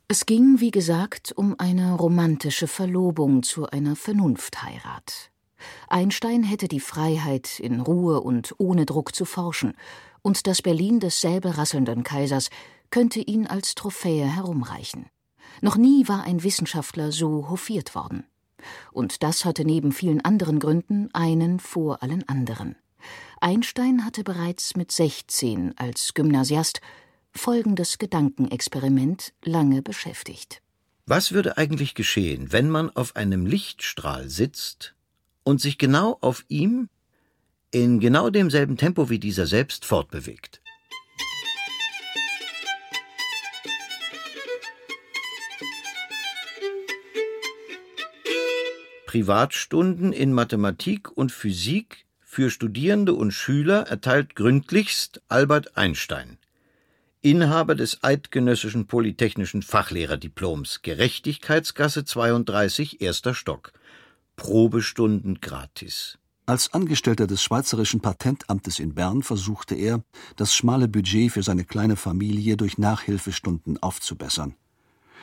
Es 0.09 0.26
ging, 0.26 0.59
wie 0.59 0.72
gesagt, 0.72 1.32
um 1.34 1.55
eine 1.57 1.93
romantische 1.93 2.67
Verlobung 2.67 3.41
zu 3.41 3.70
einer 3.70 3.95
Vernunftheirat. 3.95 5.32
Einstein 5.88 6.43
hätte 6.43 6.67
die 6.67 6.82
Freiheit, 6.82 7.57
in 7.57 7.80
Ruhe 7.80 8.20
und 8.20 8.53
ohne 8.57 8.86
Druck 8.86 9.15
zu 9.15 9.24
forschen, 9.24 9.72
und 10.22 10.45
das 10.45 10.61
Berlin 10.61 10.99
des 10.99 11.22
säbelrasselnden 11.22 12.03
Kaisers 12.03 12.49
könnte 12.89 13.22
ihn 13.22 13.47
als 13.47 13.76
Trophäe 13.76 14.26
herumreichen. 14.26 15.05
Noch 15.61 15.78
nie 15.78 16.09
war 16.09 16.24
ein 16.24 16.43
Wissenschaftler 16.43 17.13
so 17.13 17.49
hofiert 17.49 17.95
worden. 17.95 18.26
Und 18.91 19.24
das 19.24 19.45
hatte 19.45 19.66
neben 19.66 19.91
vielen 19.91 20.22
anderen 20.22 20.60
Gründen 20.60 21.10
einen 21.14 21.60
vor 21.60 22.03
allen 22.03 22.28
anderen. 22.28 22.76
Einstein 23.41 24.05
hatte 24.05 24.24
bereits 24.24 24.76
mit 24.76 24.91
16 24.91 25.78
als 25.78 26.14
Gymnasiast 26.14 26.82
folgendes 27.32 27.97
Gedankenexperiment 27.97 29.34
lange 29.43 29.82
beschäftigt. 29.82 30.62
Was 31.05 31.32
würde 31.32 31.57
eigentlich 31.57 31.95
geschehen, 31.95 32.51
wenn 32.51 32.70
man 32.70 32.89
auf 32.91 33.16
einem 33.16 33.45
Lichtstrahl 33.45 34.30
sitzt 34.30 34.93
und 35.43 35.62
sich 35.62 35.78
genau 35.78 36.18
auf 36.22 36.45
ihm 36.49 36.89
in 37.72 37.99
genau 37.99 38.30
demselben 38.30 38.78
Tempo 38.78 39.10
wie 39.10 39.20
dieser 39.20 39.47
selbst 39.47 39.86
fortbewegt? 39.86 40.62
Privatstunden 49.10 50.14
in 50.14 50.34
Mathematik 50.34 51.10
und 51.18 51.32
Physik 51.32 52.05
für 52.20 52.51
Studierende 52.51 53.16
und 53.16 53.32
Schüler 53.32 53.88
erteilt 53.88 54.36
gründlichst 54.36 55.24
Albert 55.30 55.76
Einstein, 55.76 56.38
Inhaber 57.24 57.74
des 57.74 58.03
Eidgenössischen 58.03 58.86
Polytechnischen 58.86 59.64
Fachlehrerdiploms, 59.64 60.84
Gerechtigkeitsgasse 60.84 62.05
32, 62.05 63.01
erster 63.01 63.34
Stock. 63.34 63.74
Probestunden 64.36 65.41
gratis. 65.41 66.20
Als 66.45 66.72
Angestellter 66.76 67.26
des 67.26 67.41
Schweizerischen 67.41 68.01
Patentamtes 68.01 68.78
in 68.78 68.93
Bern 68.93 69.24
versuchte 69.24 69.74
er, 69.74 70.03
das 70.36 70.53
schmale 70.53 70.88
Budget 70.88 71.32
für 71.32 71.41
seine 71.41 71.66
kleine 71.66 71.95
Familie 71.95 72.57
durch 72.57 72.78
Nachhilfestunden 72.78 73.82
aufzubessern. 73.82 74.53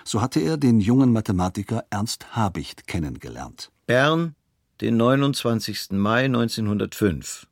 So 0.02 0.20
hatte 0.20 0.40
er 0.40 0.56
den 0.56 0.80
jungen 0.80 1.12
Mathematiker 1.12 1.84
Ernst 1.90 2.34
Habicht 2.34 2.88
kennengelernt. 2.88 3.70
Bern, 3.88 4.34
den 4.80 4.96
29. 4.96 5.92
Mai 5.92 6.24
1905. 6.24 7.46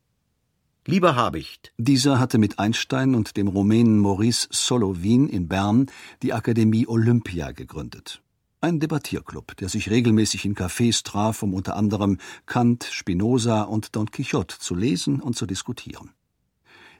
Lieber 0.85 1.15
Habicht. 1.15 1.71
Dieser 1.77 2.19
hatte 2.19 2.39
mit 2.39 2.59
Einstein 2.59 3.15
und 3.15 3.37
dem 3.37 3.47
Rumänen 3.47 3.99
Maurice 3.99 4.49
Solovin 4.51 5.29
in 5.29 5.47
Bern 5.47 5.85
die 6.23 6.33
Akademie 6.33 6.87
Olympia 6.87 7.53
gegründet. 7.53 8.21
Ein 8.59 8.81
Debattierclub, 8.81 9.55
der 9.55 9.69
sich 9.69 9.89
regelmäßig 9.89 10.43
in 10.43 10.55
Cafés 10.55 11.05
traf, 11.05 11.41
um 11.41 11.53
unter 11.53 11.77
anderem 11.77 12.17
Kant, 12.45 12.83
Spinoza 12.83 13.61
und 13.61 13.95
Don 13.95 14.11
Quixote 14.11 14.59
zu 14.59 14.75
lesen 14.75 15.21
und 15.21 15.37
zu 15.37 15.45
diskutieren. 15.45 16.14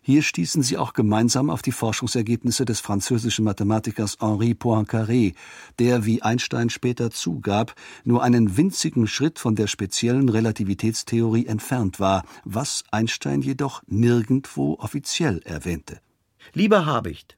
Hier 0.07 0.21
stießen 0.21 0.61
sie 0.61 0.77
auch 0.77 0.93
gemeinsam 0.93 1.49
auf 1.49 1.63
die 1.63 1.71
Forschungsergebnisse 1.71 2.63
des 2.63 2.79
französischen 2.79 3.43
Mathematikers 3.43 4.17
Henri 4.19 4.51
Poincaré, 4.51 5.33
der, 5.79 6.05
wie 6.05 6.21
Einstein 6.21 6.69
später 6.69 7.09
zugab, 7.09 7.73
nur 8.03 8.21
einen 8.21 8.55
winzigen 8.55 9.07
Schritt 9.07 9.39
von 9.39 9.55
der 9.55 9.65
speziellen 9.65 10.29
Relativitätstheorie 10.29 11.47
entfernt 11.47 11.99
war, 11.99 12.23
was 12.43 12.83
Einstein 12.91 13.41
jedoch 13.41 13.81
nirgendwo 13.87 14.75
offiziell 14.75 15.41
erwähnte. 15.43 15.99
Lieber 16.53 16.85
Habicht, 16.85 17.35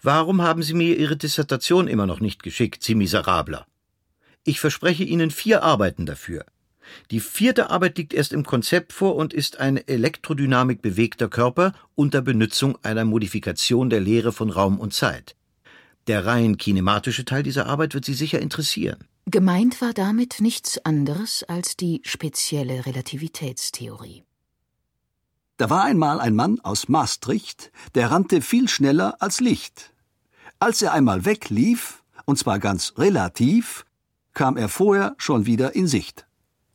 warum 0.00 0.40
haben 0.40 0.62
Sie 0.62 0.72
mir 0.72 0.96
Ihre 0.96 1.18
Dissertation 1.18 1.88
immer 1.88 2.06
noch 2.06 2.20
nicht 2.20 2.42
geschickt, 2.42 2.82
Sie 2.84 2.94
Miserabler? 2.94 3.66
Ich 4.44 4.60
verspreche 4.60 5.04
Ihnen 5.04 5.30
vier 5.30 5.62
Arbeiten 5.62 6.06
dafür. 6.06 6.46
Die 7.10 7.20
vierte 7.20 7.70
Arbeit 7.70 7.98
liegt 7.98 8.14
erst 8.14 8.32
im 8.32 8.44
Konzept 8.44 8.92
vor 8.92 9.16
und 9.16 9.32
ist 9.32 9.58
eine 9.58 9.86
Elektrodynamik 9.88 10.82
bewegter 10.82 11.28
Körper 11.28 11.72
unter 11.94 12.22
Benutzung 12.22 12.78
einer 12.82 13.04
Modifikation 13.04 13.90
der 13.90 14.00
Lehre 14.00 14.32
von 14.32 14.50
Raum 14.50 14.78
und 14.78 14.94
Zeit. 14.94 15.36
Der 16.06 16.24
rein 16.24 16.56
kinematische 16.56 17.24
Teil 17.24 17.42
dieser 17.42 17.66
Arbeit 17.66 17.94
wird 17.94 18.04
Sie 18.04 18.14
sicher 18.14 18.40
interessieren. 18.40 19.04
Gemeint 19.26 19.80
war 19.80 19.92
damit 19.92 20.40
nichts 20.40 20.78
anderes 20.84 21.42
als 21.42 21.76
die 21.76 22.00
spezielle 22.04 22.86
Relativitätstheorie. 22.86 24.22
Da 25.56 25.70
war 25.70 25.84
einmal 25.84 26.20
ein 26.20 26.34
Mann 26.34 26.60
aus 26.60 26.88
Maastricht, 26.88 27.72
der 27.94 28.10
rannte 28.10 28.40
viel 28.40 28.68
schneller 28.68 29.16
als 29.20 29.40
Licht. 29.40 29.92
Als 30.58 30.80
er 30.82 30.92
einmal 30.92 31.24
weglief, 31.24 32.02
und 32.24 32.38
zwar 32.38 32.58
ganz 32.58 32.94
relativ, 32.98 33.84
kam 34.32 34.56
er 34.56 34.68
vorher 34.68 35.14
schon 35.18 35.46
wieder 35.46 35.74
in 35.74 35.86
Sicht. 35.86 36.25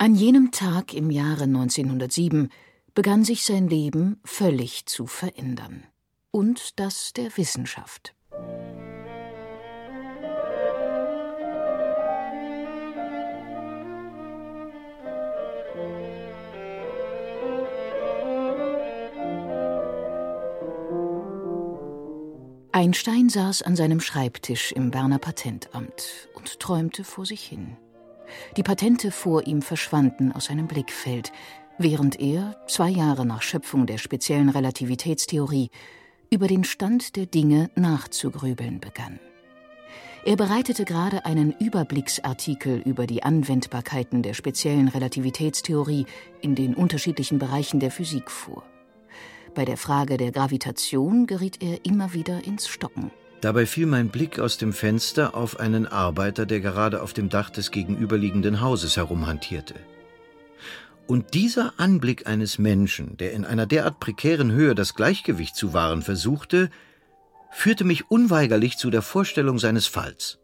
An 0.01 0.15
jenem 0.15 0.49
Tag 0.49 0.95
im 0.95 1.11
Jahre 1.11 1.43
1907 1.43 2.49
begann 2.95 3.23
sich 3.23 3.45
sein 3.45 3.67
Leben 3.67 4.19
völlig 4.25 4.87
zu 4.87 5.05
verändern. 5.05 5.83
Und 6.31 6.79
das 6.79 7.13
der 7.13 7.37
Wissenschaft. 7.37 8.15
Einstein 22.71 23.29
saß 23.29 23.61
an 23.61 23.75
seinem 23.75 23.99
Schreibtisch 23.99 24.71
im 24.71 24.89
Berner 24.89 25.19
Patentamt 25.19 26.27
und 26.33 26.59
träumte 26.59 27.03
vor 27.03 27.27
sich 27.27 27.43
hin. 27.43 27.77
Die 28.57 28.63
Patente 28.63 29.11
vor 29.11 29.47
ihm 29.47 29.61
verschwanden 29.61 30.31
aus 30.31 30.45
seinem 30.45 30.67
Blickfeld, 30.67 31.31
während 31.77 32.19
er, 32.19 32.55
zwei 32.67 32.89
Jahre 32.89 33.25
nach 33.25 33.41
Schöpfung 33.41 33.85
der 33.85 33.97
speziellen 33.97 34.49
Relativitätstheorie, 34.49 35.69
über 36.29 36.47
den 36.47 36.63
Stand 36.63 37.15
der 37.15 37.25
Dinge 37.25 37.69
nachzugrübeln 37.75 38.79
begann. 38.79 39.19
Er 40.23 40.35
bereitete 40.35 40.85
gerade 40.85 41.25
einen 41.25 41.51
Überblicksartikel 41.59 42.79
über 42.85 43.07
die 43.07 43.23
Anwendbarkeiten 43.23 44.21
der 44.21 44.35
speziellen 44.35 44.87
Relativitätstheorie 44.87 46.05
in 46.41 46.53
den 46.53 46.75
unterschiedlichen 46.75 47.39
Bereichen 47.39 47.79
der 47.79 47.89
Physik 47.89 48.29
vor. 48.29 48.63
Bei 49.55 49.65
der 49.65 49.77
Frage 49.77 50.17
der 50.17 50.31
Gravitation 50.31 51.25
geriet 51.25 51.63
er 51.63 51.85
immer 51.85 52.13
wieder 52.13 52.45
ins 52.45 52.67
Stocken. 52.67 53.11
Dabei 53.41 53.65
fiel 53.65 53.87
mein 53.87 54.09
Blick 54.09 54.39
aus 54.39 54.57
dem 54.57 54.71
Fenster 54.71 55.35
auf 55.35 55.59
einen 55.59 55.87
Arbeiter, 55.87 56.45
der 56.45 56.59
gerade 56.59 57.01
auf 57.01 57.13
dem 57.13 57.29
Dach 57.29 57.49
des 57.49 57.71
gegenüberliegenden 57.71 58.61
Hauses 58.61 58.97
herumhantierte. 58.97 59.73
Und 61.07 61.33
dieser 61.33 61.73
Anblick 61.77 62.27
eines 62.27 62.59
Menschen, 62.59 63.17
der 63.17 63.33
in 63.33 63.43
einer 63.43 63.65
derart 63.65 63.99
prekären 63.99 64.51
Höhe 64.51 64.75
das 64.75 64.93
Gleichgewicht 64.93 65.55
zu 65.55 65.73
wahren 65.73 66.03
versuchte, 66.03 66.69
führte 67.51 67.83
mich 67.83 68.09
unweigerlich 68.09 68.77
zu 68.77 68.91
der 68.91 69.01
Vorstellung 69.01 69.57
seines 69.57 69.87
Falls. 69.87 70.37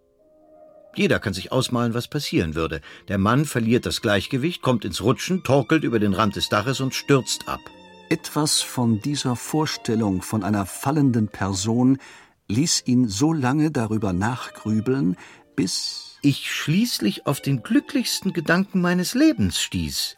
Jeder 0.95 1.19
kann 1.19 1.33
sich 1.33 1.51
ausmalen, 1.51 1.93
was 1.93 2.07
passieren 2.07 2.55
würde. 2.55 2.81
Der 3.07 3.19
Mann 3.19 3.45
verliert 3.45 3.85
das 3.85 4.01
Gleichgewicht, 4.01 4.63
kommt 4.63 4.83
ins 4.83 5.03
Rutschen, 5.03 5.43
torkelt 5.43 5.83
über 5.83 5.99
den 5.99 6.13
Rand 6.13 6.35
des 6.35 6.49
Daches 6.49 6.81
und 6.81 6.95
stürzt 6.95 7.47
ab. 7.47 7.61
Etwas 8.09 8.61
von 8.61 8.99
dieser 8.99 9.35
Vorstellung 9.35 10.23
von 10.23 10.43
einer 10.43 10.65
fallenden 10.65 11.27
Person 11.27 11.99
ließ 12.47 12.83
ihn 12.85 13.07
so 13.07 13.33
lange 13.33 13.71
darüber 13.71 14.13
nachgrübeln, 14.13 15.17
bis 15.55 16.17
ich 16.21 16.51
schließlich 16.51 17.25
auf 17.25 17.41
den 17.41 17.63
glücklichsten 17.63 18.33
Gedanken 18.33 18.81
meines 18.81 19.13
Lebens 19.13 19.61
stieß. 19.61 20.17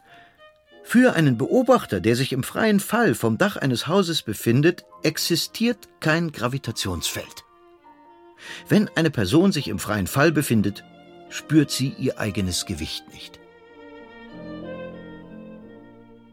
Für 0.82 1.14
einen 1.14 1.38
Beobachter, 1.38 2.00
der 2.00 2.16
sich 2.16 2.32
im 2.32 2.42
freien 2.42 2.80
Fall 2.80 3.14
vom 3.14 3.38
Dach 3.38 3.56
eines 3.56 3.86
Hauses 3.86 4.22
befindet, 4.22 4.84
existiert 5.02 5.88
kein 6.00 6.32
Gravitationsfeld. 6.32 7.44
Wenn 8.68 8.88
eine 8.96 9.10
Person 9.10 9.52
sich 9.52 9.68
im 9.68 9.78
freien 9.78 10.06
Fall 10.06 10.32
befindet, 10.32 10.84
spürt 11.28 11.70
sie 11.70 11.94
ihr 11.98 12.18
eigenes 12.18 12.66
Gewicht 12.66 13.04
nicht. 13.12 13.38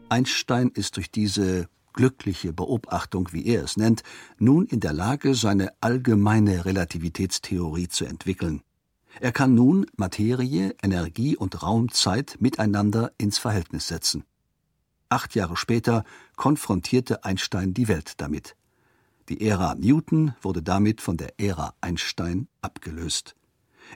Einstein 0.08 0.70
ist 0.74 0.96
durch 0.96 1.10
diese 1.10 1.68
glückliche 1.98 2.52
Beobachtung, 2.52 3.32
wie 3.32 3.44
er 3.46 3.64
es 3.64 3.76
nennt, 3.76 4.04
nun 4.38 4.66
in 4.66 4.78
der 4.78 4.92
Lage, 4.92 5.34
seine 5.34 5.72
allgemeine 5.80 6.64
Relativitätstheorie 6.64 7.88
zu 7.88 8.04
entwickeln. 8.04 8.62
Er 9.18 9.32
kann 9.32 9.54
nun 9.54 9.84
Materie, 9.96 10.76
Energie 10.80 11.36
und 11.36 11.60
Raumzeit 11.60 12.36
miteinander 12.38 13.10
ins 13.18 13.38
Verhältnis 13.38 13.88
setzen. 13.88 14.22
Acht 15.08 15.34
Jahre 15.34 15.56
später 15.56 16.04
konfrontierte 16.36 17.24
Einstein 17.24 17.74
die 17.74 17.88
Welt 17.88 18.12
damit. 18.18 18.54
Die 19.28 19.44
Ära 19.44 19.74
Newton 19.74 20.36
wurde 20.40 20.62
damit 20.62 21.00
von 21.00 21.16
der 21.16 21.40
Ära 21.40 21.74
Einstein 21.80 22.46
abgelöst. 22.62 23.34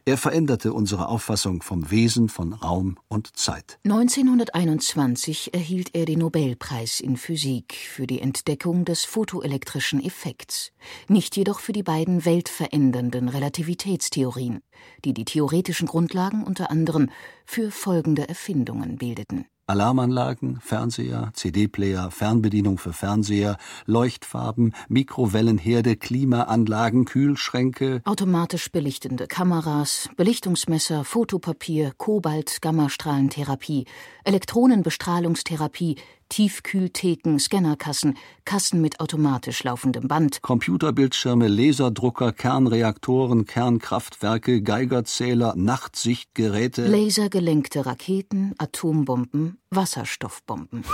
Er 0.05 0.17
veränderte 0.17 0.73
unsere 0.73 1.09
Auffassung 1.09 1.63
vom 1.63 1.91
Wesen 1.91 2.29
von 2.29 2.53
Raum 2.53 2.99
und 3.09 3.37
Zeit. 3.37 3.79
1921 3.85 5.55
erhielt 5.55 5.95
er 5.95 6.07
den 6.07 6.19
Nobelpreis 6.19 7.01
in 7.01 7.17
Physik 7.17 7.75
für 7.75 8.07
die 8.07 8.21
Entdeckung 8.21 8.85
des 8.85 9.05
photoelektrischen 9.05 10.05
Effekts, 10.05 10.73
nicht 11.09 11.37
jedoch 11.37 11.61
für 11.61 11.73
die 11.73 11.83
beiden 11.83 12.25
weltverändernden 12.25 13.29
Relativitätstheorien, 13.29 14.61
die 15.05 15.15
die 15.15 15.25
theoretischen 15.25 15.87
Grundlagen 15.87 16.45
unter 16.45 16.71
anderem 16.71 17.11
für 17.47 17.71
folgende 17.71 18.29
Erfindungen 18.29 18.97
bildeten 18.97 19.47
Alarmanlagen, 19.67 20.61
Fernseher, 20.61 21.31
CD-Player, 21.35 22.11
Fernbedienung 22.11 22.79
für 22.79 22.93
Fernseher, 22.93 23.59
Leuchtfarben, 23.87 24.75
Mikrowellenherde, 24.89 25.97
Klimaanlagen, 25.97 27.05
Kühlschränke, 27.05 28.03
automatisch 28.05 28.71
belichtende 28.73 29.29
Kameras, 29.29 30.09
Belichtungsmesser, 30.17 31.05
Fotopapier, 31.05 31.93
Kobalt, 31.97 32.61
Gammastrahlentherapie, 32.61 33.87
Elektronenbestrahlungstherapie, 34.25 35.97
Tiefkühltheken, 36.33 37.39
Scannerkassen, 37.39 38.17
Kassen 38.47 38.81
mit 38.81 39.01
automatisch 39.01 39.65
laufendem 39.65 40.09
Band, 40.09 40.41
Computerbildschirme, 40.41 41.47
Laserdrucker, 41.47 42.33
Kernreaktoren, 42.33 43.45
Kernkraftwerke, 43.45 44.63
Geigerzähler, 44.63 45.53
Nachtsichtgeräte, 45.57 46.87
lasergelenkte 46.87 47.85
Raketen, 47.85 48.55
Atombomben, 48.57 49.59
Wasserstoffbomben. 49.69 50.85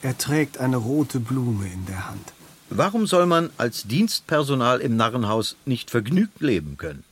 Er 0.00 0.16
trägt 0.16 0.56
eine 0.56 0.78
rote 0.78 1.20
Blume 1.20 1.66
in 1.66 1.84
der 1.84 2.08
Hand. 2.08 2.32
Warum 2.70 3.06
soll 3.06 3.26
man 3.26 3.50
als 3.58 3.82
Dienstpersonal 3.82 4.80
im 4.80 4.96
Narrenhaus 4.96 5.56
nicht 5.66 5.90
vergnügt 5.90 6.40
leben 6.40 6.78
können? 6.78 7.04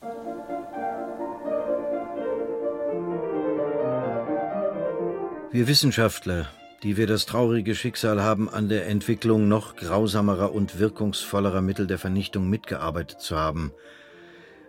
Wir 5.55 5.69
Wissenschaftler, 5.69 6.49
die 6.83 6.97
wir 6.97 7.07
das 7.07 7.25
traurige 7.25 7.75
Schicksal 7.75 8.21
haben, 8.21 8.49
an 8.49 8.67
der 8.67 8.87
Entwicklung 8.87 9.47
noch 9.47 9.77
grausamerer 9.77 10.53
und 10.53 10.79
wirkungsvollerer 10.79 11.61
Mittel 11.61 11.87
der 11.87 11.97
Vernichtung 11.97 12.49
mitgearbeitet 12.49 13.21
zu 13.21 13.37
haben, 13.37 13.71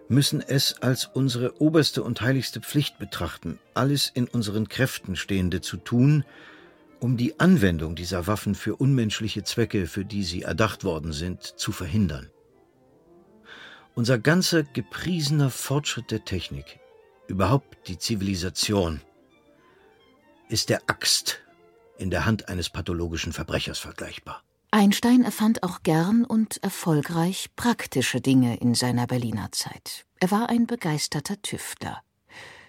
müssen 0.09 0.41
es 0.41 0.81
als 0.83 1.07
unsere 1.07 1.61
oberste 1.61 2.05
und 2.05 2.21
heiligste 2.21 2.61
Pflicht 2.61 3.01
betrachten, 3.01 3.59
alles 3.75 4.13
in 4.15 4.29
unseren 4.29 4.69
Kräften 4.69 5.17
Stehende 5.17 5.61
zu 5.61 5.77
tun, 5.77 6.25
um 7.01 7.17
die 7.17 7.41
Anwendung 7.41 7.97
dieser 7.97 8.29
Waffen 8.29 8.55
für 8.55 8.77
unmenschliche 8.77 9.43
Zwecke, 9.43 9.89
für 9.89 10.05
die 10.05 10.23
sie 10.23 10.43
erdacht 10.43 10.85
worden 10.85 11.13
sind, 11.13 11.43
zu 11.43 11.73
verhindern. 11.73 12.31
Unser 13.97 14.21
ganzer 14.21 14.63
gepriesener 14.63 15.51
Fortschritt 15.51 16.13
der 16.13 16.25
Technik, 16.25 16.79
überhaupt 17.27 17.89
die 17.89 17.99
Zivilisation, 17.99 19.01
ist 20.49 20.69
der 20.69 20.83
Axt 20.87 21.41
in 21.99 22.11
der 22.11 22.27
Hand 22.27 22.49
eines 22.49 22.71
pathologischen 22.71 23.33
Verbrechers 23.33 23.79
vergleichbar. 23.79 24.43
Einstein 24.71 25.23
erfand 25.23 25.63
auch 25.63 25.83
gern 25.83 26.25
und 26.25 26.63
erfolgreich 26.63 27.49
praktische 27.57 28.21
Dinge 28.21 28.57
in 28.59 28.75
seiner 28.75 29.07
Berliner 29.07 29.51
Zeit. 29.53 30.05
Er 30.21 30.31
war 30.31 30.49
ein 30.49 30.67
begeisterter 30.67 31.41
Tüftler. 31.41 32.03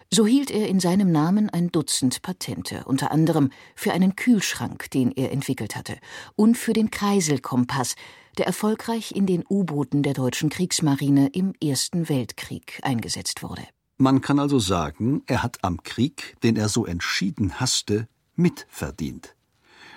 So 0.09 0.25
hielt 0.25 0.49
er 0.51 0.69
in 0.69 0.80
seinem 0.80 1.11
Namen 1.11 1.49
ein 1.49 1.69
Dutzend 1.69 2.21
Patente, 2.21 2.86
unter 2.86 3.11
anderem 3.11 3.49
für 3.75 3.91
einen 3.91 4.15
Kühlschrank, 4.15 4.89
den 4.91 5.11
er 5.11 5.34
entwickelt 5.34 5.75
hatte, 5.75 5.97
und 6.36 6.57
für 6.57 6.71
den 6.71 6.91
Kreiselkompass, 6.91 7.95
der 8.38 8.45
erfolgreich 8.45 9.11
in 9.11 9.25
den 9.25 9.43
U-Booten 9.49 10.03
der 10.03 10.13
deutschen 10.13 10.49
Kriegsmarine 10.49 11.28
im 11.34 11.53
Ersten 11.61 12.07
Weltkrieg 12.07 12.80
eingesetzt 12.84 13.43
wurde. 13.43 13.63
Man 13.98 14.22
kann 14.22 14.39
also 14.39 14.60
sagen, 14.60 15.24
er 15.26 15.41
hat 15.41 15.64
am 15.64 15.82
Krieg, 15.82 16.38
den 16.43 16.56
er 16.56 16.70
so 16.70 16.86
entschieden 16.86 17.60
hasste, 17.60 18.08
mitverdient. 18.36 19.36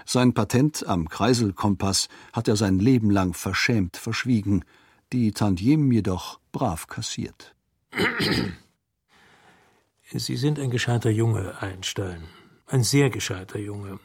Sein 0.07 0.33
Patent 0.33 0.87
am 0.87 1.09
Kreiselkompass 1.09 2.09
hat 2.33 2.49
er 2.49 2.57
sein 2.57 2.79
Leben 2.79 3.11
lang 3.11 3.35
verschämt 3.35 3.99
verschwiegen, 3.99 4.65
die 5.13 5.33
Tantiemen 5.33 5.93
jedoch 5.93 6.41
brav 6.51 6.87
kassiert. 6.87 7.55
Sie 10.13 10.37
sind 10.37 10.59
ein 10.59 10.71
gescheiter 10.71 11.11
Junge, 11.11 11.61
Einstein. 11.61 12.25
Ein 12.67 12.83
sehr 12.83 13.11
gescheiter 13.11 13.59
Junge. 13.59 14.01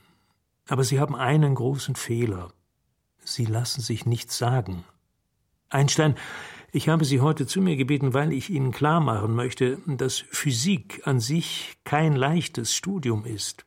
Aber 0.68 0.84
Sie 0.84 1.00
haben 1.00 1.16
einen 1.16 1.56
großen 1.56 1.96
Fehler. 1.96 2.52
Sie 3.24 3.46
lassen 3.46 3.82
sich 3.82 4.06
nichts 4.06 4.38
sagen. 4.38 4.84
Einstein, 5.70 6.16
ich 6.76 6.90
habe 6.90 7.06
Sie 7.06 7.22
heute 7.22 7.48
zu 7.48 7.62
mir 7.62 7.78
gebeten, 7.78 8.14
weil 8.14 8.34
ich 8.34 8.50
Ihnen 8.50 8.72
klar 8.72 9.00
machen 9.00 9.34
möchte, 9.34 9.78
dass 9.86 10.26
Physik 10.30 11.02
an 11.06 11.22
sich 11.22 11.78
kein 11.86 12.18
leichtes 12.18 12.76
Studium 12.76 13.24
ist. 13.24 13.66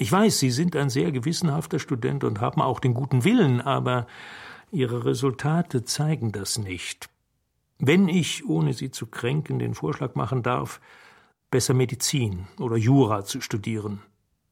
Ich 0.00 0.10
weiß, 0.10 0.40
Sie 0.40 0.50
sind 0.50 0.74
ein 0.74 0.90
sehr 0.90 1.12
gewissenhafter 1.12 1.78
Student 1.78 2.24
und 2.24 2.40
haben 2.40 2.60
auch 2.60 2.80
den 2.80 2.92
guten 2.92 3.22
Willen, 3.22 3.60
aber 3.60 4.08
Ihre 4.72 5.04
Resultate 5.04 5.84
zeigen 5.84 6.32
das 6.32 6.58
nicht. 6.58 7.08
Wenn 7.78 8.08
ich, 8.08 8.44
ohne 8.48 8.72
Sie 8.72 8.90
zu 8.90 9.06
kränken, 9.06 9.60
den 9.60 9.74
Vorschlag 9.74 10.16
machen 10.16 10.42
darf, 10.42 10.80
besser 11.52 11.74
Medizin 11.74 12.48
oder 12.58 12.76
Jura 12.76 13.24
zu 13.24 13.40
studieren 13.40 14.02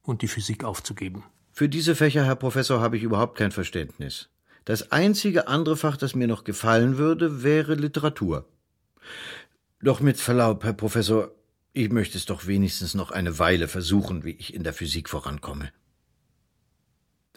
und 0.03 0.21
die 0.21 0.29
Physik 0.29 0.63
aufzugeben. 0.63 1.25
Für 1.51 1.67
diese 1.67 1.95
Fächer, 1.95 2.23
Herr 2.23 2.35
Professor, 2.35 2.79
habe 2.79 2.95
ich 2.95 3.03
überhaupt 3.03 3.37
kein 3.37 3.51
Verständnis. 3.51 4.29
Das 4.65 4.91
einzige 4.91 5.47
andere 5.47 5.77
Fach, 5.77 5.97
das 5.97 6.15
mir 6.15 6.27
noch 6.27 6.43
gefallen 6.43 6.97
würde, 6.97 7.43
wäre 7.43 7.75
Literatur. 7.75 8.45
Doch 9.81 10.01
mit 10.01 10.17
Verlaub, 10.17 10.63
Herr 10.63 10.73
Professor, 10.73 11.31
ich 11.73 11.91
möchte 11.91 12.17
es 12.17 12.25
doch 12.25 12.47
wenigstens 12.47 12.95
noch 12.95 13.11
eine 13.11 13.39
Weile 13.39 13.67
versuchen, 13.67 14.23
wie 14.23 14.31
ich 14.31 14.53
in 14.53 14.63
der 14.63 14.73
Physik 14.73 15.09
vorankomme. 15.09 15.71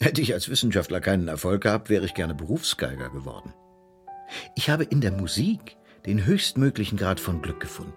Hätte 0.00 0.20
ich 0.20 0.34
als 0.34 0.48
Wissenschaftler 0.48 1.00
keinen 1.00 1.28
Erfolg 1.28 1.62
gehabt, 1.62 1.88
wäre 1.88 2.04
ich 2.04 2.14
gerne 2.14 2.34
Berufsgeiger 2.34 3.10
geworden. 3.10 3.54
Ich 4.56 4.70
habe 4.70 4.84
in 4.84 5.00
der 5.00 5.12
Musik 5.12 5.76
den 6.06 6.24
höchstmöglichen 6.24 6.98
Grad 6.98 7.20
von 7.20 7.42
Glück 7.42 7.60
gefunden. 7.60 7.92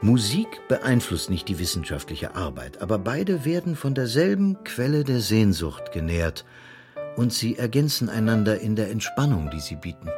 Musik 0.00 0.48
beeinflusst 0.68 1.30
nicht 1.30 1.48
die 1.48 1.58
wissenschaftliche 1.58 2.34
Arbeit, 2.34 2.82
aber 2.82 2.98
beide 2.98 3.44
werden 3.44 3.76
von 3.76 3.94
derselben 3.94 4.62
Quelle 4.64 5.04
der 5.04 5.20
Sehnsucht 5.20 5.92
genährt 5.92 6.44
und 7.16 7.32
sie 7.32 7.56
ergänzen 7.56 8.08
einander 8.08 8.60
in 8.60 8.76
der 8.76 8.90
Entspannung, 8.90 9.50
die 9.50 9.60
sie 9.60 9.76
bieten. 9.76 10.08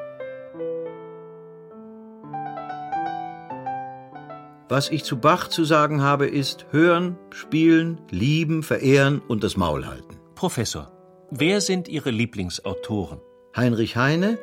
Was 4.68 4.90
ich 4.90 5.02
zu 5.02 5.18
Bach 5.18 5.48
zu 5.48 5.64
sagen 5.64 6.02
habe, 6.02 6.26
ist 6.26 6.66
hören, 6.72 7.16
spielen, 7.30 8.02
lieben, 8.10 8.62
verehren 8.62 9.22
und 9.26 9.42
das 9.42 9.56
Maul 9.56 9.86
halten. 9.86 10.18
Professor, 10.34 10.92
wer 11.30 11.62
sind 11.62 11.88
Ihre 11.88 12.10
Lieblingsautoren? 12.10 13.20
Heinrich 13.56 13.96
Heine, 13.96 14.38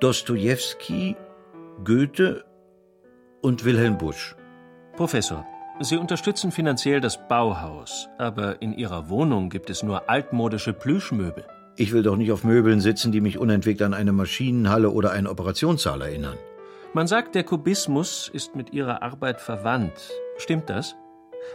Dostojewski, 0.00 1.14
Goethe 1.84 2.44
und 3.40 3.64
Wilhelm 3.64 3.98
Busch. 3.98 4.34
Professor, 4.96 5.46
Sie 5.80 5.96
unterstützen 5.96 6.52
finanziell 6.52 7.00
das 7.00 7.26
Bauhaus, 7.26 8.08
aber 8.16 8.62
in 8.62 8.72
Ihrer 8.72 9.08
Wohnung 9.08 9.50
gibt 9.50 9.70
es 9.70 9.82
nur 9.82 10.08
altmodische 10.08 10.72
Plüschmöbel. 10.72 11.44
Ich 11.76 11.92
will 11.92 12.04
doch 12.04 12.16
nicht 12.16 12.30
auf 12.30 12.44
Möbeln 12.44 12.80
sitzen, 12.80 13.10
die 13.10 13.20
mich 13.20 13.38
unentwegt 13.38 13.82
an 13.82 13.92
eine 13.92 14.12
Maschinenhalle 14.12 14.90
oder 14.90 15.10
einen 15.10 15.26
Operationssaal 15.26 16.02
erinnern. 16.02 16.38
Man 16.92 17.08
sagt, 17.08 17.34
der 17.34 17.42
Kubismus 17.42 18.30
ist 18.32 18.54
mit 18.54 18.72
ihrer 18.72 19.02
Arbeit 19.02 19.40
verwandt. 19.40 20.12
Stimmt 20.38 20.70
das? 20.70 20.94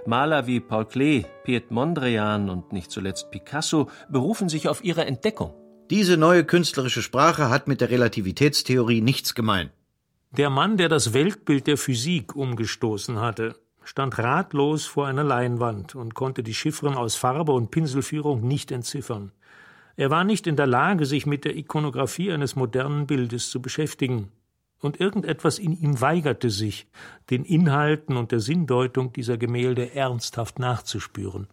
Maler 0.05 0.47
wie 0.47 0.59
Paul 0.59 0.85
Klee, 0.85 1.23
Piet 1.45 1.71
Mondrian 1.71 2.49
und 2.49 2.73
nicht 2.73 2.91
zuletzt 2.91 3.31
Picasso 3.31 3.89
berufen 4.09 4.49
sich 4.49 4.67
auf 4.67 4.83
ihre 4.83 5.05
Entdeckung. 5.05 5.53
Diese 5.89 6.17
neue 6.17 6.43
künstlerische 6.43 7.01
Sprache 7.01 7.49
hat 7.49 7.69
mit 7.69 7.79
der 7.79 7.89
Relativitätstheorie 7.89 8.99
nichts 8.99 9.33
gemein. 9.33 9.71
Der 10.31 10.49
Mann, 10.49 10.75
der 10.75 10.89
das 10.89 11.13
Weltbild 11.13 11.67
der 11.67 11.77
Physik 11.77 12.35
umgestoßen 12.35 13.19
hatte, 13.21 13.55
stand 13.89 14.19
ratlos 14.19 14.85
vor 14.85 15.07
einer 15.07 15.23
Leinwand 15.23 15.95
und 15.95 16.13
konnte 16.13 16.43
die 16.43 16.53
Chiffren 16.53 16.93
aus 16.93 17.15
Farbe 17.15 17.53
und 17.53 17.71
Pinselführung 17.71 18.47
nicht 18.47 18.71
entziffern. 18.71 19.31
Er 19.95 20.11
war 20.11 20.23
nicht 20.23 20.45
in 20.45 20.55
der 20.55 20.67
Lage, 20.67 21.07
sich 21.07 21.25
mit 21.25 21.43
der 21.43 21.57
Ikonographie 21.57 22.31
eines 22.31 22.55
modernen 22.55 23.07
Bildes 23.07 23.49
zu 23.49 23.63
beschäftigen, 23.63 24.31
und 24.79 25.01
irgendetwas 25.01 25.57
in 25.57 25.73
ihm 25.73 25.99
weigerte 25.99 26.51
sich, 26.51 26.87
den 27.31 27.43
Inhalten 27.43 28.15
und 28.15 28.31
der 28.31 28.41
Sinndeutung 28.41 29.11
dieser 29.11 29.39
Gemälde 29.39 29.95
ernsthaft 29.95 30.59
nachzuspüren. 30.59 31.47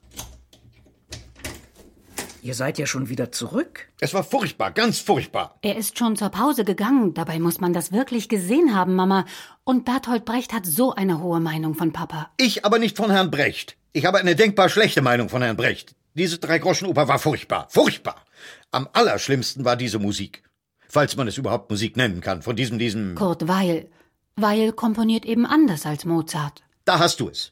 Ihr 2.47 2.55
seid 2.55 2.79
ja 2.79 2.87
schon 2.87 3.09
wieder 3.09 3.33
zurück. 3.33 3.89
Es 3.99 4.15
war 4.15 4.23
furchtbar, 4.23 4.71
ganz 4.71 5.01
furchtbar. 5.01 5.59
Er 5.63 5.77
ist 5.77 5.99
schon 5.99 6.15
zur 6.15 6.29
Pause 6.29 6.65
gegangen. 6.65 7.13
Dabei 7.13 7.41
muss 7.41 7.59
man 7.59 7.73
das 7.73 7.91
wirklich 7.91 8.29
gesehen 8.29 8.73
haben, 8.73 8.95
Mama. 8.95 9.25
Und 9.65 9.85
Berthold 9.85 10.25
Brecht 10.25 10.53
hat 10.53 10.65
so 10.65 10.95
eine 10.95 11.21
hohe 11.21 11.41
Meinung 11.41 11.75
von 11.75 11.93
Papa. 11.93 12.31
Ich 12.37 12.65
aber 12.65 12.79
nicht 12.79 12.97
von 12.97 13.11
Herrn 13.11 13.33
Brecht. 13.33 13.77
Ich 13.93 14.07
habe 14.07 14.19
eine 14.19 14.37
denkbar 14.37 14.69
schlechte 14.69 15.03
Meinung 15.03 15.29
von 15.29 15.43
Herrn 15.43 15.57
Brecht. 15.57 15.97
Diese 16.15 16.39
Drei-Groschen-Oper 16.39 17.09
war 17.09 17.19
furchtbar, 17.19 17.67
furchtbar. 17.69 18.25
Am 18.71 18.87
allerschlimmsten 18.93 19.65
war 19.65 19.75
diese 19.75 19.99
Musik. 19.99 20.45
Falls 20.89 21.17
man 21.17 21.27
es 21.27 21.39
überhaupt 21.39 21.69
Musik 21.69 21.97
nennen 21.97 22.21
kann, 22.21 22.43
von 22.43 22.55
diesem, 22.55 22.79
diesem. 22.79 23.17
Kurt 23.17 23.49
Weil. 23.49 23.89
Weil 24.37 24.71
komponiert 24.71 25.25
eben 25.25 25.47
anders 25.47 25.85
als 25.85 26.05
Mozart. 26.05 26.63
Da 26.85 27.01
hast 27.01 27.19
du 27.19 27.29
es. 27.29 27.51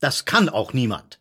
Das 0.00 0.24
kann 0.24 0.48
auch 0.48 0.72
niemand. 0.72 1.20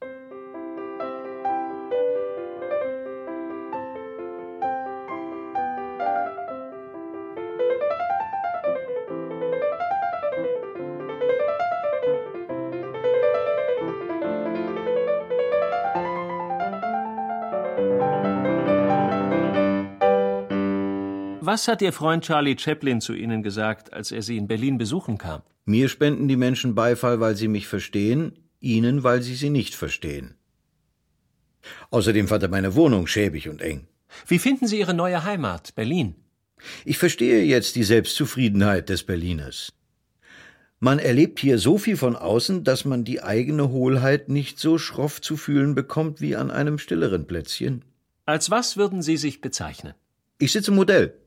Was 21.51 21.67
hat 21.67 21.81
Ihr 21.81 21.91
Freund 21.91 22.23
Charlie 22.23 22.55
Chaplin 22.57 23.01
zu 23.01 23.13
Ihnen 23.13 23.43
gesagt, 23.43 23.91
als 23.91 24.13
er 24.13 24.21
Sie 24.21 24.37
in 24.37 24.47
Berlin 24.47 24.77
besuchen 24.77 25.17
kam? 25.17 25.41
Mir 25.65 25.89
spenden 25.89 26.29
die 26.29 26.37
Menschen 26.37 26.75
Beifall, 26.75 27.19
weil 27.19 27.35
sie 27.35 27.49
mich 27.49 27.67
verstehen, 27.67 28.39
Ihnen, 28.61 29.03
weil 29.03 29.21
sie 29.21 29.35
sie 29.35 29.49
nicht 29.49 29.75
verstehen. 29.75 30.35
Außerdem 31.89 32.29
fand 32.29 32.43
er 32.43 32.47
meine 32.47 32.73
Wohnung 32.75 33.05
schäbig 33.05 33.49
und 33.49 33.61
eng. 33.61 33.85
Wie 34.27 34.39
finden 34.39 34.65
Sie 34.65 34.79
Ihre 34.79 34.93
neue 34.93 35.25
Heimat, 35.25 35.75
Berlin? 35.75 36.15
Ich 36.85 36.97
verstehe 36.97 37.43
jetzt 37.43 37.75
die 37.75 37.83
Selbstzufriedenheit 37.83 38.87
des 38.87 39.03
Berliners. 39.03 39.73
Man 40.79 40.99
erlebt 40.99 41.37
hier 41.41 41.59
so 41.59 41.77
viel 41.77 41.97
von 41.97 42.15
außen, 42.15 42.63
dass 42.63 42.85
man 42.85 43.03
die 43.03 43.23
eigene 43.23 43.67
Hohlheit 43.71 44.29
nicht 44.29 44.57
so 44.57 44.77
schroff 44.77 45.19
zu 45.19 45.35
fühlen 45.35 45.75
bekommt 45.75 46.21
wie 46.21 46.37
an 46.37 46.49
einem 46.49 46.77
stilleren 46.77 47.27
Plätzchen. 47.27 47.83
Als 48.25 48.51
was 48.51 48.77
würden 48.77 49.01
Sie 49.01 49.17
sich 49.17 49.41
bezeichnen? 49.41 49.95
Ich 50.37 50.53
sitze 50.53 50.71
im 50.71 50.77
Modell. 50.77 51.20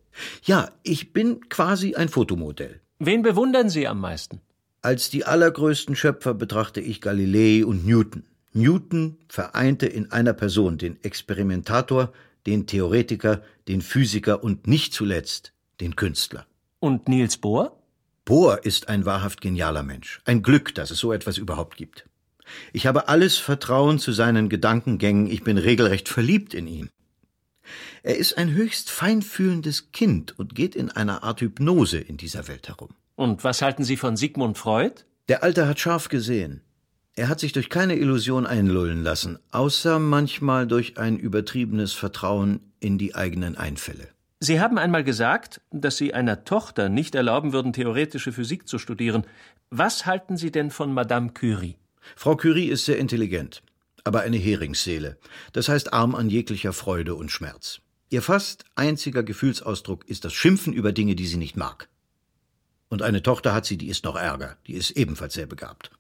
Ja, 0.45 0.71
ich 0.83 1.13
bin 1.13 1.49
quasi 1.49 1.95
ein 1.95 2.09
Fotomodell. 2.09 2.81
Wen 2.99 3.23
bewundern 3.23 3.69
Sie 3.69 3.89
am 3.89 4.01
meisten? 4.01 4.41
Als 4.83 5.11
die 5.11 5.25
allergrößten 5.25 5.97
Schöpfer 5.97 6.35
betrachte 6.35 6.81
ich 6.81 7.01
Galilei 7.01 7.65
und 7.65 7.87
Newton. 7.87 8.25
Newton 8.53 9.19
vereinte 9.29 9.87
in 9.87 10.13
einer 10.13 10.33
Person 10.33 10.79
den 10.79 11.03
Experimentator, 11.03 12.13
den 12.47 12.67
Theoretiker, 12.67 13.43
den 13.67 13.81
Physiker 13.81 14.45
und 14.45 14.67
nicht 14.67 14.93
zuletzt 14.93 15.53
den 15.81 15.97
Künstler. 15.97 16.47
Und 16.79 17.09
Niels 17.09 17.39
Bohr? 17.39 17.81
Bohr 18.25 18.65
ist 18.65 18.89
ein 18.89 19.05
wahrhaft 19.05 19.41
genialer 19.41 19.83
Mensch. 19.83 20.21
Ein 20.25 20.43
Glück, 20.43 20.75
dass 20.75 20.91
es 20.91 20.99
so 20.99 21.13
etwas 21.13 21.39
überhaupt 21.39 21.77
gibt. 21.77 22.07
Ich 22.73 22.87
habe 22.87 23.09
alles 23.09 23.39
Vertrauen 23.39 23.99
zu 23.99 24.13
seinen 24.13 24.49
Gedankengängen, 24.49 25.27
ich 25.27 25.43
bin 25.43 25.59
regelrecht 25.59 26.09
verliebt 26.09 26.55
in 26.55 26.67
ihn. 26.67 26.91
Er 28.03 28.17
ist 28.17 28.37
ein 28.39 28.53
höchst 28.53 28.91
feinfühlendes 28.91 29.93
Kind 29.93 30.39
und 30.39 30.55
geht 30.55 30.75
in 30.75 30.91
einer 30.91 31.23
Art 31.23 31.41
Hypnose 31.41 31.99
in 31.99 32.17
dieser 32.17 32.49
Welt 32.49 32.69
herum. 32.69 32.91
Und 33.17 33.45
was 33.45 33.63
halten 33.63 33.85
Sie 33.85 33.97
von 33.97 34.17
Sigmund 34.17 34.59
Freud? 34.59 35.05
Der 35.29 35.43
Alte 35.43 35.67
hat 35.67 35.81
scharf 35.81 36.09
gesehen. 36.09 36.63
Er 37.17 37.29
hat 37.29 37.39
sich 37.39 37.53
durch 37.53 37.71
keine 37.71 37.97
Illusion 37.97 38.45
einlullen 38.45 39.05
lassen, 39.05 39.39
außer 39.53 40.01
manchmal 40.01 40.67
durch 40.67 40.99
ein 40.99 41.17
übertriebenes 41.17 41.93
Vertrauen 41.93 42.61
in 42.81 42.99
die 42.99 43.15
eigenen 43.15 43.57
Einfälle. 43.57 44.09
Sie 44.41 44.61
haben 44.61 44.79
einmal 44.79 45.05
gesagt, 45.05 45.61
dass 45.71 45.97
Sie 45.97 46.13
einer 46.13 46.45
Tochter 46.45 46.89
nicht 46.89 47.15
erlauben 47.15 47.53
würden, 47.53 47.73
theoretische 47.73 48.33
Physik 48.33 48.69
zu 48.69 48.79
studieren. 48.79 49.25
Was 49.71 50.07
halten 50.07 50.37
Sie 50.37 50.51
denn 50.51 50.71
von 50.71 50.93
Madame 50.93 51.31
Curie? 51.31 51.77
Frau 52.17 52.37
Curie 52.37 52.67
ist 52.67 52.85
sehr 52.85 52.99
intelligent, 52.99 53.63
aber 54.05 54.21
eine 54.21 54.37
Heringsseele, 54.37 55.19
das 55.53 55.69
heißt 55.69 55.93
arm 55.93 56.15
an 56.15 56.29
jeglicher 56.29 56.73
Freude 56.73 57.15
und 57.15 57.31
Schmerz. 57.31 57.81
Ihr 58.11 58.23
fast 58.23 58.65
einziger 58.75 59.23
Gefühlsausdruck 59.23 60.09
ist 60.09 60.25
das 60.25 60.35
Schimpfen 60.35 60.73
über 60.73 60.93
Dinge, 60.93 61.17
die 61.17 61.27
sie 61.27 61.39
nicht 61.39 61.57
mag. 61.57 61.89
Und 62.89 63.03
eine 63.03 63.23
Tochter 63.23 63.55
hat 63.55 63.65
sie, 63.67 63.77
die 63.77 63.89
ist 63.89 64.05
noch 64.05 64.17
ärger, 64.17 64.57
die 64.67 64.75
ist 64.75 64.93
ebenfalls 64.93 65.35
sehr 65.35 65.47
begabt. 65.47 65.91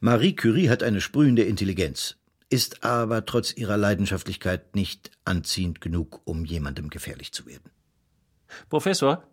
Marie 0.00 0.36
Curie 0.36 0.68
hat 0.68 0.82
eine 0.82 1.00
sprühende 1.00 1.42
Intelligenz, 1.42 2.16
ist 2.50 2.84
aber 2.84 3.26
trotz 3.26 3.52
ihrer 3.56 3.76
Leidenschaftlichkeit 3.76 4.76
nicht 4.76 5.10
anziehend 5.24 5.80
genug, 5.80 6.20
um 6.24 6.44
jemandem 6.44 6.88
gefährlich 6.90 7.32
zu 7.32 7.46
werden. 7.46 7.70
Professor, 8.68 9.24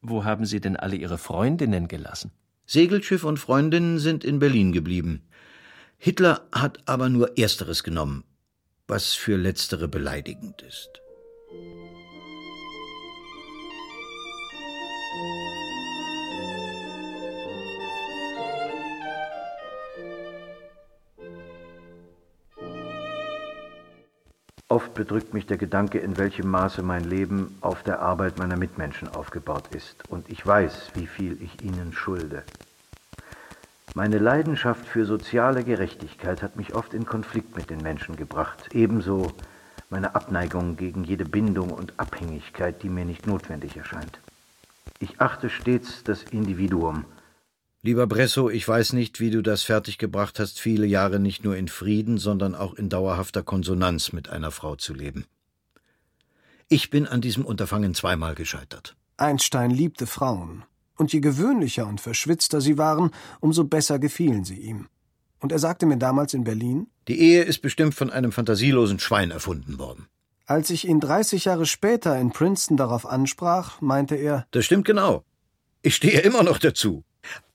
wo 0.00 0.24
haben 0.24 0.46
Sie 0.46 0.60
denn 0.60 0.76
alle 0.76 0.96
Ihre 0.96 1.18
Freundinnen 1.18 1.88
gelassen? 1.88 2.30
Segelschiff 2.66 3.24
und 3.24 3.38
Freundinnen 3.38 3.98
sind 3.98 4.24
in 4.24 4.38
Berlin 4.38 4.72
geblieben. 4.72 5.22
Hitler 6.04 6.42
hat 6.52 6.80
aber 6.84 7.08
nur 7.08 7.38
Ersteres 7.38 7.82
genommen, 7.82 8.24
was 8.86 9.14
für 9.14 9.38
Letztere 9.38 9.88
beleidigend 9.88 10.60
ist. 10.60 11.00
Oft 24.68 24.92
bedrückt 24.92 25.32
mich 25.32 25.46
der 25.46 25.56
Gedanke, 25.56 26.00
in 26.00 26.18
welchem 26.18 26.50
Maße 26.50 26.82
mein 26.82 27.04
Leben 27.04 27.56
auf 27.62 27.82
der 27.82 28.00
Arbeit 28.00 28.36
meiner 28.36 28.58
Mitmenschen 28.58 29.08
aufgebaut 29.08 29.74
ist, 29.74 30.06
und 30.10 30.28
ich 30.28 30.46
weiß, 30.46 30.90
wie 30.92 31.06
viel 31.06 31.40
ich 31.40 31.62
ihnen 31.64 31.94
schulde. 31.94 32.42
Meine 33.96 34.18
Leidenschaft 34.18 34.86
für 34.86 35.06
soziale 35.06 35.62
Gerechtigkeit 35.62 36.42
hat 36.42 36.56
mich 36.56 36.74
oft 36.74 36.94
in 36.94 37.06
Konflikt 37.06 37.56
mit 37.56 37.70
den 37.70 37.80
Menschen 37.80 38.16
gebracht, 38.16 38.70
ebenso 38.74 39.32
meine 39.88 40.16
Abneigung 40.16 40.76
gegen 40.76 41.04
jede 41.04 41.24
Bindung 41.24 41.70
und 41.70 41.92
Abhängigkeit, 41.96 42.82
die 42.82 42.88
mir 42.88 43.04
nicht 43.04 43.26
notwendig 43.28 43.76
erscheint. 43.76 44.18
Ich 44.98 45.20
achte 45.20 45.48
stets 45.48 46.02
das 46.02 46.24
Individuum, 46.24 47.04
Lieber 47.82 48.06
Bresso, 48.06 48.48
ich 48.48 48.66
weiß 48.66 48.94
nicht, 48.94 49.20
wie 49.20 49.30
du 49.30 49.42
das 49.42 49.62
fertiggebracht 49.62 50.40
hast, 50.40 50.58
viele 50.58 50.86
Jahre 50.86 51.20
nicht 51.20 51.44
nur 51.44 51.54
in 51.54 51.68
Frieden, 51.68 52.16
sondern 52.16 52.54
auch 52.54 52.72
in 52.72 52.88
dauerhafter 52.88 53.42
Konsonanz 53.42 54.10
mit 54.14 54.30
einer 54.30 54.50
Frau 54.50 54.74
zu 54.74 54.94
leben. 54.94 55.26
Ich 56.70 56.88
bin 56.88 57.06
an 57.06 57.20
diesem 57.20 57.44
Unterfangen 57.44 57.94
zweimal 57.94 58.34
gescheitert. 58.34 58.96
Einstein 59.18 59.70
liebte 59.70 60.06
Frauen. 60.06 60.64
Und 60.96 61.12
je 61.12 61.20
gewöhnlicher 61.20 61.86
und 61.86 62.00
verschwitzter 62.00 62.60
sie 62.60 62.78
waren, 62.78 63.10
umso 63.40 63.64
besser 63.64 63.98
gefielen 63.98 64.44
sie 64.44 64.58
ihm. 64.58 64.86
Und 65.40 65.52
er 65.52 65.58
sagte 65.58 65.86
mir 65.86 65.98
damals 65.98 66.34
in 66.34 66.44
Berlin 66.44 66.86
Die 67.08 67.20
Ehe 67.20 67.42
ist 67.42 67.60
bestimmt 67.60 67.94
von 67.94 68.10
einem 68.10 68.32
fantasielosen 68.32 68.98
Schwein 68.98 69.30
erfunden 69.30 69.78
worden. 69.78 70.06
Als 70.46 70.70
ich 70.70 70.86
ihn 70.86 71.00
30 71.00 71.46
Jahre 71.46 71.66
später 71.66 72.18
in 72.18 72.30
Princeton 72.30 72.76
darauf 72.76 73.06
ansprach, 73.06 73.80
meinte 73.80 74.14
er 74.14 74.46
Das 74.50 74.64
stimmt 74.64 74.84
genau. 74.84 75.24
Ich 75.82 75.96
stehe 75.96 76.20
immer 76.20 76.42
noch 76.42 76.58
dazu. 76.58 77.04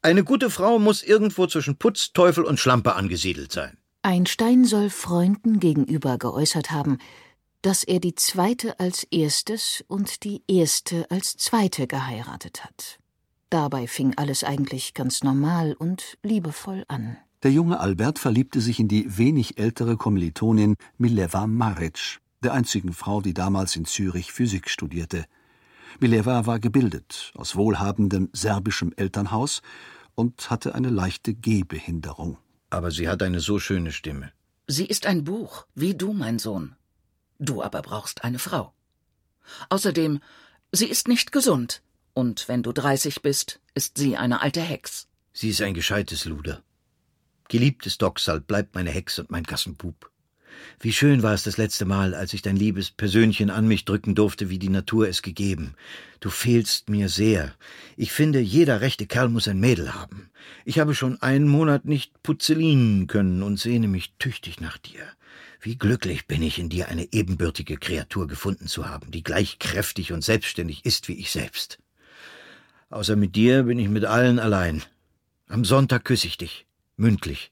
Eine 0.01 0.23
gute 0.23 0.49
Frau 0.49 0.79
muss 0.79 1.03
irgendwo 1.03 1.47
zwischen 1.47 1.77
Putz, 1.77 2.13
Teufel 2.13 2.43
und 2.43 2.59
Schlampe 2.59 2.95
angesiedelt 2.95 3.51
sein. 3.51 3.77
Einstein 4.01 4.65
soll 4.65 4.89
Freunden 4.89 5.59
gegenüber 5.59 6.17
geäußert 6.17 6.71
haben, 6.71 6.99
dass 7.61 7.83
er 7.83 7.99
die 7.99 8.15
zweite 8.15 8.79
als 8.79 9.03
erstes 9.03 9.83
und 9.87 10.23
die 10.23 10.43
erste 10.47 11.09
als 11.11 11.35
zweite 11.37 11.87
geheiratet 11.87 12.63
hat. 12.63 12.98
Dabei 13.49 13.87
fing 13.87 14.13
alles 14.15 14.43
eigentlich 14.43 14.93
ganz 14.93 15.23
normal 15.23 15.73
und 15.73 16.17
liebevoll 16.21 16.85
an. 16.87 17.17
Der 17.41 17.51
junge 17.51 17.79
Albert 17.79 18.19
verliebte 18.19 18.61
sich 18.61 18.79
in 18.79 18.87
die 18.87 19.17
wenig 19.17 19.57
ältere 19.57 19.97
Kommilitonin 19.97 20.75
Mileva 20.97 21.47
Maric, 21.47 22.19
der 22.43 22.53
einzigen 22.53 22.93
Frau, 22.93 23.21
die 23.21 23.33
damals 23.33 23.75
in 23.75 23.85
Zürich 23.85 24.31
Physik 24.31 24.69
studierte. 24.69 25.25
Mileva 25.99 26.45
war 26.45 26.59
gebildet, 26.59 27.31
aus 27.35 27.55
wohlhabendem 27.55 28.29
serbischem 28.33 28.93
Elternhaus 28.95 29.61
und 30.13 30.51
hatte 30.51 30.75
eine 30.75 30.89
leichte 30.89 31.33
Gehbehinderung. 31.33 32.37
Aber 32.69 32.91
sie 32.91 33.09
hat 33.09 33.23
eine 33.23 33.39
so 33.39 33.57
schöne 33.57 33.91
Stimme. 33.91 34.31
Sie 34.67 34.85
ist 34.85 35.07
ein 35.07 35.23
Buch, 35.23 35.65
wie 35.73 35.95
du, 35.95 36.13
mein 36.13 36.37
Sohn. 36.37 36.75
Du 37.39 37.63
aber 37.63 37.81
brauchst 37.81 38.23
eine 38.23 38.37
Frau. 38.37 38.73
Außerdem, 39.69 40.19
sie 40.71 40.85
ist 40.85 41.07
nicht 41.07 41.31
gesund. 41.31 41.81
Und 42.19 42.49
wenn 42.49 42.63
du 42.63 42.73
dreißig 42.73 43.21
bist, 43.21 43.61
ist 43.75 43.97
sie 43.97 44.17
eine 44.17 44.41
alte 44.41 44.59
Hex. 44.59 45.07
Sie 45.31 45.51
ist 45.51 45.61
ein 45.61 45.73
gescheites 45.73 46.25
Luder. 46.25 46.61
Geliebtes 47.47 47.97
Doxal, 47.97 48.41
bleibt 48.41 48.75
meine 48.75 48.89
Hex 48.89 49.19
und 49.19 49.31
mein 49.31 49.45
Gassenbub. 49.45 50.11
Wie 50.81 50.91
schön 50.91 51.23
war 51.23 51.33
es 51.33 51.43
das 51.43 51.55
letzte 51.55 51.85
Mal, 51.85 52.13
als 52.13 52.33
ich 52.33 52.41
dein 52.41 52.57
liebes 52.57 52.91
Persönchen 52.91 53.49
an 53.49 53.69
mich 53.69 53.85
drücken 53.85 54.15
durfte, 54.15 54.49
wie 54.49 54.59
die 54.59 54.67
Natur 54.67 55.07
es 55.07 55.21
gegeben. 55.21 55.75
Du 56.19 56.29
fehlst 56.29 56.89
mir 56.89 57.07
sehr. 57.07 57.55
Ich 57.95 58.11
finde, 58.11 58.41
jeder 58.41 58.81
rechte 58.81 59.07
Kerl 59.07 59.29
muss 59.29 59.47
ein 59.47 59.61
Mädel 59.61 59.93
haben. 59.93 60.29
Ich 60.65 60.77
habe 60.77 60.95
schon 60.95 61.21
einen 61.21 61.47
Monat 61.47 61.85
nicht 61.85 62.21
puzzelinen 62.21 63.07
können 63.07 63.43
und 63.43 63.61
sehne 63.61 63.87
mich 63.87 64.15
tüchtig 64.19 64.59
nach 64.59 64.77
dir. 64.77 65.05
Wie 65.61 65.77
glücklich 65.77 66.27
bin 66.27 66.43
ich, 66.43 66.59
in 66.59 66.67
dir 66.67 66.89
eine 66.89 67.13
ebenbürtige 67.13 67.77
Kreatur 67.77 68.27
gefunden 68.27 68.67
zu 68.67 68.89
haben, 68.89 69.09
die 69.09 69.23
gleich 69.23 69.57
kräftig 69.57 70.11
und 70.11 70.21
selbstständig 70.21 70.83
ist 70.83 71.07
wie 71.07 71.13
ich 71.13 71.31
selbst. 71.31 71.79
Außer 72.89 73.15
mit 73.15 73.35
dir 73.35 73.63
bin 73.63 73.79
ich 73.79 73.89
mit 73.89 74.05
allen 74.05 74.39
allein. 74.39 74.83
Am 75.47 75.63
Sonntag 75.65 76.05
küsse 76.05 76.27
ich 76.27 76.37
dich, 76.37 76.65
mündlich, 76.97 77.51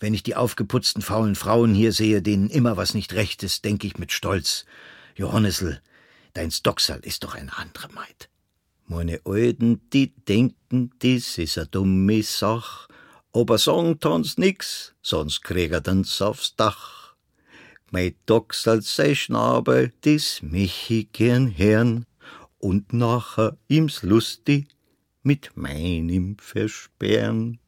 wenn 0.00 0.14
ich 0.14 0.22
die 0.22 0.36
aufgeputzten 0.36 1.02
faulen 1.02 1.34
Frauen 1.34 1.74
hier 1.74 1.92
sehe, 1.92 2.20
denen 2.20 2.50
immer 2.50 2.76
was 2.76 2.94
nicht 2.94 3.14
recht 3.14 3.42
ist, 3.42 3.64
denke 3.64 3.86
ich 3.86 3.96
mit 3.96 4.12
Stolz. 4.12 4.66
Johannesl, 5.16 5.80
dein 6.34 6.50
Stocksal 6.50 7.00
ist 7.00 7.24
doch 7.24 7.34
eine 7.34 7.56
andere 7.56 7.88
Maid. 7.92 8.28
Meine 8.86 9.20
Alten, 9.24 9.80
die 9.92 10.14
denken, 10.28 10.90
dies 11.00 11.38
is 11.38 11.56
a 11.56 11.64
dumme 11.64 12.22
Sach, 12.22 12.88
aber 13.32 13.56
sagen 13.56 13.98
tans 13.98 14.36
nix, 14.36 14.94
sonst 15.00 15.40
krieg 15.42 15.72
er 15.72 15.80
den's 15.80 16.20
aufs 16.20 16.54
Dach. 16.56 17.14
Mein 17.90 18.14
Doxal 18.26 18.82
sei 18.82 19.14
Schnabel, 19.14 19.92
dis 20.04 20.42
mich 20.42 20.90
ich 20.90 21.12
gern 21.12 21.46
hern, 21.46 22.04
und 22.64 22.94
nachher 22.94 23.58
ihm's 23.68 24.02
lustig 24.02 24.68
mit 25.22 25.54
meinem 25.54 26.38
versperren. 26.38 27.58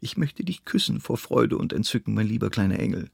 Ich 0.00 0.18
möchte 0.18 0.44
dich 0.44 0.66
küssen 0.66 1.00
vor 1.00 1.16
Freude 1.16 1.56
und 1.56 1.72
Entzücken, 1.72 2.12
mein 2.12 2.28
lieber 2.28 2.50
kleiner 2.50 2.78
Engel. 2.78 3.08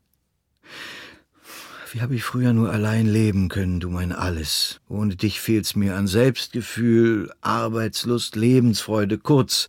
Wie 1.92 2.00
habe 2.00 2.16
ich 2.16 2.24
früher 2.24 2.52
nur 2.52 2.72
allein 2.72 3.06
leben 3.06 3.48
können, 3.48 3.78
du 3.78 3.90
mein 3.90 4.10
Alles. 4.10 4.80
Ohne 4.88 5.14
dich 5.14 5.40
fehlt's 5.40 5.76
mir 5.76 5.94
an 5.94 6.08
Selbstgefühl, 6.08 7.32
Arbeitslust, 7.42 8.34
Lebensfreude, 8.34 9.16
kurz. 9.16 9.68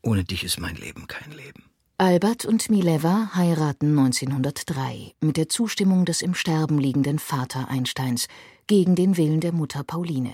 Ohne 0.00 0.22
dich 0.22 0.44
ist 0.44 0.60
mein 0.60 0.76
Leben 0.76 1.08
kein 1.08 1.32
Leben. 1.32 1.64
Albert 1.98 2.46
und 2.46 2.70
Mileva 2.70 3.32
heiraten 3.34 3.98
1903 3.98 5.12
mit 5.20 5.36
der 5.36 5.48
Zustimmung 5.48 6.04
des 6.04 6.22
im 6.22 6.34
Sterben 6.34 6.78
liegenden 6.78 7.18
Vater 7.18 7.68
Einsteins 7.68 8.26
gegen 8.70 8.94
den 8.94 9.18
Willen 9.18 9.40
der 9.40 9.52
Mutter 9.52 9.84
Pauline. 9.84 10.32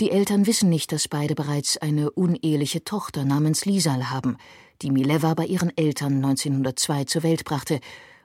Die 0.00 0.10
Eltern 0.10 0.46
wissen 0.46 0.70
nicht, 0.70 0.90
dass 0.90 1.06
beide 1.06 1.34
bereits 1.34 1.76
eine 1.76 2.10
uneheliche 2.10 2.82
Tochter 2.82 3.24
namens 3.24 3.66
Lisal 3.66 4.10
haben 4.10 4.36
die 4.82 4.90
Mileva 4.90 5.34
bei 5.34 5.46
ihren 5.46 5.76
Eltern 5.76 6.16
1902 6.16 7.04
zur 7.04 7.22
Welt 7.22 7.44
brachte 7.44 7.80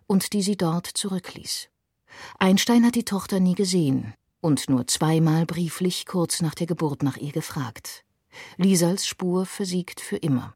und 0.08 0.34
die 0.34 0.42
sie 0.42 0.58
dort 0.58 0.88
zurückließ. 0.88 1.70
Einstein 2.40 2.86
hat 2.86 2.96
die 2.96 3.06
Tochter 3.06 3.40
nie 3.40 3.56
gesehen 3.56 4.14
und 4.42 4.70
nur 4.70 4.88
zweimal 4.88 5.46
brieflich 5.46 6.06
kurz 6.06 6.42
nach 6.42 6.56
der 6.56 6.68
Geburt 6.68 7.04
nach 7.04 7.18
ihr 7.18 7.32
gefragt. 7.32 8.04
Lisals 8.58 9.08
Spur 9.08 9.46
versiegt 9.46 10.02
für 10.02 10.18
immer. 10.18 10.56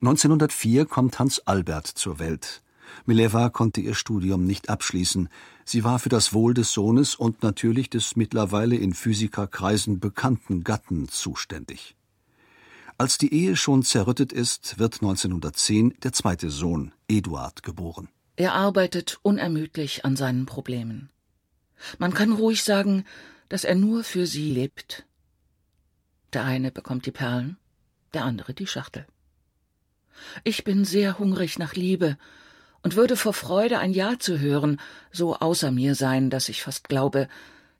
1904 0.00 0.86
kommt 0.86 1.18
Hans 1.18 1.40
Albert 1.40 1.86
zur 1.86 2.18
Welt. 2.18 2.62
Mileva 3.06 3.48
konnte 3.48 3.80
ihr 3.80 3.94
Studium 3.94 4.44
nicht 4.46 4.68
abschließen. 4.68 5.28
Sie 5.64 5.82
war 5.82 5.98
für 5.98 6.10
das 6.10 6.32
Wohl 6.32 6.54
des 6.54 6.72
Sohnes 6.72 7.14
und 7.14 7.42
natürlich 7.42 7.88
des 7.88 8.16
mittlerweile 8.16 8.76
in 8.76 8.92
Physikerkreisen 8.92 9.98
bekannten 9.98 10.62
Gatten 10.62 11.08
zuständig. 11.08 11.96
Als 12.96 13.18
die 13.18 13.32
Ehe 13.32 13.56
schon 13.56 13.82
zerrüttet 13.82 14.32
ist, 14.32 14.78
wird 14.78 15.02
1910 15.02 15.94
der 16.02 16.12
zweite 16.12 16.50
Sohn, 16.50 16.92
Eduard, 17.08 17.62
geboren. 17.62 18.08
Er 18.36 18.54
arbeitet 18.54 19.18
unermüdlich 19.22 20.04
an 20.04 20.16
seinen 20.16 20.46
Problemen. 20.46 21.10
Man 21.98 22.14
kann 22.14 22.32
ruhig 22.32 22.62
sagen, 22.62 23.04
dass 23.48 23.64
er 23.64 23.74
nur 23.74 24.04
für 24.04 24.26
sie 24.26 24.50
lebt. 24.50 25.06
Der 26.32 26.44
eine 26.44 26.70
bekommt 26.70 27.06
die 27.06 27.10
Perlen, 27.10 27.56
der 28.12 28.24
andere 28.24 28.54
die 28.54 28.66
Schachtel. 28.66 29.06
Ich 30.44 30.64
bin 30.64 30.84
sehr 30.84 31.18
hungrig 31.18 31.58
nach 31.58 31.74
Liebe 31.74 32.16
und 32.84 32.96
würde 32.96 33.16
vor 33.16 33.32
Freude 33.32 33.78
ein 33.78 33.92
Ja 33.92 34.18
zu 34.18 34.38
hören, 34.38 34.78
so 35.10 35.36
außer 35.36 35.72
mir 35.72 35.94
sein, 35.94 36.30
dass 36.30 36.50
ich 36.50 36.62
fast 36.62 36.88
glaube, 36.88 37.28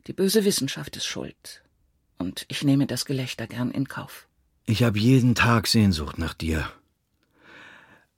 die 0.07 0.14
böse 0.14 0.44
Wissenschaft 0.44 0.96
ist 0.96 1.05
schuld. 1.05 1.62
Und 2.18 2.46
ich 2.48 2.64
nehme 2.64 2.86
das 2.86 3.05
Gelächter 3.05 3.46
gern 3.46 3.70
in 3.70 3.86
Kauf. 3.86 4.26
Ich 4.64 4.82
habe 4.82 4.98
jeden 4.98 5.34
Tag 5.34 5.66
Sehnsucht 5.66 6.18
nach 6.18 6.32
dir. 6.32 6.68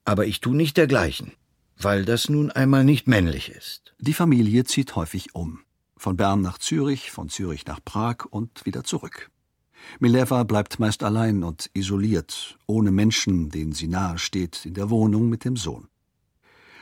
Aber 0.05 0.25
ich 0.25 0.39
tu 0.39 0.53
nicht 0.53 0.77
dergleichen, 0.77 1.33
weil 1.77 2.05
das 2.05 2.29
nun 2.29 2.51
einmal 2.51 2.85
nicht 2.85 3.05
männlich 3.05 3.49
ist. 3.49 3.93
Die 3.99 4.13
Familie 4.13 4.63
zieht 4.63 4.95
häufig 4.95 5.35
um. 5.35 5.59
Von 5.97 6.15
Bern 6.15 6.41
nach 6.41 6.57
Zürich, 6.57 7.11
von 7.11 7.27
Zürich 7.27 7.65
nach 7.65 7.83
Prag 7.83 8.25
und 8.29 8.65
wieder 8.65 8.85
zurück. 8.85 9.29
Mileva 9.99 10.43
bleibt 10.43 10.79
meist 10.79 11.03
allein 11.03 11.43
und 11.43 11.69
isoliert, 11.73 12.57
ohne 12.65 12.91
Menschen, 12.91 13.49
denen 13.49 13.73
sie 13.73 13.87
nahe 13.87 14.17
steht, 14.17 14.65
in 14.65 14.73
der 14.73 14.89
Wohnung 14.89 15.27
mit 15.27 15.43
dem 15.43 15.57
Sohn. 15.57 15.89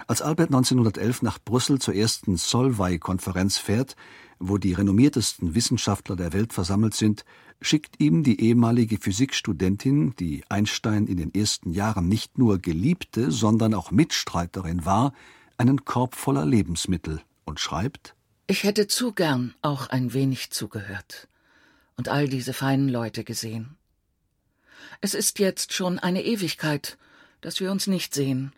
Als 0.08 0.22
Albert 0.22 0.50
1911 0.50 1.24
nach 1.24 1.40
Brüssel 1.40 1.80
zur 1.80 1.96
ersten 1.96 2.38
Solvay-Konferenz 2.38 3.58
fährt, 3.58 3.96
wo 4.38 4.60
die 4.60 4.74
renommiertesten 4.74 5.56
Wissenschaftler 5.56 6.16
der 6.16 6.32
Welt 6.32 6.54
versammelt 6.54 6.94
sind, 6.94 7.26
schickt 7.60 8.00
ihm 8.00 8.22
die 8.22 8.40
ehemalige 8.40 9.00
Physikstudentin, 9.00 10.16
die 10.18 10.44
Einstein 10.48 11.08
in 11.08 11.18
den 11.18 11.34
ersten 11.34 11.72
Jahren 11.72 12.08
nicht 12.08 12.38
nur 12.38 12.60
Geliebte, 12.60 13.32
sondern 13.32 13.74
auch 13.74 13.90
Mitstreiterin 13.90 14.86
war, 14.86 15.14
einen 15.58 15.86
Korb 15.86 16.16
voller 16.16 16.46
Lebensmittel 16.46 17.22
und 17.44 17.60
schreibt 17.60 18.14
Ich 18.46 18.64
hätte 18.64 18.88
zu 18.88 19.12
gern 19.12 19.56
auch 19.64 19.88
ein 19.88 20.14
wenig 20.14 20.52
zugehört 20.52 21.28
und 21.98 22.10
all 22.10 22.28
diese 22.28 22.54
feinen 22.54 22.90
Leute 22.90 23.24
gesehen. 23.24 23.76
Es 25.02 25.16
ist 25.16 25.40
jetzt 25.40 25.74
schon 25.74 25.98
eine 25.98 26.24
Ewigkeit, 26.24 27.00
dass 27.42 27.60
wir 27.60 27.72
uns 27.72 27.88
nicht 27.88 28.14
sehen. 28.14 28.52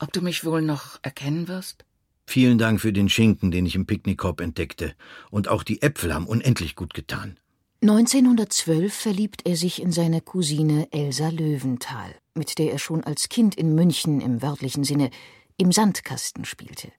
Ob 0.00 0.12
du 0.12 0.22
mich 0.22 0.44
wohl 0.44 0.62
noch 0.62 0.98
erkennen 1.02 1.46
wirst? 1.46 1.84
Vielen 2.26 2.58
Dank 2.58 2.80
für 2.80 2.92
den 2.92 3.08
Schinken, 3.08 3.50
den 3.50 3.66
ich 3.66 3.74
im 3.74 3.86
Picknickkorb 3.86 4.40
entdeckte. 4.40 4.94
Und 5.30 5.48
auch 5.48 5.62
die 5.62 5.82
Äpfel 5.82 6.14
haben 6.14 6.26
unendlich 6.26 6.74
gut 6.74 6.94
getan. 6.94 7.38
1912 7.82 8.92
verliebt 8.92 9.46
er 9.46 9.56
sich 9.56 9.80
in 9.82 9.92
seine 9.92 10.20
Cousine 10.20 10.88
Elsa 10.90 11.28
Löwenthal, 11.28 12.14
mit 12.34 12.58
der 12.58 12.72
er 12.72 12.78
schon 12.78 13.04
als 13.04 13.28
Kind 13.28 13.54
in 13.54 13.74
München 13.74 14.20
im 14.20 14.42
wörtlichen 14.42 14.84
Sinne 14.84 15.10
im 15.56 15.72
Sandkasten 15.72 16.44
spielte. 16.44 16.92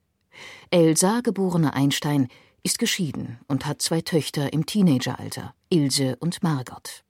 Elsa, 0.70 1.20
geborene 1.20 1.74
Einstein, 1.74 2.28
ist 2.62 2.78
geschieden 2.78 3.38
und 3.48 3.66
hat 3.66 3.82
zwei 3.82 4.00
Töchter 4.00 4.52
im 4.52 4.66
Teenageralter, 4.66 5.54
Ilse 5.70 6.16
und 6.16 6.42
Margot. 6.42 7.04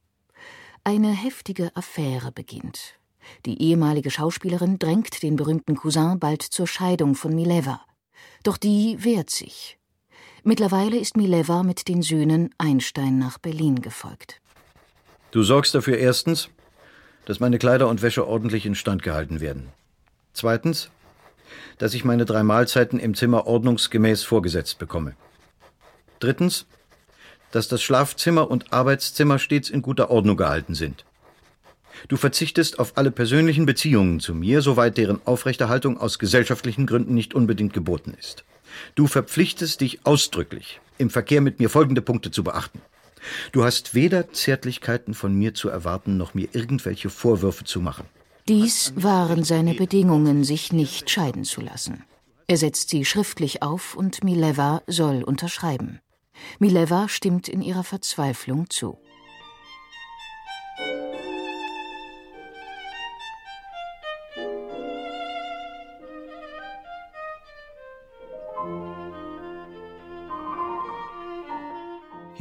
Eine 0.84 1.10
heftige 1.12 1.74
Affäre 1.76 2.32
beginnt. 2.32 2.98
Die 3.46 3.60
ehemalige 3.62 4.10
Schauspielerin 4.10 4.78
drängt 4.78 5.22
den 5.22 5.36
berühmten 5.36 5.76
Cousin 5.76 6.18
bald 6.18 6.42
zur 6.42 6.66
Scheidung 6.66 7.14
von 7.14 7.34
Mileva. 7.34 7.80
Doch 8.42 8.56
die 8.56 8.96
wehrt 9.04 9.30
sich. 9.30 9.78
Mittlerweile 10.44 10.98
ist 10.98 11.16
Mileva 11.16 11.62
mit 11.62 11.88
den 11.88 12.02
Söhnen 12.02 12.50
Einstein 12.58 13.18
nach 13.18 13.38
Berlin 13.38 13.80
gefolgt. 13.80 14.40
Du 15.30 15.42
sorgst 15.42 15.74
dafür 15.74 15.98
erstens, 15.98 16.48
dass 17.24 17.40
meine 17.40 17.58
Kleider 17.58 17.88
und 17.88 18.02
Wäsche 18.02 18.26
ordentlich 18.26 18.66
instand 18.66 19.02
gehalten 19.02 19.40
werden. 19.40 19.68
Zweitens, 20.32 20.90
dass 21.78 21.94
ich 21.94 22.04
meine 22.04 22.24
drei 22.24 22.42
Mahlzeiten 22.42 22.98
im 22.98 23.14
Zimmer 23.14 23.46
ordnungsgemäß 23.46 24.24
vorgesetzt 24.24 24.78
bekomme. 24.78 25.14
Drittens, 26.18 26.66
dass 27.52 27.68
das 27.68 27.82
Schlafzimmer 27.82 28.50
und 28.50 28.72
Arbeitszimmer 28.72 29.38
stets 29.38 29.70
in 29.70 29.82
guter 29.82 30.10
Ordnung 30.10 30.36
gehalten 30.36 30.74
sind. 30.74 31.04
Du 32.08 32.16
verzichtest 32.16 32.78
auf 32.78 32.96
alle 32.96 33.10
persönlichen 33.10 33.66
Beziehungen 33.66 34.20
zu 34.20 34.34
mir, 34.34 34.62
soweit 34.62 34.96
deren 34.98 35.20
Aufrechterhaltung 35.26 35.98
aus 35.98 36.18
gesellschaftlichen 36.18 36.86
Gründen 36.86 37.14
nicht 37.14 37.34
unbedingt 37.34 37.72
geboten 37.72 38.14
ist. 38.18 38.44
Du 38.94 39.06
verpflichtest 39.06 39.80
dich 39.80 40.04
ausdrücklich, 40.04 40.80
im 40.98 41.10
Verkehr 41.10 41.40
mit 41.40 41.60
mir 41.60 41.68
folgende 41.68 42.02
Punkte 42.02 42.30
zu 42.30 42.42
beachten. 42.44 42.80
Du 43.52 43.64
hast 43.64 43.94
weder 43.94 44.32
Zärtlichkeiten 44.32 45.14
von 45.14 45.34
mir 45.34 45.54
zu 45.54 45.68
erwarten, 45.68 46.16
noch 46.16 46.34
mir 46.34 46.48
irgendwelche 46.52 47.10
Vorwürfe 47.10 47.64
zu 47.64 47.80
machen. 47.80 48.06
Dies 48.48 48.92
waren 48.96 49.44
seine 49.44 49.74
Bedingungen, 49.74 50.42
sich 50.42 50.72
nicht 50.72 51.08
scheiden 51.08 51.44
zu 51.44 51.60
lassen. 51.60 52.04
Er 52.48 52.56
setzt 52.56 52.90
sie 52.90 53.04
schriftlich 53.04 53.62
auf 53.62 53.94
und 53.94 54.24
Mileva 54.24 54.82
soll 54.88 55.22
unterschreiben. 55.22 56.00
Mileva 56.58 57.08
stimmt 57.08 57.48
in 57.48 57.62
ihrer 57.62 57.84
Verzweiflung 57.84 58.68
zu. 58.68 58.98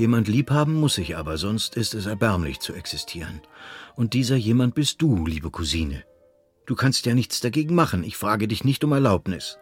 Jemand 0.01 0.27
liebhaben 0.27 0.73
muss 0.73 0.97
ich 0.97 1.15
aber, 1.15 1.37
sonst 1.37 1.77
ist 1.77 1.93
es 1.93 2.07
erbärmlich 2.07 2.59
zu 2.59 2.73
existieren. 2.73 3.39
Und 3.95 4.15
dieser 4.15 4.35
jemand 4.35 4.73
bist 4.73 4.99
du, 4.99 5.27
liebe 5.27 5.51
Cousine. 5.51 6.03
Du 6.65 6.73
kannst 6.73 7.05
ja 7.05 7.13
nichts 7.13 7.39
dagegen 7.39 7.75
machen, 7.75 8.03
ich 8.03 8.17
frage 8.17 8.47
dich 8.47 8.63
nicht 8.63 8.83
um 8.83 8.93
Erlaubnis. 8.93 9.59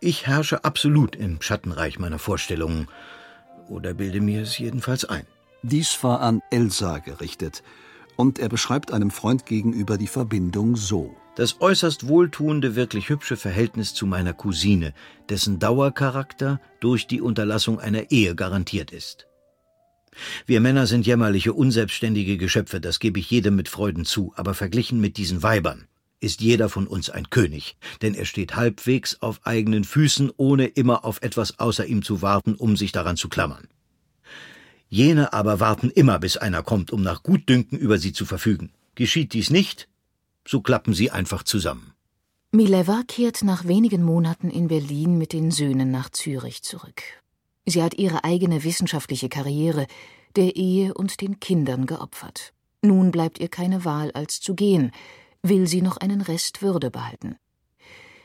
Ich 0.00 0.26
herrsche 0.26 0.64
absolut 0.64 1.14
im 1.14 1.40
Schattenreich 1.40 2.00
meiner 2.00 2.18
Vorstellungen, 2.18 2.88
oder 3.68 3.94
bilde 3.94 4.20
mir 4.20 4.42
es 4.42 4.58
jedenfalls 4.58 5.04
ein. 5.04 5.28
Dies 5.62 5.96
war 6.02 6.22
an 6.22 6.42
Elsa 6.50 6.98
gerichtet, 6.98 7.62
und 8.16 8.40
er 8.40 8.48
beschreibt 8.48 8.92
einem 8.92 9.12
Freund 9.12 9.46
gegenüber 9.46 9.96
die 9.96 10.08
Verbindung 10.08 10.74
so. 10.74 11.14
Das 11.36 11.60
äußerst 11.60 12.08
wohltuende, 12.08 12.74
wirklich 12.74 13.10
hübsche 13.10 13.36
Verhältnis 13.36 13.94
zu 13.94 14.08
meiner 14.08 14.32
Cousine, 14.32 14.92
dessen 15.28 15.60
Dauercharakter 15.60 16.60
durch 16.80 17.06
die 17.06 17.20
Unterlassung 17.20 17.78
einer 17.78 18.10
Ehe 18.10 18.34
garantiert 18.34 18.90
ist. 18.90 19.28
Wir 20.46 20.60
Männer 20.60 20.86
sind 20.86 21.06
jämmerliche, 21.06 21.52
unselbstständige 21.52 22.36
Geschöpfe, 22.36 22.80
das 22.80 22.98
gebe 22.98 23.18
ich 23.18 23.30
jedem 23.30 23.56
mit 23.56 23.68
Freuden 23.68 24.04
zu, 24.04 24.32
aber 24.36 24.54
verglichen 24.54 25.00
mit 25.00 25.16
diesen 25.16 25.42
Weibern 25.42 25.86
ist 26.22 26.40
jeder 26.40 26.68
von 26.68 26.86
uns 26.86 27.10
ein 27.10 27.30
König, 27.30 27.76
denn 28.00 28.14
er 28.14 28.24
steht 28.24 28.54
halbwegs 28.54 29.20
auf 29.20 29.40
eigenen 29.44 29.84
Füßen, 29.84 30.30
ohne 30.36 30.66
immer 30.66 31.04
auf 31.04 31.20
etwas 31.20 31.58
außer 31.58 31.84
ihm 31.84 32.02
zu 32.02 32.22
warten, 32.22 32.54
um 32.54 32.76
sich 32.76 32.92
daran 32.92 33.16
zu 33.16 33.28
klammern. 33.28 33.66
Jene 34.88 35.32
aber 35.32 35.58
warten 35.58 35.90
immer, 35.90 36.18
bis 36.18 36.36
einer 36.36 36.62
kommt, 36.62 36.92
um 36.92 37.02
nach 37.02 37.22
Gutdünken 37.22 37.78
über 37.78 37.98
sie 37.98 38.12
zu 38.12 38.24
verfügen. 38.24 38.70
Geschieht 38.94 39.32
dies 39.32 39.50
nicht, 39.50 39.88
so 40.46 40.60
klappen 40.60 40.94
sie 40.94 41.10
einfach 41.10 41.42
zusammen. 41.42 41.92
Mileva 42.52 43.02
kehrt 43.08 43.42
nach 43.42 43.66
wenigen 43.66 44.02
Monaten 44.02 44.50
in 44.50 44.68
Berlin 44.68 45.18
mit 45.18 45.32
den 45.32 45.50
Söhnen 45.50 45.90
nach 45.90 46.10
Zürich 46.10 46.62
zurück. 46.62 47.02
Sie 47.66 47.82
hat 47.82 47.94
ihre 47.94 48.24
eigene 48.24 48.64
wissenschaftliche 48.64 49.28
Karriere 49.28 49.86
der 50.36 50.56
Ehe 50.56 50.94
und 50.94 51.20
den 51.20 51.40
Kindern 51.40 51.86
geopfert. 51.86 52.52
Nun 52.82 53.12
bleibt 53.12 53.38
ihr 53.38 53.48
keine 53.48 53.84
Wahl, 53.84 54.10
als 54.12 54.40
zu 54.40 54.54
gehen, 54.54 54.90
will 55.42 55.66
sie 55.66 55.82
noch 55.82 55.96
einen 55.98 56.20
Rest 56.20 56.62
Würde 56.62 56.90
behalten. 56.90 57.36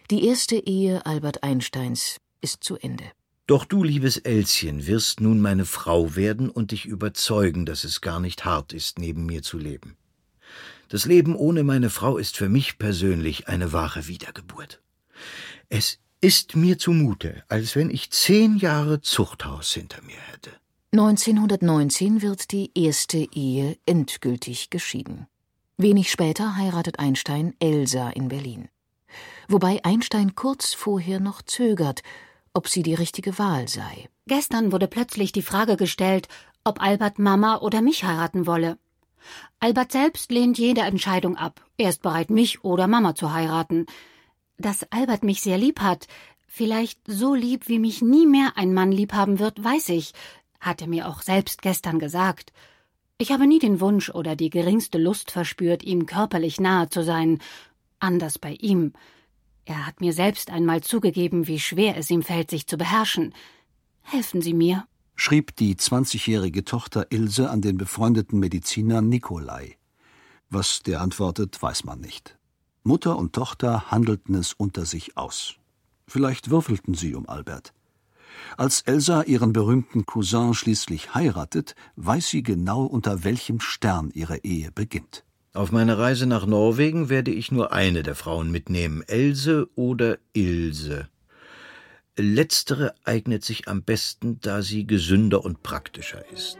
Die 0.10 0.26
erste 0.26 0.56
Ehe 0.56 1.06
Albert 1.06 1.44
Einsteins 1.44 2.18
ist 2.42 2.64
zu 2.64 2.78
Ende. 2.78 3.04
Doch 3.46 3.66
du, 3.66 3.84
liebes 3.84 4.18
Elschen, 4.18 4.88
wirst 4.88 5.22
nun 5.22 5.40
meine 5.40 5.66
Frau 5.66 6.16
werden 6.16 6.50
und 6.50 6.72
dich 6.72 6.86
überzeugen, 6.86 7.66
dass 7.66 7.84
es 7.84 8.02
gar 8.02 8.20
nicht 8.20 8.46
hart 8.46 8.74
ist, 8.74 9.00
neben 9.00 9.26
mir 9.26 9.42
zu 9.42 9.58
leben. 9.58 9.98
Das 10.90 11.06
Leben 11.06 11.36
ohne 11.36 11.64
meine 11.64 11.90
Frau 11.90 12.18
ist 12.18 12.38
für 12.38 12.50
mich 12.50 12.78
persönlich 12.78 13.48
eine 13.48 13.74
wahre 13.74 14.08
Wiedergeburt. 14.08 14.82
Es 15.70 16.00
ist 16.28 16.58
mir 16.58 16.78
zumute, 16.78 17.46
als 17.48 17.78
wenn 17.78 17.90
ich 17.90 18.12
zehn 18.12 18.58
Jahre 18.58 19.00
Zuchthaus 19.00 19.72
hinter 19.72 20.02
mir 20.02 20.20
hätte. 20.34 20.52
1919 20.92 22.22
wird 22.22 22.52
die 22.52 22.70
erste 22.76 23.20
Ehe 23.32 23.78
endgültig 23.86 24.70
geschieden. 24.70 25.28
Wenig 25.78 26.12
später 26.12 26.58
heiratet 26.58 27.00
Einstein 27.00 27.54
Elsa 27.60 28.10
in 28.10 28.28
Berlin. 28.28 28.68
Wobei 29.48 29.80
Einstein 29.86 30.36
kurz 30.36 30.74
vorher 30.74 31.22
noch 31.22 31.42
zögert, 31.42 32.04
ob 32.54 32.68
sie 32.68 32.84
die 32.84 32.96
richtige 32.96 33.40
Wahl 33.40 33.70
sei. 33.70 34.10
Gestern 34.26 34.74
wurde 34.74 34.90
plötzlich 34.90 35.32
die 35.32 35.42
Frage 35.42 35.78
gestellt, 35.78 36.28
ob 36.66 36.82
Albert 36.82 37.20
Mama 37.20 37.60
oder 37.60 37.82
mich 37.82 38.04
heiraten 38.04 38.46
wolle. 38.46 38.78
Albert 39.62 39.94
selbst 39.94 40.30
lehnt 40.30 40.58
jede 40.58 40.82
Entscheidung 40.82 41.38
ab. 41.38 41.64
Er 41.78 41.88
ist 41.88 42.02
bereit, 42.02 42.30
mich 42.30 42.66
oder 42.66 42.88
Mama 42.88 43.16
zu 43.16 43.32
heiraten. 43.32 43.86
Dass 44.58 44.92
Albert 44.92 45.24
mich 45.24 45.42
sehr 45.42 45.58
lieb 45.58 45.80
hat, 45.82 46.08
vielleicht 46.48 47.00
so 47.06 47.36
lieb, 47.36 47.68
wie 47.68 47.80
mich 47.80 48.02
nie 48.02 48.26
mehr 48.26 48.54
ein 48.56 48.74
Mann 48.74 48.92
lieb 48.92 49.14
haben 49.14 49.40
wird, 49.40 49.64
weiß 49.64 49.90
ich, 49.90 50.14
hat 50.60 50.82
er 50.82 50.88
mir 50.88 51.08
auch 51.08 51.22
selbst 51.22 51.62
gestern 51.62 52.00
gesagt. 52.00 52.52
Ich 53.20 53.32
habe 53.32 53.48
nie 53.48 53.60
den 53.60 53.80
Wunsch 53.80 54.10
oder 54.10 54.36
die 54.36 54.50
geringste 54.50 54.98
Lust 54.98 55.32
verspürt, 55.32 55.84
ihm 55.84 56.06
körperlich 56.06 56.60
nahe 56.60 56.90
zu 56.90 57.04
sein, 57.04 57.40
anders 58.00 58.38
bei 58.40 58.54
ihm. 58.54 58.94
Er 59.66 59.86
hat 59.86 60.02
mir 60.02 60.14
selbst 60.14 60.50
einmal 60.50 60.82
zugegeben, 60.82 61.48
wie 61.48 61.60
schwer 61.60 61.98
es 61.98 62.10
ihm 62.10 62.24
fällt, 62.24 62.50
sich 62.50 62.68
zu 62.68 62.78
beherrschen. 62.78 63.34
Helfen 64.02 64.42
Sie 64.42 64.54
mir. 64.54 64.88
schrieb 65.16 65.56
die 65.56 65.76
zwanzigjährige 65.76 66.64
Tochter 66.64 67.08
Ilse 67.10 67.50
an 67.50 67.62
den 67.62 67.78
befreundeten 67.78 68.40
Mediziner 68.40 69.02
Nikolai. 69.02 69.76
Was 70.50 70.84
der 70.84 71.02
antwortet, 71.02 71.62
weiß 71.62 71.84
man 71.84 72.00
nicht. 72.00 72.37
Mutter 72.88 73.18
und 73.18 73.34
Tochter 73.34 73.92
handelten 73.92 74.34
es 74.34 74.54
unter 74.54 74.86
sich 74.86 75.18
aus. 75.18 75.56
Vielleicht 76.08 76.50
würfelten 76.50 76.94
sie 76.94 77.16
um 77.16 77.28
Albert. 77.28 77.74
Als 78.56 78.82
Elsa 78.82 79.24
ihren 79.24 79.52
berühmten 79.52 80.06
Cousin 80.06 80.54
schließlich 80.54 81.14
heiratet, 81.14 81.76
weiß 81.98 82.30
sie 82.30 82.44
genau, 82.44 82.84
unter 82.86 83.26
welchem 83.26 83.60
Stern 83.60 84.10
ihre 84.14 84.38
Ehe 84.38 84.72
beginnt. 84.72 85.26
Auf 85.54 85.72
meiner 85.74 85.98
Reise 85.98 86.28
nach 86.28 86.46
Norwegen 86.46 87.10
werde 87.10 87.32
ich 87.32 87.52
nur 87.52 87.74
eine 87.74 88.04
der 88.04 88.16
Frauen 88.16 88.52
mitnehmen, 88.52 89.02
Else 89.02 89.68
oder 89.76 90.18
Ilse. 90.32 91.10
Letztere 92.16 92.96
eignet 93.04 93.44
sich 93.44 93.68
am 93.68 93.84
besten, 93.84 94.40
da 94.40 94.62
sie 94.62 94.88
gesünder 94.88 95.44
und 95.44 95.62
praktischer 95.62 96.24
ist. 96.32 96.58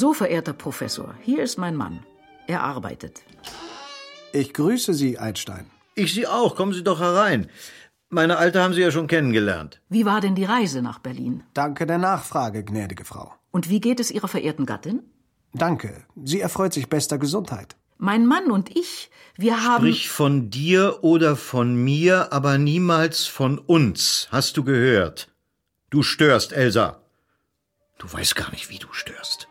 So, 0.00 0.12
verehrter 0.14 0.52
Professor, 0.52 1.12
hier 1.22 1.42
ist 1.42 1.58
mein 1.58 1.74
Mann. 1.74 2.04
Er 2.46 2.62
arbeitet. 2.62 3.22
Ich 4.32 4.54
grüße 4.54 4.94
Sie, 4.94 5.18
Einstein. 5.18 5.66
Ich 5.96 6.14
Sie 6.14 6.28
auch. 6.28 6.54
Kommen 6.54 6.72
Sie 6.72 6.84
doch 6.84 7.00
herein. 7.00 7.48
Meine 8.08 8.36
Alte 8.36 8.62
haben 8.62 8.74
Sie 8.74 8.80
ja 8.80 8.92
schon 8.92 9.08
kennengelernt. 9.08 9.80
Wie 9.88 10.04
war 10.06 10.20
denn 10.20 10.36
die 10.36 10.44
Reise 10.44 10.82
nach 10.82 11.00
Berlin? 11.00 11.42
Danke 11.52 11.84
der 11.84 11.98
Nachfrage, 11.98 12.62
gnädige 12.62 13.04
Frau. 13.04 13.34
Und 13.50 13.70
wie 13.70 13.80
geht 13.80 13.98
es 13.98 14.12
Ihrer 14.12 14.28
verehrten 14.28 14.66
Gattin? 14.66 15.02
Danke. 15.52 16.04
Sie 16.24 16.40
erfreut 16.40 16.74
sich 16.74 16.88
bester 16.88 17.18
Gesundheit. 17.18 17.74
Mein 17.96 18.24
Mann 18.24 18.52
und 18.52 18.76
ich, 18.76 19.10
wir 19.36 19.64
haben. 19.64 19.84
Sprich 19.84 20.10
von 20.10 20.48
dir 20.48 21.02
oder 21.02 21.34
von 21.34 21.74
mir, 21.74 22.32
aber 22.32 22.56
niemals 22.56 23.26
von 23.26 23.58
uns. 23.58 24.28
Hast 24.30 24.56
du 24.56 24.62
gehört? 24.62 25.26
Du 25.90 26.04
störst, 26.04 26.52
Elsa. 26.52 27.00
Du 27.98 28.12
weißt 28.12 28.36
gar 28.36 28.52
nicht, 28.52 28.70
wie 28.70 28.78
du 28.78 28.86
störst. 28.92 29.48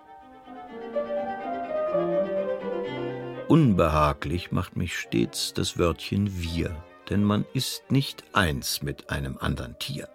Unbehaglich 3.48 4.52
macht 4.52 4.76
mich 4.76 4.98
stets 4.98 5.54
das 5.54 5.78
Wörtchen 5.78 6.30
wir, 6.42 6.76
denn 7.10 7.24
man 7.24 7.46
ist 7.54 7.90
nicht 7.90 8.26
eins 8.34 8.82
mit 8.82 9.10
einem 9.10 9.38
anderen 9.38 9.80
Tier. 9.80 10.10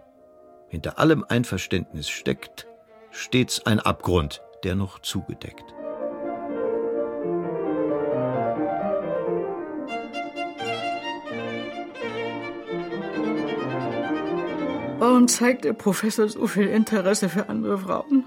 Hinter 0.68 0.98
allem 0.98 1.24
Einverständnis 1.26 2.10
steckt 2.10 2.66
stets 3.10 3.64
ein 3.64 3.80
Abgrund, 3.80 4.42
der 4.64 4.74
noch 4.74 4.98
zugedeckt. 4.98 5.64
Warum 14.98 15.26
zeigt 15.26 15.64
der 15.64 15.72
Professor 15.72 16.28
so 16.28 16.46
viel 16.46 16.66
Interesse 16.68 17.30
für 17.30 17.48
andere 17.48 17.78
Frauen? 17.78 18.26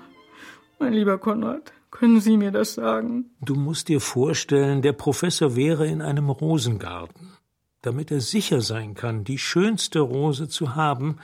Mein 0.79 0.93
lieber 0.93 1.19
Konrad, 1.19 1.73
können 1.95 2.19
Sie 2.19 2.35
mir 2.35 2.51
das 2.51 2.73
sagen? 2.73 3.31
Du 3.39 3.55
musst 3.55 3.87
dir 3.87 4.01
vorstellen, 4.01 4.81
der 4.81 4.91
Professor 4.91 5.55
wäre 5.55 5.87
in 5.87 6.01
einem 6.01 6.29
Rosengarten. 6.29 7.37
Damit 7.81 8.11
er 8.11 8.19
sicher 8.19 8.59
sein 8.59 8.95
kann, 8.95 9.23
die 9.23 9.37
schönste 9.37 10.01
Rose 10.01 10.49
zu 10.49 10.75
haben, 10.75 11.19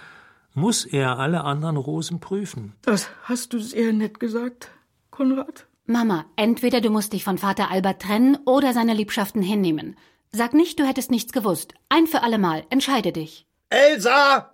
muss 0.53 0.85
er 0.85 1.19
alle 1.19 1.43
anderen 1.43 1.75
Rosen 1.75 2.21
prüfen. 2.21 2.73
Das 2.83 3.09
hast 3.23 3.51
du 3.51 3.59
sehr 3.59 3.91
nett 3.91 4.21
gesagt, 4.21 4.69
Konrad. 5.09 5.67
Mama, 5.85 6.25
entweder 6.37 6.79
du 6.79 6.89
musst 6.89 7.11
dich 7.11 7.25
von 7.25 7.37
Vater 7.37 7.69
Albert 7.69 8.01
trennen 8.03 8.37
oder 8.45 8.71
seine 8.71 8.93
Liebschaften 8.93 9.41
hinnehmen. 9.41 9.97
Sag 10.31 10.53
nicht, 10.53 10.79
du 10.79 10.85
hättest 10.85 11.11
nichts 11.11 11.33
gewusst. 11.33 11.73
Ein 11.89 12.07
für 12.07 12.23
allemal. 12.23 12.63
Entscheide 12.69 13.11
dich. 13.11 13.45
Elsa! 13.69 14.53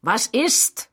Was 0.00 0.28
ist? 0.28 0.90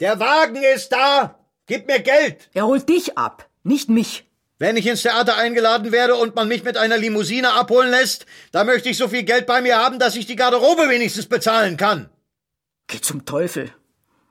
Der 0.00 0.18
Wagen 0.18 0.62
ist 0.74 0.88
da! 0.88 1.38
Gib 1.66 1.86
mir 1.86 2.00
Geld! 2.00 2.50
Er 2.54 2.66
holt 2.66 2.88
dich 2.88 3.16
ab, 3.16 3.48
nicht 3.64 3.88
mich. 3.88 4.24
Wenn 4.58 4.76
ich 4.76 4.86
ins 4.86 5.02
Theater 5.02 5.36
eingeladen 5.36 5.90
werde 5.90 6.14
und 6.14 6.36
man 6.36 6.46
mich 6.46 6.62
mit 6.62 6.76
einer 6.76 6.96
Limousine 6.96 7.54
abholen 7.54 7.90
lässt, 7.90 8.24
da 8.52 8.62
möchte 8.62 8.88
ich 8.88 8.96
so 8.96 9.08
viel 9.08 9.24
Geld 9.24 9.46
bei 9.46 9.60
mir 9.60 9.78
haben, 9.78 9.98
dass 9.98 10.14
ich 10.14 10.26
die 10.26 10.36
Garderobe 10.36 10.88
wenigstens 10.88 11.26
bezahlen 11.26 11.76
kann. 11.76 12.08
Geh 12.86 13.00
zum 13.00 13.24
Teufel. 13.24 13.72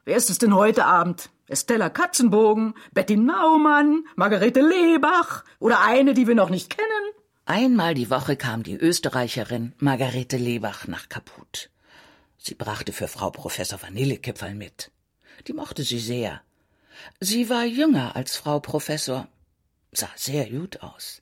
Wer 0.06 0.16
ist 0.16 0.30
es 0.30 0.38
denn 0.38 0.56
heute 0.56 0.86
Abend? 0.86 1.30
Estella 1.48 1.90
Katzenbogen, 1.90 2.74
Betty 2.94 3.18
Naumann, 3.18 4.06
Margarete 4.16 4.62
Lebach 4.62 5.44
oder 5.60 5.82
eine, 5.82 6.14
die 6.14 6.28
wir 6.28 6.36
noch 6.36 6.50
nicht 6.50 6.70
kennen? 6.70 6.88
Einmal 7.46 7.94
die 7.94 8.10
Woche 8.10 8.38
kam 8.38 8.64
die 8.64 8.78
Österreicherin 8.78 9.74
Margarete 9.78 10.38
Lebach 10.38 10.88
nach 10.88 11.10
Kaput. 11.10 11.70
Sie 12.38 12.56
brachte 12.56 12.94
für 12.94 13.10
Frau 13.10 13.30
Professor 13.32 13.82
Vanillekipferl 13.82 14.56
mit. 14.56 14.92
Die 15.48 15.54
mochte 15.54 15.84
sie 15.84 16.00
sehr. 16.00 16.42
Sie 17.20 17.50
war 17.50 17.66
jünger 17.66 18.16
als 18.16 18.36
Frau 18.36 18.60
Professor, 18.60 19.28
sah 19.92 20.10
sehr 20.16 20.50
gut 20.50 20.82
aus, 20.82 21.22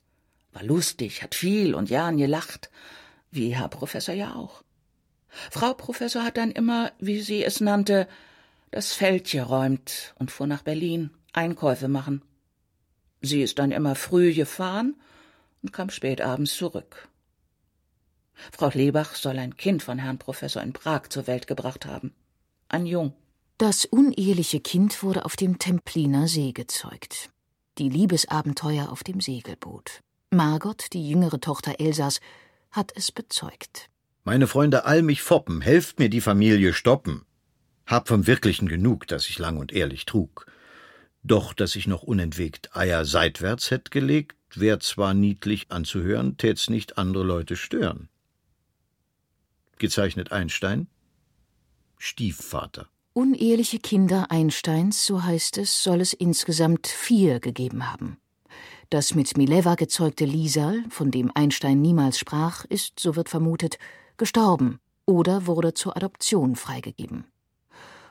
war 0.52 0.62
lustig, 0.62 1.22
hat 1.22 1.34
viel 1.34 1.74
und 1.74 1.88
gern 1.88 2.16
gelacht, 2.16 2.70
wie 3.30 3.54
Herr 3.54 3.68
Professor 3.68 4.14
ja 4.14 4.34
auch. 4.34 4.62
Frau 5.50 5.74
Professor 5.74 6.24
hat 6.24 6.36
dann 6.36 6.50
immer, 6.50 6.92
wie 6.98 7.20
sie 7.20 7.44
es 7.44 7.60
nannte, 7.60 8.06
das 8.70 8.92
Feld 8.92 9.30
geräumt 9.30 10.14
und 10.18 10.30
fuhr 10.30 10.46
nach 10.46 10.62
Berlin 10.62 11.10
Einkäufe 11.32 11.88
machen. 11.88 12.22
Sie 13.22 13.42
ist 13.42 13.58
dann 13.58 13.70
immer 13.70 13.94
früh 13.94 14.34
gefahren 14.34 14.96
und 15.62 15.72
kam 15.72 15.90
spät 15.90 16.20
abends 16.20 16.54
zurück. 16.56 17.08
Frau 18.52 18.70
Lebach 18.72 19.14
soll 19.14 19.38
ein 19.38 19.56
Kind 19.56 19.82
von 19.82 19.98
Herrn 19.98 20.18
Professor 20.18 20.62
in 20.62 20.72
Prag 20.72 21.08
zur 21.08 21.26
Welt 21.26 21.46
gebracht 21.46 21.86
haben. 21.86 22.14
Ein 22.68 22.86
Jung. 22.86 23.14
Das 23.58 23.84
uneheliche 23.84 24.60
Kind 24.60 25.02
wurde 25.02 25.24
auf 25.24 25.36
dem 25.36 25.58
Templiner 25.58 26.26
See 26.26 26.52
gezeugt. 26.52 27.30
Die 27.78 27.88
Liebesabenteuer 27.88 28.90
auf 28.90 29.04
dem 29.04 29.20
Segelboot. 29.20 30.00
Margot, 30.30 30.92
die 30.92 31.08
jüngere 31.08 31.40
Tochter 31.40 31.78
Elsas, 31.78 32.20
hat 32.70 32.92
es 32.96 33.12
bezeugt. 33.12 33.88
Meine 34.24 34.46
Freunde 34.46 34.84
all 34.84 35.02
mich 35.02 35.22
foppen, 35.22 35.60
helft 35.60 35.98
mir 35.98 36.08
die 36.08 36.20
Familie 36.20 36.72
stoppen. 36.72 37.24
Hab 37.86 38.08
vom 38.08 38.26
Wirklichen 38.26 38.68
genug, 38.68 39.06
dass 39.06 39.28
ich 39.28 39.38
lang 39.38 39.56
und 39.56 39.72
ehrlich 39.72 40.06
trug. 40.06 40.46
Doch, 41.22 41.52
dass 41.52 41.76
ich 41.76 41.86
noch 41.86 42.02
unentwegt 42.02 42.74
Eier 42.74 43.04
seitwärts 43.04 43.70
hätt 43.70 43.90
gelegt, 43.90 44.36
wär 44.54 44.80
zwar 44.80 45.14
niedlich 45.14 45.70
anzuhören, 45.70 46.36
tät's 46.36 46.68
nicht 46.68 46.98
andere 46.98 47.24
Leute 47.24 47.56
stören. 47.56 48.08
Gezeichnet 49.78 50.32
Einstein, 50.32 50.88
Stiefvater. 51.98 52.88
Uneheliche 53.14 53.78
Kinder 53.78 54.30
Einsteins, 54.30 55.04
so 55.04 55.22
heißt 55.22 55.58
es, 55.58 55.82
soll 55.82 56.00
es 56.00 56.14
insgesamt 56.14 56.86
vier 56.86 57.40
gegeben 57.40 57.92
haben. 57.92 58.16
Das 58.88 59.14
mit 59.14 59.36
Mileva 59.36 59.74
gezeugte 59.74 60.24
Liesal, 60.24 60.82
von 60.88 61.10
dem 61.10 61.30
Einstein 61.34 61.82
niemals 61.82 62.18
sprach, 62.18 62.64
ist, 62.64 62.98
so 62.98 63.14
wird 63.14 63.28
vermutet, 63.28 63.78
gestorben 64.16 64.78
oder 65.04 65.46
wurde 65.46 65.74
zur 65.74 65.94
Adoption 65.94 66.56
freigegeben. 66.56 67.26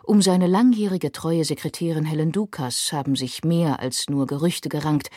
Um 0.03 0.21
seine 0.21 0.45
langjährige 0.45 1.11
treue 1.11 1.45
Sekretärin 1.45 2.05
Helen 2.05 2.31
Dukas 2.31 2.93
haben 2.93 3.15
sich 3.15 3.43
mehr 3.43 3.79
als 3.79 4.07
nur 4.07 4.27
Gerüchte 4.27 4.69
gerankt, 4.69 5.09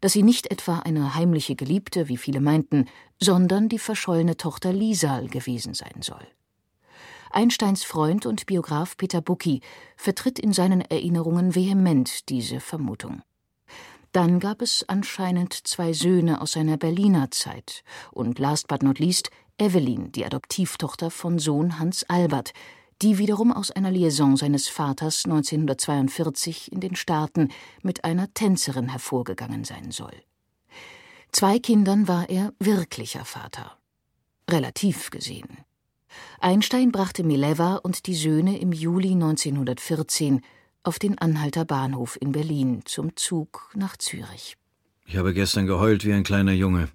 dass 0.00 0.12
sie 0.12 0.22
nicht 0.22 0.52
etwa 0.52 0.78
eine 0.80 1.16
heimliche 1.16 1.56
Geliebte, 1.56 2.08
wie 2.08 2.16
viele 2.16 2.40
meinten, 2.40 2.86
sondern 3.20 3.68
die 3.68 3.80
verschollene 3.80 4.36
Tochter 4.36 4.72
Liesal 4.72 5.26
gewesen 5.26 5.74
sein 5.74 6.00
soll. 6.00 6.26
Einsteins 7.32 7.84
Freund 7.84 8.26
und 8.26 8.46
Biograf 8.46 8.96
Peter 8.96 9.20
Bucki 9.20 9.60
vertritt 9.96 10.38
in 10.38 10.52
seinen 10.52 10.80
Erinnerungen 10.80 11.54
vehement 11.54 12.28
diese 12.28 12.60
Vermutung. 12.60 13.22
Dann 14.12 14.40
gab 14.40 14.60
es 14.60 14.84
anscheinend 14.88 15.54
zwei 15.54 15.94
Söhne 15.94 16.42
aus 16.42 16.52
seiner 16.52 16.76
Berliner 16.76 17.30
Zeit 17.30 17.82
und 18.10 18.38
last 18.38 18.68
but 18.68 18.82
not 18.82 18.98
least 18.98 19.30
Evelyn, 19.58 20.12
die 20.12 20.26
Adoptivtochter 20.26 21.10
von 21.10 21.38
Sohn 21.38 21.78
Hans 21.78 22.04
Albert, 22.08 22.52
die 23.00 23.18
wiederum 23.18 23.52
aus 23.52 23.70
einer 23.70 23.90
Liaison 23.90 24.36
seines 24.36 24.68
Vaters 24.68 25.24
1942 25.24 26.70
in 26.70 26.80
den 26.80 26.94
Staaten 26.94 27.48
mit 27.82 28.04
einer 28.04 28.32
Tänzerin 28.34 28.88
hervorgegangen 28.88 29.64
sein 29.64 29.90
soll. 29.90 30.14
Zwei 31.32 31.58
Kindern 31.58 32.06
war 32.06 32.28
er 32.28 32.52
wirklicher 32.58 33.24
Vater. 33.24 33.78
Relativ 34.50 35.10
gesehen. 35.10 35.64
Einstein 36.40 36.92
brachte 36.92 37.24
Mileva 37.24 37.76
und 37.76 38.06
die 38.06 38.14
Söhne 38.14 38.58
im 38.58 38.72
Juli 38.72 39.12
1914 39.12 40.42
auf 40.82 40.98
den 40.98 41.18
Anhalter 41.18 41.64
Bahnhof 41.64 42.18
in 42.20 42.32
Berlin 42.32 42.82
zum 42.84 43.16
Zug 43.16 43.70
nach 43.74 43.96
Zürich. 43.96 44.56
Ich 45.06 45.16
habe 45.16 45.34
gestern 45.34 45.66
geheult 45.66 46.04
wie 46.04 46.12
ein 46.12 46.24
kleiner 46.24 46.52
Junge. 46.52 46.88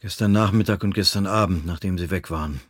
Gestern 0.00 0.32
Nachmittag 0.32 0.84
und 0.84 0.94
gestern 0.94 1.26
Abend, 1.26 1.66
nachdem 1.66 1.98
sie 1.98 2.10
weg 2.10 2.30
waren. 2.30 2.60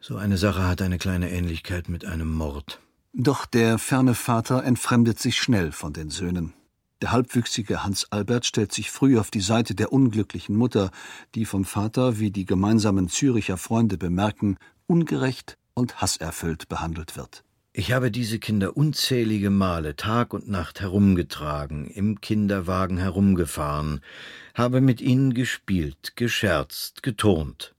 So 0.00 0.16
eine 0.16 0.38
Sache 0.38 0.66
hat 0.66 0.80
eine 0.80 0.98
kleine 0.98 1.30
Ähnlichkeit 1.30 1.88
mit 1.88 2.04
einem 2.04 2.32
Mord. 2.32 2.80
Doch 3.12 3.46
der 3.46 3.78
ferne 3.78 4.14
Vater 4.14 4.62
entfremdet 4.62 5.18
sich 5.18 5.36
schnell 5.36 5.72
von 5.72 5.92
den 5.92 6.10
Söhnen. 6.10 6.54
Der 7.00 7.12
halbwüchsige 7.12 7.84
Hans 7.84 8.10
Albert 8.10 8.44
stellt 8.44 8.72
sich 8.72 8.90
früh 8.90 9.18
auf 9.18 9.30
die 9.30 9.40
Seite 9.40 9.76
der 9.76 9.92
unglücklichen 9.92 10.56
Mutter, 10.56 10.90
die 11.36 11.44
vom 11.44 11.64
Vater, 11.64 12.18
wie 12.18 12.32
die 12.32 12.44
gemeinsamen 12.44 13.08
Züricher 13.08 13.56
Freunde 13.56 13.98
bemerken, 13.98 14.56
ungerecht 14.88 15.58
und 15.74 16.00
hasserfüllt 16.00 16.68
behandelt 16.68 17.16
wird. 17.16 17.44
Ich 17.72 17.92
habe 17.92 18.10
diese 18.10 18.40
Kinder 18.40 18.76
unzählige 18.76 19.50
Male 19.50 19.94
Tag 19.94 20.34
und 20.34 20.48
Nacht 20.48 20.80
herumgetragen, 20.80 21.86
im 21.86 22.20
Kinderwagen 22.20 22.98
herumgefahren, 22.98 24.00
habe 24.54 24.80
mit 24.80 25.00
ihnen 25.00 25.34
gespielt, 25.34 26.16
gescherzt, 26.16 27.04
geturnt. 27.04 27.76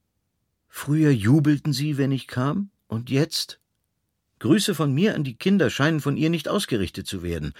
Früher 0.69 1.11
jubelten 1.11 1.73
sie, 1.73 1.97
wenn 1.97 2.13
ich 2.13 2.27
kam, 2.27 2.69
und 2.87 3.09
jetzt? 3.09 3.59
Grüße 4.39 4.73
von 4.73 4.93
mir 4.93 5.15
an 5.15 5.25
die 5.25 5.35
Kinder 5.35 5.69
scheinen 5.69 5.99
von 5.99 6.15
ihr 6.15 6.29
nicht 6.29 6.47
ausgerichtet 6.47 7.05
zu 7.05 7.21
werden, 7.21 7.53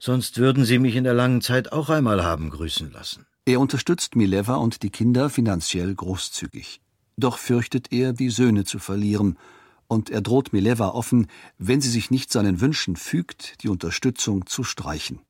sonst 0.00 0.38
würden 0.38 0.64
sie 0.64 0.80
mich 0.80 0.96
in 0.96 1.04
der 1.04 1.14
langen 1.14 1.42
Zeit 1.42 1.70
auch 1.70 1.90
einmal 1.90 2.24
haben 2.24 2.50
grüßen 2.50 2.90
lassen. 2.90 3.26
Er 3.44 3.60
unterstützt 3.60 4.16
Mileva 4.16 4.56
und 4.56 4.82
die 4.82 4.90
Kinder 4.90 5.30
finanziell 5.30 5.94
großzügig. 5.94 6.80
Doch 7.16 7.38
fürchtet 7.38 7.92
er, 7.92 8.12
die 8.12 8.30
Söhne 8.30 8.64
zu 8.64 8.80
verlieren, 8.80 9.38
und 9.86 10.08
er 10.08 10.20
droht 10.20 10.52
Mileva 10.52 10.88
offen, 10.88 11.26
wenn 11.58 11.80
sie 11.80 11.90
sich 11.90 12.10
nicht 12.10 12.32
seinen 12.32 12.60
Wünschen 12.60 12.96
fügt, 12.96 13.62
die 13.62 13.68
Unterstützung 13.68 14.46
zu 14.46 14.62
streichen. 14.62 15.20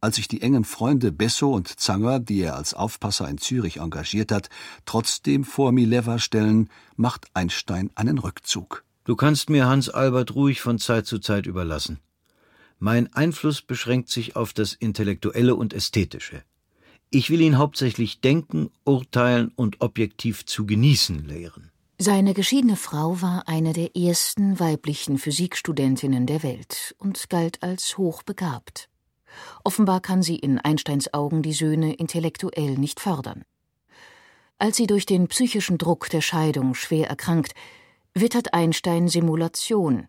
Als 0.00 0.16
sich 0.16 0.28
die 0.28 0.40
engen 0.40 0.64
Freunde 0.64 1.12
Besso 1.12 1.52
und 1.52 1.68
Zanger, 1.68 2.20
die 2.20 2.40
er 2.40 2.56
als 2.56 2.72
Aufpasser 2.72 3.28
in 3.28 3.38
Zürich 3.38 3.78
engagiert 3.78 4.32
hat, 4.32 4.48
trotzdem 4.86 5.44
vor 5.44 5.72
Mileva 5.72 6.18
stellen, 6.18 6.70
macht 6.96 7.26
Einstein 7.34 7.90
einen 7.96 8.18
Rückzug. 8.18 8.84
Du 9.04 9.16
kannst 9.16 9.50
mir 9.50 9.66
Hans 9.66 9.90
Albert 9.90 10.34
ruhig 10.34 10.60
von 10.62 10.78
Zeit 10.78 11.06
zu 11.06 11.18
Zeit 11.18 11.46
überlassen. 11.46 11.98
Mein 12.82 13.12
Einfluss 13.12 13.60
beschränkt 13.60 14.08
sich 14.08 14.36
auf 14.36 14.54
das 14.54 14.72
Intellektuelle 14.72 15.54
und 15.54 15.74
Ästhetische. 15.74 16.42
Ich 17.10 17.28
will 17.28 17.42
ihn 17.42 17.58
hauptsächlich 17.58 18.22
denken, 18.22 18.70
urteilen 18.84 19.52
und 19.54 19.82
objektiv 19.82 20.46
zu 20.46 20.64
genießen 20.64 21.26
lehren. 21.26 21.70
Seine 21.98 22.32
geschiedene 22.32 22.76
Frau 22.76 23.20
war 23.20 23.46
eine 23.46 23.74
der 23.74 23.94
ersten 23.94 24.58
weiblichen 24.58 25.18
Physikstudentinnen 25.18 26.26
der 26.26 26.42
Welt 26.42 26.94
und 26.98 27.28
galt 27.28 27.62
als 27.62 27.98
hochbegabt. 27.98 28.88
Offenbar 29.62 30.00
kann 30.00 30.22
sie 30.22 30.36
in 30.36 30.58
Einsteins 30.58 31.12
Augen 31.12 31.42
die 31.42 31.52
Söhne 31.52 31.92
intellektuell 31.92 32.78
nicht 32.78 32.98
fördern. 32.98 33.44
Als 34.56 34.78
sie 34.78 34.86
durch 34.86 35.04
den 35.04 35.28
psychischen 35.28 35.76
Druck 35.76 36.08
der 36.08 36.22
Scheidung 36.22 36.74
schwer 36.74 37.10
erkrankt, 37.10 37.52
wittert 38.14 38.54
Einstein 38.54 39.08
Simulation, 39.08 40.06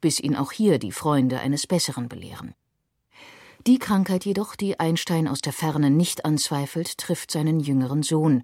bis 0.00 0.20
ihn 0.20 0.36
auch 0.36 0.52
hier 0.52 0.78
die 0.78 0.92
Freunde 0.92 1.40
eines 1.40 1.66
Besseren 1.66 2.08
belehren. 2.08 2.54
Die 3.66 3.78
Krankheit 3.78 4.26
jedoch, 4.26 4.56
die 4.56 4.78
Einstein 4.78 5.26
aus 5.26 5.40
der 5.40 5.54
Ferne 5.54 5.90
nicht 5.90 6.24
anzweifelt, 6.24 6.98
trifft 6.98 7.30
seinen 7.30 7.60
jüngeren 7.60 8.02
Sohn, 8.02 8.42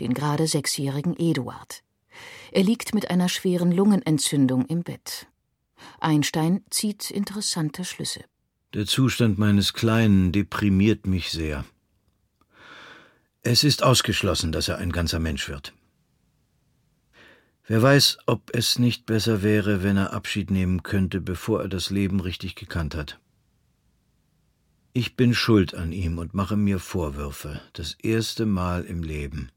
den 0.00 0.14
gerade 0.14 0.46
sechsjährigen 0.46 1.14
Eduard. 1.18 1.82
Er 2.52 2.62
liegt 2.62 2.94
mit 2.94 3.10
einer 3.10 3.28
schweren 3.28 3.72
Lungenentzündung 3.72 4.64
im 4.66 4.82
Bett. 4.82 5.26
Einstein 6.00 6.62
zieht 6.70 7.10
interessante 7.10 7.84
Schlüsse. 7.84 8.24
Der 8.74 8.86
Zustand 8.86 9.38
meines 9.38 9.74
Kleinen 9.74 10.32
deprimiert 10.32 11.06
mich 11.06 11.30
sehr. 11.30 11.64
Es 13.42 13.64
ist 13.64 13.82
ausgeschlossen, 13.82 14.52
dass 14.52 14.68
er 14.68 14.78
ein 14.78 14.92
ganzer 14.92 15.18
Mensch 15.18 15.48
wird. 15.48 15.74
Wer 17.66 17.80
weiß, 17.80 18.18
ob 18.26 18.50
es 18.54 18.78
nicht 18.78 19.06
besser 19.06 19.42
wäre, 19.42 19.82
wenn 19.82 19.96
er 19.96 20.12
Abschied 20.12 20.50
nehmen 20.50 20.82
könnte, 20.82 21.20
bevor 21.20 21.62
er 21.62 21.68
das 21.68 21.90
Leben 21.90 22.20
richtig 22.20 22.56
gekannt 22.56 22.96
hat. 22.96 23.20
Ich 24.92 25.16
bin 25.16 25.32
schuld 25.32 25.74
an 25.74 25.92
ihm 25.92 26.18
und 26.18 26.34
mache 26.34 26.56
mir 26.56 26.78
Vorwürfe, 26.78 27.60
das 27.72 27.94
erste 28.02 28.46
Mal 28.46 28.84
im 28.84 29.02
Leben. 29.02 29.50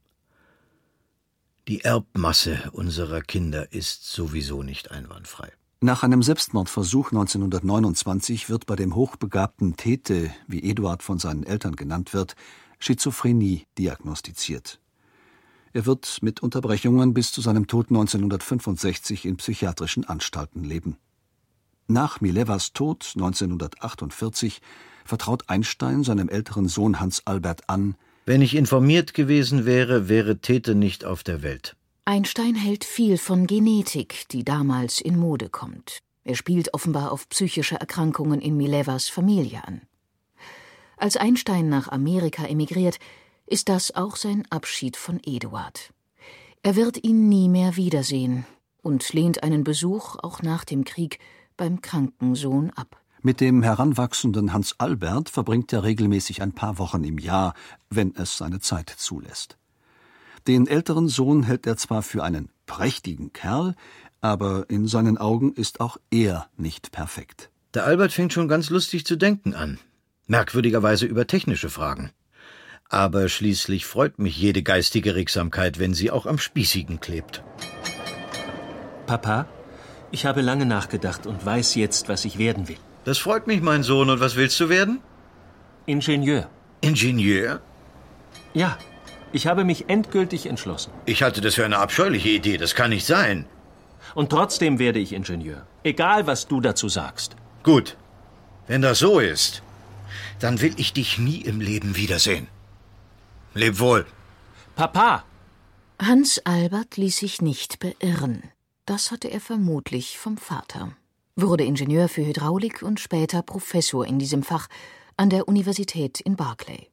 Die 1.68 1.84
Erbmasse 1.84 2.70
unserer 2.74 3.22
Kinder 3.22 3.74
ist 3.74 4.06
sowieso 4.06 4.62
nicht 4.62 4.92
einwandfrei. 4.92 5.52
Nach 5.82 6.04
einem 6.04 6.22
Selbstmordversuch 6.22 7.12
1929 7.12 8.50
wird 8.50 8.66
bei 8.68 8.76
dem 8.76 8.96
hochbegabten 8.96 9.76
Tete, 9.76 10.32
wie 10.48 10.64
Eduard 10.64 11.04
von 11.04 11.18
seinen 11.20 11.44
Eltern 11.44 11.76
genannt 11.76 12.14
wird, 12.14 12.36
Schizophrenie 12.80 13.66
diagnostiziert. 13.78 14.80
Er 15.76 15.86
wird 15.86 16.20
mit 16.22 16.42
Unterbrechungen 16.42 17.14
bis 17.14 17.34
zu 17.34 17.42
seinem 17.42 17.68
Tod 17.68 17.88
1965 17.90 19.26
in 19.26 19.36
psychiatrischen 19.36 20.06
Anstalten 20.06 20.64
leben. 20.64 20.96
Nach 21.88 22.22
Milevas 22.22 22.72
Tod 22.72 23.12
1948 23.16 24.62
vertraut 25.04 25.50
Einstein 25.50 26.06
seinem 26.06 26.30
älteren 26.30 26.70
Sohn 26.70 27.02
Hans 27.02 27.28
Albert 27.28 27.70
an, 27.70 27.96
wenn 28.26 28.42
ich 28.42 28.56
informiert 28.56 29.14
gewesen 29.14 29.66
wäre, 29.66 30.08
wäre 30.08 30.38
Tete 30.38 30.76
nicht 30.76 31.04
auf 31.04 31.24
der 31.24 31.44
Welt. 31.44 31.76
Einstein 32.06 32.56
hält 32.56 32.86
viel 32.86 33.18
von 33.18 33.46
Genetik, 33.46 34.30
die 34.30 34.46
damals 34.46 35.02
in 35.02 35.18
Mode 35.20 35.50
kommt. 35.50 36.00
Er 36.24 36.36
spielt 36.36 36.74
offenbar 36.74 37.12
auf 37.12 37.28
psychische 37.28 37.76
Erkrankungen 37.76 38.40
in 38.40 38.56
Milevas 38.56 39.10
Familie 39.10 39.68
an. 39.68 39.82
Als 40.96 41.18
Einstein 41.18 41.68
nach 41.68 41.90
Amerika 41.90 42.46
emigriert, 42.46 42.98
ist 43.48 43.70
das 43.70 43.96
auch 43.96 44.16
sein 44.16 44.44
Abschied 44.50 44.98
von 44.98 45.20
Eduard. 45.24 45.92
Er 46.64 46.76
wird 46.76 47.04
ihn 47.04 47.30
nie 47.30 47.48
mehr 47.48 47.76
wiedersehen 47.76 48.46
und 48.82 49.14
lehnt 49.14 49.44
einen 49.44 49.64
Besuch 49.64 50.16
auch 50.18 50.42
nach 50.42 50.66
dem 50.66 50.84
Krieg 50.84 51.20
beim 51.58 51.82
kranken 51.82 52.36
Sohn 52.36 52.72
ab. 52.72 53.00
Mit 53.22 53.42
dem 53.42 53.64
heranwachsenden 53.64 54.54
Hans 54.54 54.76
Albert 54.78 55.30
verbringt 55.30 55.74
er 55.74 55.84
regelmäßig 55.84 56.42
ein 56.42 56.54
paar 56.54 56.78
Wochen 56.78 57.04
im 57.04 57.18
Jahr, 57.18 57.54
wenn 57.90 58.16
es 58.16 58.38
seine 58.38 58.60
Zeit 58.60 58.90
zulässt. 58.90 59.58
Den 60.48 60.68
älteren 60.68 61.08
Sohn 61.08 61.44
hält 61.44 61.66
er 61.66 61.78
zwar 61.78 62.04
für 62.04 62.24
einen 62.24 62.50
prächtigen 62.68 63.34
Kerl, 63.34 63.74
aber 64.22 64.70
in 64.70 64.88
seinen 64.88 65.18
Augen 65.18 65.54
ist 65.54 65.80
auch 65.80 65.98
er 66.12 66.48
nicht 66.56 66.92
perfekt. 66.92 67.50
Der 67.74 67.86
Albert 67.86 68.14
fängt 68.14 68.34
schon 68.34 68.48
ganz 68.48 68.70
lustig 68.70 69.06
zu 69.06 69.16
denken 69.16 69.54
an. 69.54 69.80
Merkwürdigerweise 70.28 71.06
über 71.06 71.28
technische 71.28 71.70
Fragen. 71.70 72.12
Aber 72.90 73.30
schließlich 73.30 73.86
freut 73.86 74.20
mich 74.20 74.38
jede 74.38 74.62
geistige 74.62 75.16
Regsamkeit, 75.16 75.80
wenn 75.80 75.94
sie 75.94 76.12
auch 76.12 76.26
am 76.26 76.38
Spießigen 76.38 77.00
klebt. 77.00 77.44
Papa, 79.08 79.48
ich 80.12 80.26
habe 80.26 80.42
lange 80.42 80.66
nachgedacht 80.66 81.26
und 81.26 81.46
weiß 81.46 81.76
jetzt, 81.76 82.10
was 82.10 82.26
ich 82.26 82.38
werden 82.38 82.68
will. 82.68 82.78
Das 83.04 83.18
freut 83.18 83.48
mich, 83.48 83.62
mein 83.62 83.84
Sohn. 83.84 84.10
Und 84.10 84.20
was 84.20 84.36
willst 84.36 84.60
du 84.60 84.70
werden? 84.70 85.00
Ingenieur. 85.86 86.50
Ingenieur? 86.82 87.62
Ja, 88.54 88.78
ich 89.32 89.48
habe 89.48 89.64
mich 89.64 89.90
endgültig 89.90 90.46
entschlossen. 90.46 90.92
Ich 91.06 91.22
halte 91.22 91.42
das 91.42 91.56
für 91.56 91.66
eine 91.66 91.78
abscheuliche 91.80 92.30
Idee. 92.30 92.58
Das 92.58 92.76
kann 92.76 92.92
nicht 92.92 93.06
sein. 93.06 93.46
Und 94.14 94.30
trotzdem 94.30 94.80
werde 94.80 95.00
ich 95.00 95.14
Ingenieur. 95.14 95.68
Egal, 95.84 96.26
was 96.28 96.48
du 96.48 96.62
dazu 96.62 96.88
sagst. 96.88 97.36
Gut. 97.64 97.98
Wenn 98.68 98.82
das 98.82 99.00
so 99.00 99.20
ist, 99.20 99.62
dann 100.40 100.62
will 100.62 100.74
ich 100.78 100.94
dich 100.94 101.20
nie 101.20 101.42
im 101.42 101.60
Leben 101.62 101.96
wiedersehen. 101.96 102.48
Leb 103.56 103.80
wohl. 103.80 104.06
Papa! 104.76 105.24
Hans 106.00 106.40
Albert 106.46 106.98
ließ 106.98 107.18
sich 107.18 107.42
nicht 107.42 107.80
beirren. 107.80 108.44
Das 108.86 109.10
hatte 109.10 109.32
er 109.32 109.40
vermutlich 109.40 110.20
vom 110.20 110.38
Vater 110.38 110.96
wurde 111.36 111.66
Ingenieur 111.66 112.08
für 112.08 112.26
Hydraulik 112.26 112.82
und 112.82 113.00
später 113.00 113.42
Professor 113.42 114.06
in 114.06 114.20
diesem 114.20 114.42
Fach 114.42 114.68
an 115.18 115.30
der 115.30 115.48
Universität 115.48 116.22
in 116.22 116.36
Berkeley. 116.36 116.90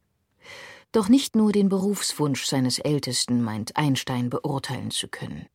Doch 0.91 1.09
nicht 1.09 1.37
nur 1.37 1.53
den 1.53 1.69
Berufswunsch 1.69 2.45
seines 2.45 2.79
Ältesten 2.79 3.43
meint 3.43 3.77
Einstein 3.77 4.31
beurteilen 4.31 4.91
zu 4.91 5.09
können. 5.09 5.47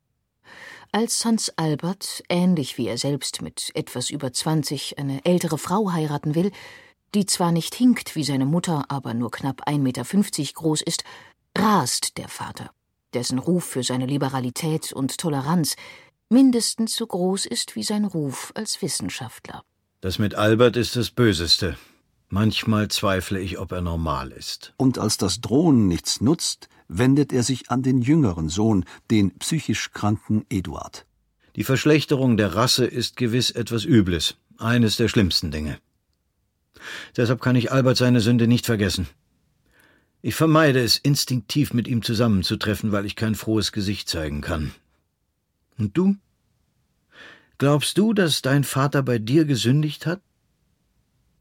Als 0.93 1.23
Hans 1.25 1.51
Albert, 1.57 2.23
ähnlich 2.29 2.77
wie 2.77 2.87
er 2.87 2.97
selbst 2.97 3.41
mit 3.41 3.71
etwas 3.75 4.09
über 4.09 4.31
20, 4.31 4.97
eine 4.97 5.23
ältere 5.25 5.57
Frau 5.57 5.91
heiraten 5.91 6.33
will, 6.33 6.51
die 7.13 7.25
zwar 7.25 7.51
nicht 7.51 7.75
hinkt 7.75 8.15
wie 8.15 8.23
seine 8.23 8.45
Mutter, 8.45 8.85
aber 8.89 9.13
nur 9.13 9.31
knapp 9.31 9.67
1,50 9.67 9.79
Meter 9.79 10.03
groß 10.53 10.81
ist, 10.81 11.03
rast 11.57 12.17
der 12.17 12.27
Vater, 12.27 12.71
dessen 13.13 13.39
Ruf 13.39 13.63
für 13.63 13.83
seine 13.83 14.05
Liberalität 14.05 14.93
und 14.93 15.17
Toleranz 15.17 15.75
mindestens 16.29 16.95
so 16.95 17.07
groß 17.07 17.45
ist 17.45 17.75
wie 17.75 17.83
sein 17.83 18.05
Ruf 18.05 18.51
als 18.55 18.81
Wissenschaftler. 18.81 19.63
Das 20.01 20.19
mit 20.19 20.35
Albert 20.35 20.77
ist 20.77 20.95
das 20.95 21.09
Böseste. 21.09 21.77
Manchmal 22.29 22.89
zweifle 22.89 23.39
ich, 23.39 23.57
ob 23.57 23.71
er 23.71 23.81
normal 23.81 24.31
ist. 24.31 24.73
Und 24.77 24.99
als 24.99 25.17
das 25.17 25.39
Drohen 25.39 25.87
nichts 25.87 26.19
nutzt, 26.19 26.67
wendet 26.89 27.31
er 27.31 27.43
sich 27.43 27.71
an 27.71 27.83
den 27.83 28.01
jüngeren 28.01 28.49
Sohn, 28.49 28.85
den 29.09 29.31
psychisch 29.39 29.91
kranken 29.91 30.45
Eduard. 30.49 31.05
Die 31.55 31.63
Verschlechterung 31.63 32.37
der 32.37 32.53
Rasse 32.53 32.85
ist 32.85 33.15
gewiss 33.15 33.49
etwas 33.49 33.85
Übles, 33.85 34.35
eines 34.57 34.97
der 34.97 35.07
schlimmsten 35.07 35.51
Dinge. 35.51 35.79
Deshalb 37.15 37.41
kann 37.41 37.55
ich 37.55 37.71
Albert 37.71 37.97
seine 37.97 38.21
Sünde 38.21 38.47
nicht 38.47 38.65
vergessen. 38.65 39.07
Ich 40.21 40.35
vermeide 40.35 40.83
es, 40.83 40.97
instinktiv 40.97 41.73
mit 41.73 41.87
ihm 41.87 42.01
zusammenzutreffen, 42.01 42.91
weil 42.91 43.05
ich 43.05 43.15
kein 43.15 43.35
frohes 43.35 43.71
Gesicht 43.71 44.09
zeigen 44.09 44.41
kann. 44.41 44.71
Und 45.77 45.95
du? 45.97 46.15
Glaubst 47.57 47.97
du, 47.97 48.13
dass 48.13 48.41
dein 48.41 48.63
Vater 48.63 49.03
bei 49.03 49.19
dir 49.19 49.45
gesündigt 49.45 50.05
hat? 50.05 50.21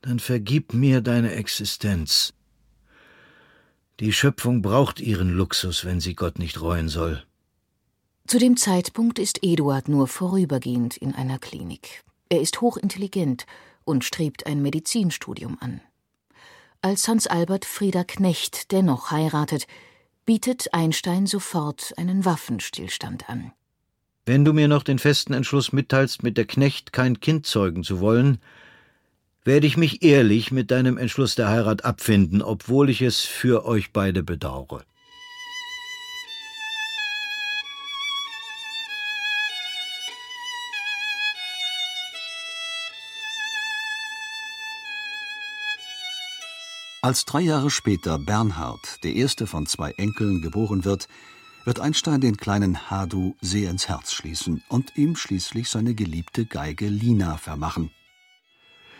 Dann 0.02 0.18
vergib 0.18 0.72
mir 0.72 1.00
deine 1.00 1.32
Existenz. 1.32 2.32
Die 3.98 4.12
Schöpfung 4.12 4.60
braucht 4.60 5.00
ihren 5.00 5.30
Luxus, 5.30 5.84
wenn 5.84 6.00
sie 6.00 6.14
Gott 6.14 6.38
nicht 6.38 6.60
reuen 6.60 6.88
soll. 6.88 7.24
Zu 8.26 8.38
dem 8.38 8.56
Zeitpunkt 8.56 9.18
ist 9.18 9.42
Eduard 9.42 9.88
nur 9.88 10.06
vorübergehend 10.06 10.96
in 10.96 11.14
einer 11.14 11.38
Klinik. 11.38 12.02
Er 12.28 12.40
ist 12.40 12.60
hochintelligent 12.60 13.46
und 13.86 14.04
strebt 14.04 14.46
ein 14.46 14.60
Medizinstudium 14.60 15.56
an. 15.60 15.80
Als 16.82 17.08
Hans 17.08 17.26
Albert 17.26 17.64
Frieda 17.64 18.04
Knecht 18.04 18.70
dennoch 18.72 19.10
heiratet, 19.10 19.66
bietet 20.26 20.74
Einstein 20.74 21.26
sofort 21.26 21.94
einen 21.96 22.24
Waffenstillstand 22.24 23.30
an. 23.30 23.52
Wenn 24.26 24.44
du 24.44 24.52
mir 24.52 24.68
noch 24.68 24.82
den 24.82 24.98
festen 24.98 25.32
Entschluss 25.32 25.72
mitteilst, 25.72 26.22
mit 26.22 26.36
der 26.36 26.46
Knecht 26.46 26.92
kein 26.92 27.20
Kind 27.20 27.46
zeugen 27.46 27.84
zu 27.84 28.00
wollen, 28.00 28.38
werde 29.44 29.68
ich 29.68 29.76
mich 29.76 30.02
ehrlich 30.02 30.50
mit 30.50 30.72
deinem 30.72 30.98
Entschluss 30.98 31.36
der 31.36 31.48
Heirat 31.48 31.84
abfinden, 31.84 32.42
obwohl 32.42 32.90
ich 32.90 33.00
es 33.02 33.20
für 33.20 33.64
euch 33.64 33.92
beide 33.92 34.24
bedaure. 34.24 34.84
Als 47.06 47.24
drei 47.24 47.42
Jahre 47.42 47.70
später 47.70 48.18
Bernhard, 48.18 49.04
der 49.04 49.14
erste 49.14 49.46
von 49.46 49.64
zwei 49.66 49.92
Enkeln, 49.92 50.42
geboren 50.42 50.84
wird, 50.84 51.06
wird 51.64 51.78
Einstein 51.78 52.20
den 52.20 52.36
kleinen 52.36 52.90
Hadu 52.90 53.36
sehr 53.40 53.70
ins 53.70 53.86
Herz 53.86 54.12
schließen 54.12 54.64
und 54.68 54.96
ihm 54.96 55.14
schließlich 55.14 55.68
seine 55.68 55.94
geliebte 55.94 56.46
Geige 56.46 56.88
Lina 56.88 57.36
vermachen. 57.36 57.92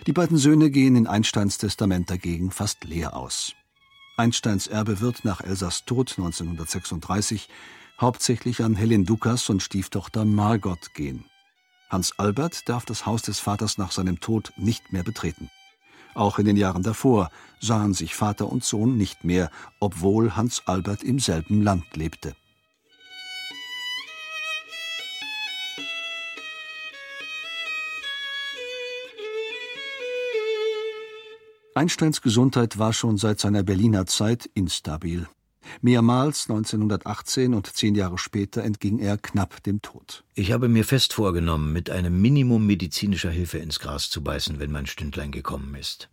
Die 0.06 0.12
beiden 0.12 0.38
Söhne 0.38 0.70
gehen 0.70 0.94
in 0.94 1.08
Einsteins 1.08 1.58
Testament 1.58 2.08
dagegen 2.08 2.52
fast 2.52 2.84
leer 2.84 3.16
aus. 3.16 3.54
Einsteins 4.16 4.68
Erbe 4.68 5.00
wird 5.00 5.24
nach 5.24 5.40
Elsas 5.40 5.84
Tod 5.84 6.12
1936 6.16 7.48
hauptsächlich 8.00 8.62
an 8.62 8.76
Helen 8.76 9.04
Dukas 9.04 9.50
und 9.50 9.64
Stieftochter 9.64 10.24
Margot 10.24 10.94
gehen. 10.94 11.24
Hans 11.90 12.16
Albert 12.20 12.68
darf 12.68 12.84
das 12.84 13.04
Haus 13.04 13.22
des 13.22 13.40
Vaters 13.40 13.78
nach 13.78 13.90
seinem 13.90 14.20
Tod 14.20 14.52
nicht 14.56 14.92
mehr 14.92 15.02
betreten. 15.02 15.50
Auch 16.16 16.38
in 16.38 16.46
den 16.46 16.56
Jahren 16.56 16.82
davor 16.82 17.28
sahen 17.60 17.92
sich 17.92 18.14
Vater 18.14 18.50
und 18.50 18.64
Sohn 18.64 18.96
nicht 18.96 19.24
mehr, 19.24 19.50
obwohl 19.80 20.34
Hans 20.34 20.62
Albert 20.64 21.02
im 21.02 21.18
selben 21.18 21.60
Land 21.60 21.84
lebte. 21.94 22.34
Einsteins 31.74 32.22
Gesundheit 32.22 32.78
war 32.78 32.94
schon 32.94 33.18
seit 33.18 33.38
seiner 33.38 33.62
Berliner 33.62 34.06
Zeit 34.06 34.48
instabil. 34.54 35.28
Mehrmals 35.80 36.48
1918 36.48 37.54
und 37.54 37.66
zehn 37.66 37.94
Jahre 37.94 38.18
später 38.18 38.62
entging 38.62 38.98
er 38.98 39.18
knapp 39.18 39.62
dem 39.62 39.82
Tod. 39.82 40.24
Ich 40.34 40.52
habe 40.52 40.68
mir 40.68 40.84
fest 40.84 41.12
vorgenommen, 41.12 41.72
mit 41.72 41.90
einem 41.90 42.20
Minimum 42.20 42.66
medizinischer 42.66 43.30
Hilfe 43.30 43.58
ins 43.58 43.80
Gras 43.80 44.10
zu 44.10 44.22
beißen, 44.22 44.58
wenn 44.58 44.70
mein 44.70 44.86
Stündlein 44.86 45.32
gekommen 45.32 45.74
ist. 45.74 46.08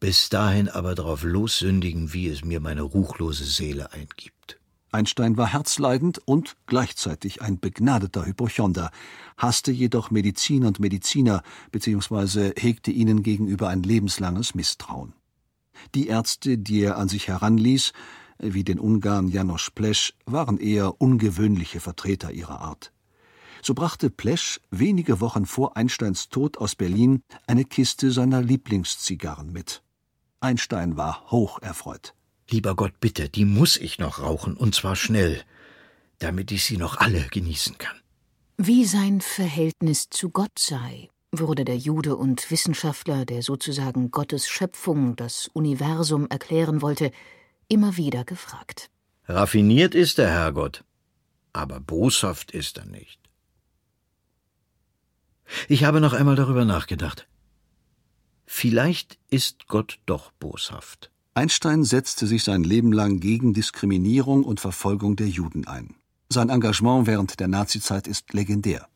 Bis 0.00 0.30
dahin 0.30 0.68
aber 0.68 0.94
darauf 0.94 1.22
lossündigen, 1.22 2.14
wie 2.14 2.28
es 2.28 2.42
mir 2.42 2.60
meine 2.60 2.82
ruchlose 2.82 3.44
Seele 3.44 3.92
eingibt. 3.92 4.58
Einstein 4.92 5.36
war 5.36 5.52
herzleidend 5.52 6.20
und 6.24 6.56
gleichzeitig 6.66 7.42
ein 7.42 7.60
begnadeter 7.60 8.26
Hypochonder, 8.26 8.90
hasste 9.36 9.70
jedoch 9.70 10.10
Medizin 10.10 10.64
und 10.64 10.80
Mediziner 10.80 11.42
bzw. 11.70 12.52
hegte 12.56 12.90
ihnen 12.90 13.22
gegenüber 13.22 13.68
ein 13.68 13.82
lebenslanges 13.82 14.54
Misstrauen. 14.54 15.12
Die 15.94 16.08
Ärzte, 16.08 16.58
die 16.58 16.82
er 16.82 16.96
an 16.96 17.08
sich 17.08 17.28
heranließ, 17.28 17.92
wie 18.38 18.64
den 18.64 18.78
Ungarn 18.78 19.28
Janosch 19.28 19.70
Plesch, 19.70 20.14
waren 20.26 20.58
eher 20.58 21.00
ungewöhnliche 21.00 21.80
Vertreter 21.80 22.32
ihrer 22.32 22.60
Art. 22.60 22.92
So 23.62 23.74
brachte 23.74 24.08
Plesch 24.08 24.60
wenige 24.70 25.20
Wochen 25.20 25.44
vor 25.44 25.76
Einsteins 25.76 26.28
Tod 26.30 26.58
aus 26.58 26.74
Berlin 26.74 27.22
eine 27.46 27.64
Kiste 27.64 28.10
seiner 28.10 28.40
Lieblingszigarren 28.40 29.52
mit. 29.52 29.82
Einstein 30.40 30.96
war 30.96 31.30
hoch 31.30 31.60
erfreut. 31.60 32.14
Lieber 32.48 32.74
Gott, 32.74 32.98
bitte, 33.00 33.28
die 33.28 33.44
muss 33.44 33.76
ich 33.76 33.98
noch 33.98 34.20
rauchen, 34.20 34.56
und 34.56 34.74
zwar 34.74 34.96
schnell, 34.96 35.42
damit 36.18 36.50
ich 36.50 36.64
sie 36.64 36.78
noch 36.78 36.96
alle 36.96 37.28
genießen 37.30 37.78
kann. 37.78 37.96
Wie 38.56 38.84
sein 38.84 39.20
Verhältnis 39.20 40.08
zu 40.10 40.30
Gott 40.30 40.58
sei, 40.58 41.08
wurde 41.32 41.64
der 41.64 41.76
Jude 41.76 42.16
und 42.16 42.50
Wissenschaftler, 42.50 43.24
der 43.24 43.42
sozusagen 43.42 44.10
Gottes 44.10 44.48
Schöpfung, 44.48 45.16
das 45.16 45.48
Universum 45.52 46.26
erklären 46.28 46.82
wollte, 46.82 47.12
immer 47.68 47.96
wieder 47.96 48.24
gefragt. 48.24 48.90
Raffiniert 49.26 49.94
ist 49.94 50.18
der 50.18 50.28
Herrgott, 50.28 50.84
aber 51.52 51.80
boshaft 51.80 52.50
ist 52.50 52.78
er 52.78 52.86
nicht. 52.86 53.20
Ich 55.68 55.84
habe 55.84 56.00
noch 56.00 56.12
einmal 56.12 56.36
darüber 56.36 56.64
nachgedacht. 56.64 57.28
Vielleicht 58.46 59.18
ist 59.28 59.68
Gott 59.68 60.00
doch 60.06 60.32
boshaft. 60.32 61.10
Einstein 61.34 61.84
setzte 61.84 62.26
sich 62.26 62.42
sein 62.42 62.64
Leben 62.64 62.92
lang 62.92 63.20
gegen 63.20 63.54
Diskriminierung 63.54 64.42
und 64.42 64.58
Verfolgung 64.58 65.14
der 65.14 65.28
Juden 65.28 65.66
ein. 65.66 65.94
Sein 66.28 66.48
Engagement 66.48 67.06
während 67.06 67.38
der 67.38 67.48
Nazizeit 67.48 68.08
ist 68.08 68.32
legendär. 68.32 68.89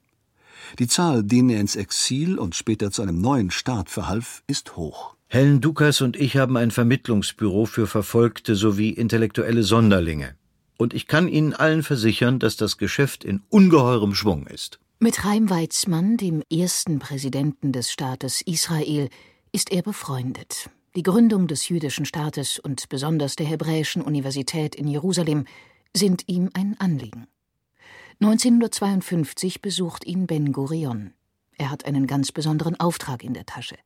Die 0.78 0.86
Zahl, 0.86 1.22
denen 1.22 1.50
er 1.50 1.60
ins 1.60 1.76
Exil 1.76 2.38
und 2.38 2.54
später 2.54 2.90
zu 2.90 3.02
einem 3.02 3.20
neuen 3.20 3.50
Staat 3.50 3.90
verhalf, 3.90 4.42
ist 4.46 4.76
hoch. 4.76 5.14
Helen 5.28 5.60
Dukas 5.60 6.00
und 6.00 6.16
ich 6.16 6.36
haben 6.36 6.56
ein 6.56 6.70
Vermittlungsbüro 6.70 7.66
für 7.66 7.86
Verfolgte 7.86 8.54
sowie 8.54 8.90
intellektuelle 8.90 9.62
Sonderlinge. 9.62 10.36
Und 10.78 10.94
ich 10.94 11.06
kann 11.06 11.28
Ihnen 11.28 11.54
allen 11.54 11.82
versichern, 11.82 12.38
dass 12.38 12.56
das 12.56 12.78
Geschäft 12.78 13.24
in 13.24 13.42
ungeheurem 13.48 14.14
Schwung 14.14 14.46
ist. 14.46 14.78
Mit 15.00 15.16
Chaim 15.16 15.50
Weizmann, 15.50 16.16
dem 16.16 16.42
ersten 16.52 16.98
Präsidenten 16.98 17.72
des 17.72 17.90
Staates 17.90 18.42
Israel, 18.42 19.08
ist 19.52 19.72
er 19.72 19.82
befreundet. 19.82 20.70
Die 20.96 21.02
Gründung 21.02 21.48
des 21.48 21.68
jüdischen 21.68 22.06
Staates 22.06 22.60
und 22.60 22.88
besonders 22.88 23.34
der 23.34 23.46
Hebräischen 23.46 24.02
Universität 24.02 24.76
in 24.76 24.86
Jerusalem 24.86 25.46
sind 25.96 26.24
ihm 26.28 26.50
ein 26.54 26.76
Anliegen. 26.78 27.26
1952 28.20 29.60
besucht 29.60 30.04
ihn 30.04 30.26
Ben 30.26 30.52
Gurion. 30.52 31.14
Er 31.56 31.70
hat 31.70 31.84
einen 31.84 32.06
ganz 32.06 32.32
besonderen 32.32 32.78
Auftrag 32.78 33.22
in 33.22 33.34
der 33.34 33.46
Tasche. 33.46 33.76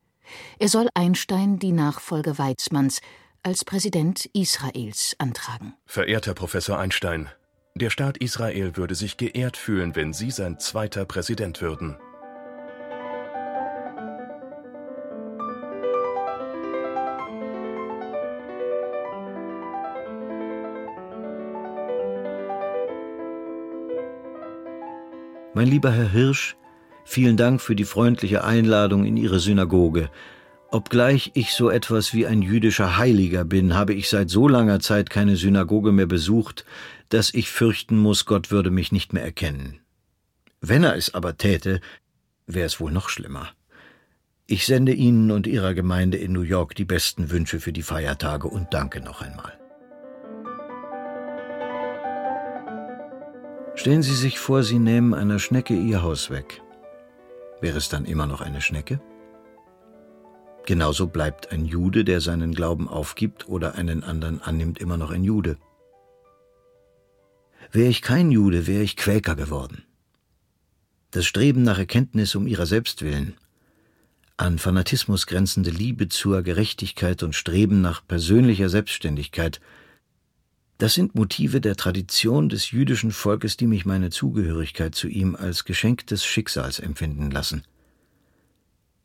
Er 0.59 0.69
soll 0.69 0.89
Einstein 0.93 1.59
die 1.59 1.71
Nachfolge 1.71 2.37
Weizmanns 2.37 3.01
als 3.43 3.65
Präsident 3.65 4.25
Israels 4.33 5.15
antragen. 5.17 5.73
Verehrter 5.85 6.33
Professor 6.33 6.77
Einstein, 6.77 7.29
der 7.75 7.89
Staat 7.89 8.17
Israel 8.17 8.75
würde 8.75 8.95
sich 8.95 9.17
geehrt 9.17 9.57
fühlen, 9.57 9.95
wenn 9.95 10.13
Sie 10.13 10.31
sein 10.31 10.59
zweiter 10.59 11.05
Präsident 11.05 11.61
würden. 11.61 11.97
Mein 25.59 25.67
lieber 25.67 25.91
Herr 25.91 26.09
Hirsch, 26.09 26.55
vielen 27.03 27.35
Dank 27.35 27.59
für 27.59 27.75
die 27.75 27.83
freundliche 27.83 28.45
Einladung 28.45 29.03
in 29.03 29.17
Ihre 29.17 29.41
Synagoge. 29.41 30.09
Obgleich 30.71 31.31
ich 31.33 31.51
so 31.51 31.69
etwas 31.69 32.13
wie 32.13 32.25
ein 32.25 32.41
jüdischer 32.41 32.95
Heiliger 32.95 33.43
bin, 33.43 33.73
habe 33.73 33.93
ich 33.93 34.07
seit 34.07 34.29
so 34.29 34.47
langer 34.47 34.79
Zeit 34.79 35.09
keine 35.09 35.35
Synagoge 35.35 35.91
mehr 35.91 36.05
besucht, 36.05 36.63
dass 37.09 37.33
ich 37.33 37.49
fürchten 37.49 37.97
muss, 37.97 38.25
Gott 38.25 38.51
würde 38.51 38.71
mich 38.71 38.93
nicht 38.93 39.11
mehr 39.11 39.25
erkennen. 39.25 39.81
Wenn 40.61 40.85
er 40.85 40.95
es 40.95 41.13
aber 41.13 41.35
täte, 41.35 41.81
wäre 42.47 42.67
es 42.67 42.79
wohl 42.79 42.93
noch 42.93 43.09
schlimmer. 43.09 43.49
Ich 44.47 44.65
sende 44.65 44.93
Ihnen 44.93 45.29
und 45.29 45.45
Ihrer 45.45 45.73
Gemeinde 45.73 46.19
in 46.19 46.31
New 46.31 46.43
York 46.43 46.73
die 46.73 46.85
besten 46.85 47.31
Wünsche 47.31 47.59
für 47.59 47.73
die 47.73 47.83
Feiertage 47.83 48.47
und 48.47 48.73
danke 48.73 49.01
noch 49.01 49.21
einmal. 49.21 49.58
Stellen 53.79 54.03
Sie 54.03 54.13
sich 54.13 54.39
vor, 54.39 54.61
Sie 54.63 54.77
nehmen 54.77 55.13
einer 55.13 55.39
Schnecke 55.39 55.73
Ihr 55.73 56.01
Haus 56.01 56.29
weg. 56.29 56.61
Wäre 57.61 57.77
es 57.77 57.87
dann 57.87 58.03
immer 58.03 58.27
noch 58.27 58.41
eine 58.41 58.59
Schnecke? 58.59 58.99
Genauso 60.65 61.07
bleibt 61.07 61.53
ein 61.53 61.63
Jude, 61.63 62.03
der 62.03 62.19
seinen 62.19 62.53
Glauben 62.53 62.89
aufgibt 62.89 63.47
oder 63.47 63.75
einen 63.75 64.03
anderen 64.03 64.41
annimmt, 64.41 64.79
immer 64.79 64.97
noch 64.97 65.11
ein 65.11 65.23
Jude. 65.23 65.55
Wäre 67.71 67.87
ich 67.87 68.01
kein 68.01 68.31
Jude, 68.31 68.67
wäre 68.67 68.83
ich 68.83 68.97
Quäker 68.97 69.37
geworden. 69.37 69.85
Das 71.11 71.25
Streben 71.25 71.63
nach 71.63 71.79
Erkenntnis 71.79 72.35
um 72.35 72.47
ihrer 72.47 72.65
selbst 72.65 73.01
willen, 73.01 73.37
an 74.35 74.59
Fanatismus 74.59 75.25
grenzende 75.25 75.69
Liebe 75.69 76.09
zur 76.09 76.41
Gerechtigkeit 76.41 77.23
und 77.23 77.33
Streben 77.33 77.79
nach 77.79 78.05
persönlicher 78.05 78.67
Selbstständigkeit, 78.67 79.61
das 80.79 80.93
sind 80.93 81.13
Motive 81.13 81.59
der 81.59 81.75
Tradition 81.75 82.47
des 82.47 82.71
jüdischen 82.71 83.11
Volkes, 83.11 83.57
die 83.57 83.67
mich 83.67 83.85
meine 83.85 84.11
Zugehörigkeit 84.11 84.95
zu 84.95 85.09
ihm 85.09 85.35
als 85.35 85.65
Geschenk 85.65 86.07
des 86.07 86.23
Schicksals 86.23 86.79
empfinden 86.79 87.29
lassen. 87.29 87.63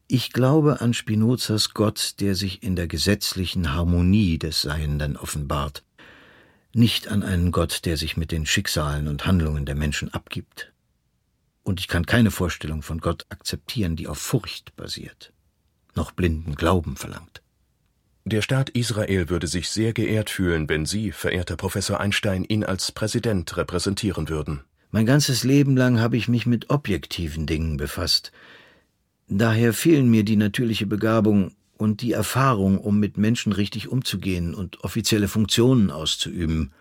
Ich 0.07 0.33
glaube 0.33 0.81
an 0.81 0.95
Spinozas 0.95 1.75
Gott, 1.75 2.15
der 2.21 2.37
sich 2.37 2.63
in 2.63 2.77
der 2.77 2.87
gesetzlichen 2.87 3.75
Harmonie 3.75 4.39
des 4.39 4.63
Seienden 4.63 5.17
offenbart, 5.17 5.83
nicht 6.73 7.09
an 7.09 7.25
einen 7.25 7.51
Gott, 7.51 7.85
der 7.87 7.97
sich 7.97 8.17
mit 8.17 8.31
den 8.31 8.47
Schicksalen 8.47 9.09
und 9.09 9.27
Handlungen 9.27 9.67
der 9.67 9.75
Menschen 9.75 10.15
abgibt. 10.15 10.73
Und 11.65 11.81
ich 11.81 11.89
kann 11.89 12.07
keine 12.07 12.31
Vorstellung 12.31 12.83
von 12.83 13.01
Gott 13.01 13.27
akzeptieren, 13.31 13.97
die 13.97 14.07
auf 14.07 14.19
Furcht 14.19 14.77
basiert, 14.77 15.33
noch 15.97 16.13
blinden 16.13 16.55
Glauben 16.55 16.95
verlangt. 16.97 17.44
Der 18.27 18.41
Staat 18.41 18.71
Israel 18.71 19.29
würde 19.29 19.47
sich 19.47 19.69
sehr 19.69 19.93
geehrt 19.93 20.31
fühlen, 20.31 20.67
wenn 20.71 20.87
Sie, 20.87 21.13
verehrter 21.13 21.57
Professor 21.57 22.01
Einstein, 22.01 22.43
ihn 22.43 22.65
als 22.65 22.91
Präsident 22.91 23.55
repräsentieren 23.59 24.31
würden. 24.31 24.63
Mein 24.91 25.05
ganzes 25.05 25.45
Leben 25.45 25.77
lang 25.77 26.01
habe 26.01 26.17
ich 26.17 26.27
mich 26.27 26.47
mit 26.47 26.71
objektiven 26.71 27.45
Dingen 27.45 27.77
befasst. 27.77 28.33
Daher 29.29 29.75
fehlen 29.75 30.09
mir 30.09 30.25
die 30.25 30.37
natürliche 30.37 30.87
Begabung 30.87 31.53
und 31.77 32.01
die 32.01 32.13
Erfahrung, 32.13 32.79
um 32.79 32.99
mit 32.99 33.19
Menschen 33.19 33.53
richtig 33.53 33.89
umzugehen 33.89 34.55
und 34.55 34.83
offizielle 34.85 35.29
Funktionen 35.29 35.91
auszuüben. 35.91 36.73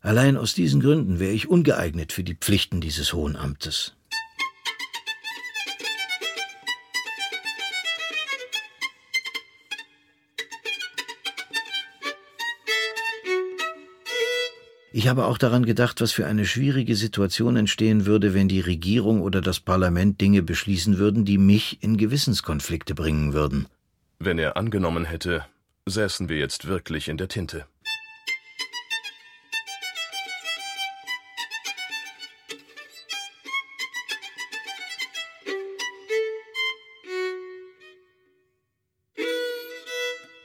Allein 0.00 0.38
aus 0.38 0.54
diesen 0.54 0.80
Gründen 0.80 1.18
wäre 1.18 1.32
ich 1.32 1.50
ungeeignet 1.50 2.12
für 2.12 2.24
die 2.24 2.34
Pflichten 2.34 2.80
dieses 2.80 3.12
hohen 3.12 3.36
Amtes. 3.36 3.94
Ich 14.96 15.08
habe 15.08 15.24
auch 15.24 15.38
daran 15.38 15.66
gedacht, 15.66 16.00
was 16.00 16.12
für 16.12 16.24
eine 16.24 16.46
schwierige 16.46 16.94
Situation 16.94 17.56
entstehen 17.56 18.06
würde, 18.06 18.32
wenn 18.32 18.46
die 18.46 18.60
Regierung 18.60 19.22
oder 19.22 19.40
das 19.40 19.58
Parlament 19.58 20.20
Dinge 20.20 20.40
beschließen 20.40 20.98
würden, 20.98 21.24
die 21.24 21.36
mich 21.36 21.82
in 21.82 21.96
Gewissenskonflikte 21.96 22.94
bringen 22.94 23.32
würden. 23.32 23.66
Wenn 24.20 24.38
er 24.38 24.56
angenommen 24.56 25.04
hätte, 25.04 25.46
säßen 25.86 26.28
wir 26.28 26.38
jetzt 26.38 26.68
wirklich 26.68 27.08
in 27.08 27.16
der 27.16 27.26
Tinte. 27.26 27.66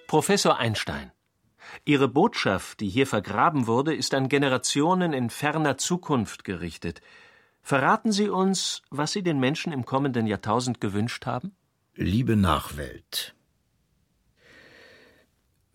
Professor 0.07 0.57
Einstein 0.57 1.11
Ihre 1.85 2.07
Botschaft, 2.07 2.79
die 2.79 2.89
hier 2.89 3.07
vergraben 3.07 3.67
wurde, 3.67 3.95
ist 3.95 4.13
an 4.13 4.29
Generationen 4.29 5.13
in 5.13 5.29
ferner 5.29 5.77
Zukunft 5.77 6.43
gerichtet. 6.43 7.01
Verraten 7.61 8.11
Sie 8.11 8.29
uns, 8.29 8.81
was 8.89 9.11
Sie 9.11 9.23
den 9.23 9.39
Menschen 9.39 9.73
im 9.73 9.85
kommenden 9.85 10.27
Jahrtausend 10.27 10.81
gewünscht 10.81 11.25
haben? 11.25 11.55
Liebe 11.95 12.35
Nachwelt, 12.35 13.35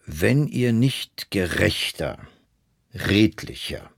wenn 0.06 0.46
ihr 0.46 0.72
nicht 0.72 1.30
gerechter, 1.30 2.18
redlicher 2.92 3.90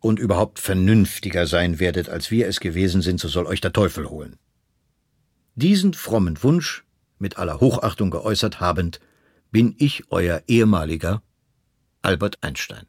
und 0.00 0.18
überhaupt 0.18 0.58
vernünftiger 0.58 1.46
sein 1.46 1.78
werdet, 1.78 2.08
als 2.08 2.30
wir 2.30 2.46
es 2.48 2.60
gewesen 2.60 3.02
sind, 3.02 3.20
so 3.20 3.28
soll 3.28 3.46
euch 3.46 3.60
der 3.60 3.72
Teufel 3.72 4.08
holen. 4.08 4.38
Diesen 5.54 5.94
frommen 5.94 6.42
Wunsch, 6.42 6.84
mit 7.18 7.36
aller 7.36 7.60
Hochachtung 7.60 8.10
geäußert 8.10 8.60
habend, 8.60 9.00
bin 9.50 9.74
ich 9.78 10.10
euer 10.10 10.42
ehemaliger 10.46 11.22
Albert 12.02 12.38
Einstein 12.42 12.86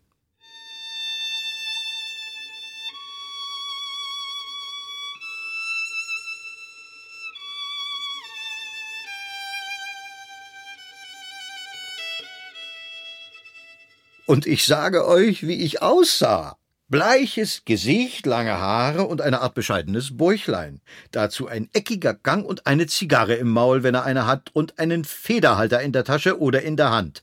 Und 14.31 14.47
ich 14.47 14.65
sage 14.65 15.05
euch, 15.05 15.45
wie 15.45 15.55
ich 15.55 15.81
aussah. 15.81 16.55
Bleiches 16.87 17.63
Gesicht, 17.65 18.25
lange 18.25 18.53
Haare 18.59 19.03
und 19.03 19.19
eine 19.19 19.41
Art 19.41 19.55
bescheidenes 19.55 20.15
Bäuchlein. 20.15 20.79
Dazu 21.11 21.47
ein 21.47 21.67
eckiger 21.73 22.13
Gang 22.13 22.45
und 22.45 22.65
eine 22.65 22.87
Zigarre 22.87 23.35
im 23.35 23.49
Maul, 23.49 23.83
wenn 23.83 23.93
er 23.93 24.05
eine 24.05 24.25
hat, 24.27 24.49
und 24.53 24.79
einen 24.79 25.03
Federhalter 25.03 25.81
in 25.81 25.91
der 25.91 26.05
Tasche 26.05 26.39
oder 26.39 26.61
in 26.61 26.77
der 26.77 26.91
Hand. 26.91 27.21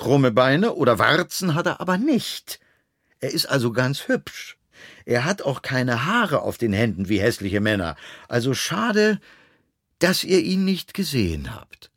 Krumme 0.00 0.30
Beine 0.30 0.72
oder 0.72 0.98
Warzen 0.98 1.54
hat 1.54 1.66
er 1.66 1.78
aber 1.82 1.98
nicht. 1.98 2.58
Er 3.18 3.32
ist 3.34 3.44
also 3.44 3.70
ganz 3.70 4.08
hübsch. 4.08 4.56
Er 5.04 5.26
hat 5.26 5.42
auch 5.42 5.60
keine 5.60 6.06
Haare 6.06 6.40
auf 6.40 6.56
den 6.56 6.72
Händen 6.72 7.10
wie 7.10 7.20
hässliche 7.20 7.60
Männer. 7.60 7.96
Also 8.26 8.54
schade, 8.54 9.20
dass 9.98 10.24
ihr 10.24 10.40
ihn 10.40 10.64
nicht 10.64 10.94
gesehen 10.94 11.54
habt. 11.54 11.90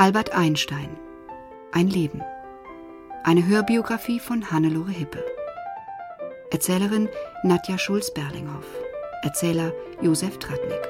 Albert 0.00 0.32
Einstein 0.32 0.88
Ein 1.72 1.86
Leben. 1.86 2.22
Eine 3.22 3.46
Hörbiografie 3.46 4.18
von 4.18 4.50
Hannelore 4.50 4.92
Hippe. 4.92 5.22
Erzählerin 6.50 7.10
Nadja 7.42 7.76
Schulz-Berlinghoff. 7.76 8.64
Erzähler 9.20 9.74
Josef 10.00 10.38
Tratnik. 10.38 10.80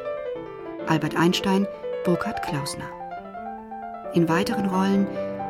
Albert 0.86 1.16
Einstein 1.16 1.66
Burkhard 2.04 2.40
Klausner. 2.42 2.88
In 4.14 4.28
weiteren 4.28 4.66
Rollen 4.66 5.08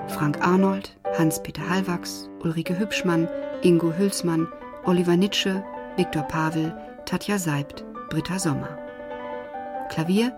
Frank 0.08 0.40
Arnold, 0.40 0.96
Hans-Peter 1.18 1.68
Hallwachs, 1.68 2.30
Ulrike 2.42 2.78
Hübschmann, 2.78 3.28
Ingo 3.60 3.92
Hülsmann, 3.92 4.48
Oliver 4.86 5.18
Nitsche, 5.18 5.62
Viktor 5.98 6.22
Pavel, 6.22 6.74
Tatja 7.04 7.36
Seibt, 7.36 7.84
Britta 8.08 8.38
Sommer. 8.38 8.78
Klavier 9.90 10.32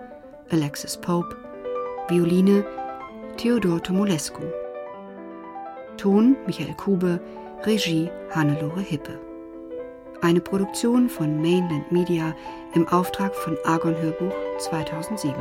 Alexis 0.51 0.97
Pope, 0.97 1.36
Violine 2.09 2.65
Theodor 3.36 3.82
Tomulescu. 3.82 4.42
Ton 5.96 6.36
Michael 6.46 6.74
Kube, 6.74 7.20
Regie 7.64 8.10
Hannelore 8.30 8.80
Hippe. 8.80 9.18
Eine 10.20 10.40
Produktion 10.40 11.09
von 11.09 11.40
Mainland 11.40 11.90
Media 11.90 12.36
im 12.74 12.86
Auftrag 12.88 13.34
von 13.34 13.56
Argon 13.64 13.96
Hörbuch 13.96 14.32
2007. 14.59 15.34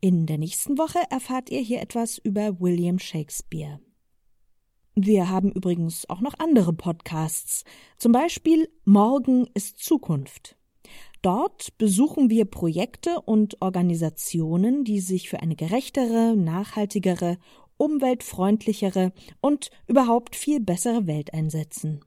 In 0.00 0.26
der 0.26 0.38
nächsten 0.38 0.78
Woche 0.78 0.98
erfahrt 1.10 1.50
ihr 1.50 1.60
hier 1.60 1.80
etwas 1.80 2.18
über 2.18 2.58
William 2.58 2.98
Shakespeare. 2.98 3.78
Wir 4.94 5.30
haben 5.30 5.50
übrigens 5.52 6.08
auch 6.10 6.20
noch 6.20 6.34
andere 6.38 6.74
Podcasts, 6.74 7.64
zum 7.96 8.12
Beispiel 8.12 8.68
Morgen 8.84 9.46
ist 9.54 9.78
Zukunft. 9.78 10.54
Dort 11.22 11.78
besuchen 11.78 12.28
wir 12.28 12.44
Projekte 12.44 13.22
und 13.22 13.62
Organisationen, 13.62 14.84
die 14.84 15.00
sich 15.00 15.30
für 15.30 15.40
eine 15.40 15.56
gerechtere, 15.56 16.36
nachhaltigere, 16.36 17.38
umweltfreundlichere 17.78 19.12
und 19.40 19.70
überhaupt 19.86 20.36
viel 20.36 20.60
bessere 20.60 21.06
Welt 21.06 21.32
einsetzen. 21.32 22.04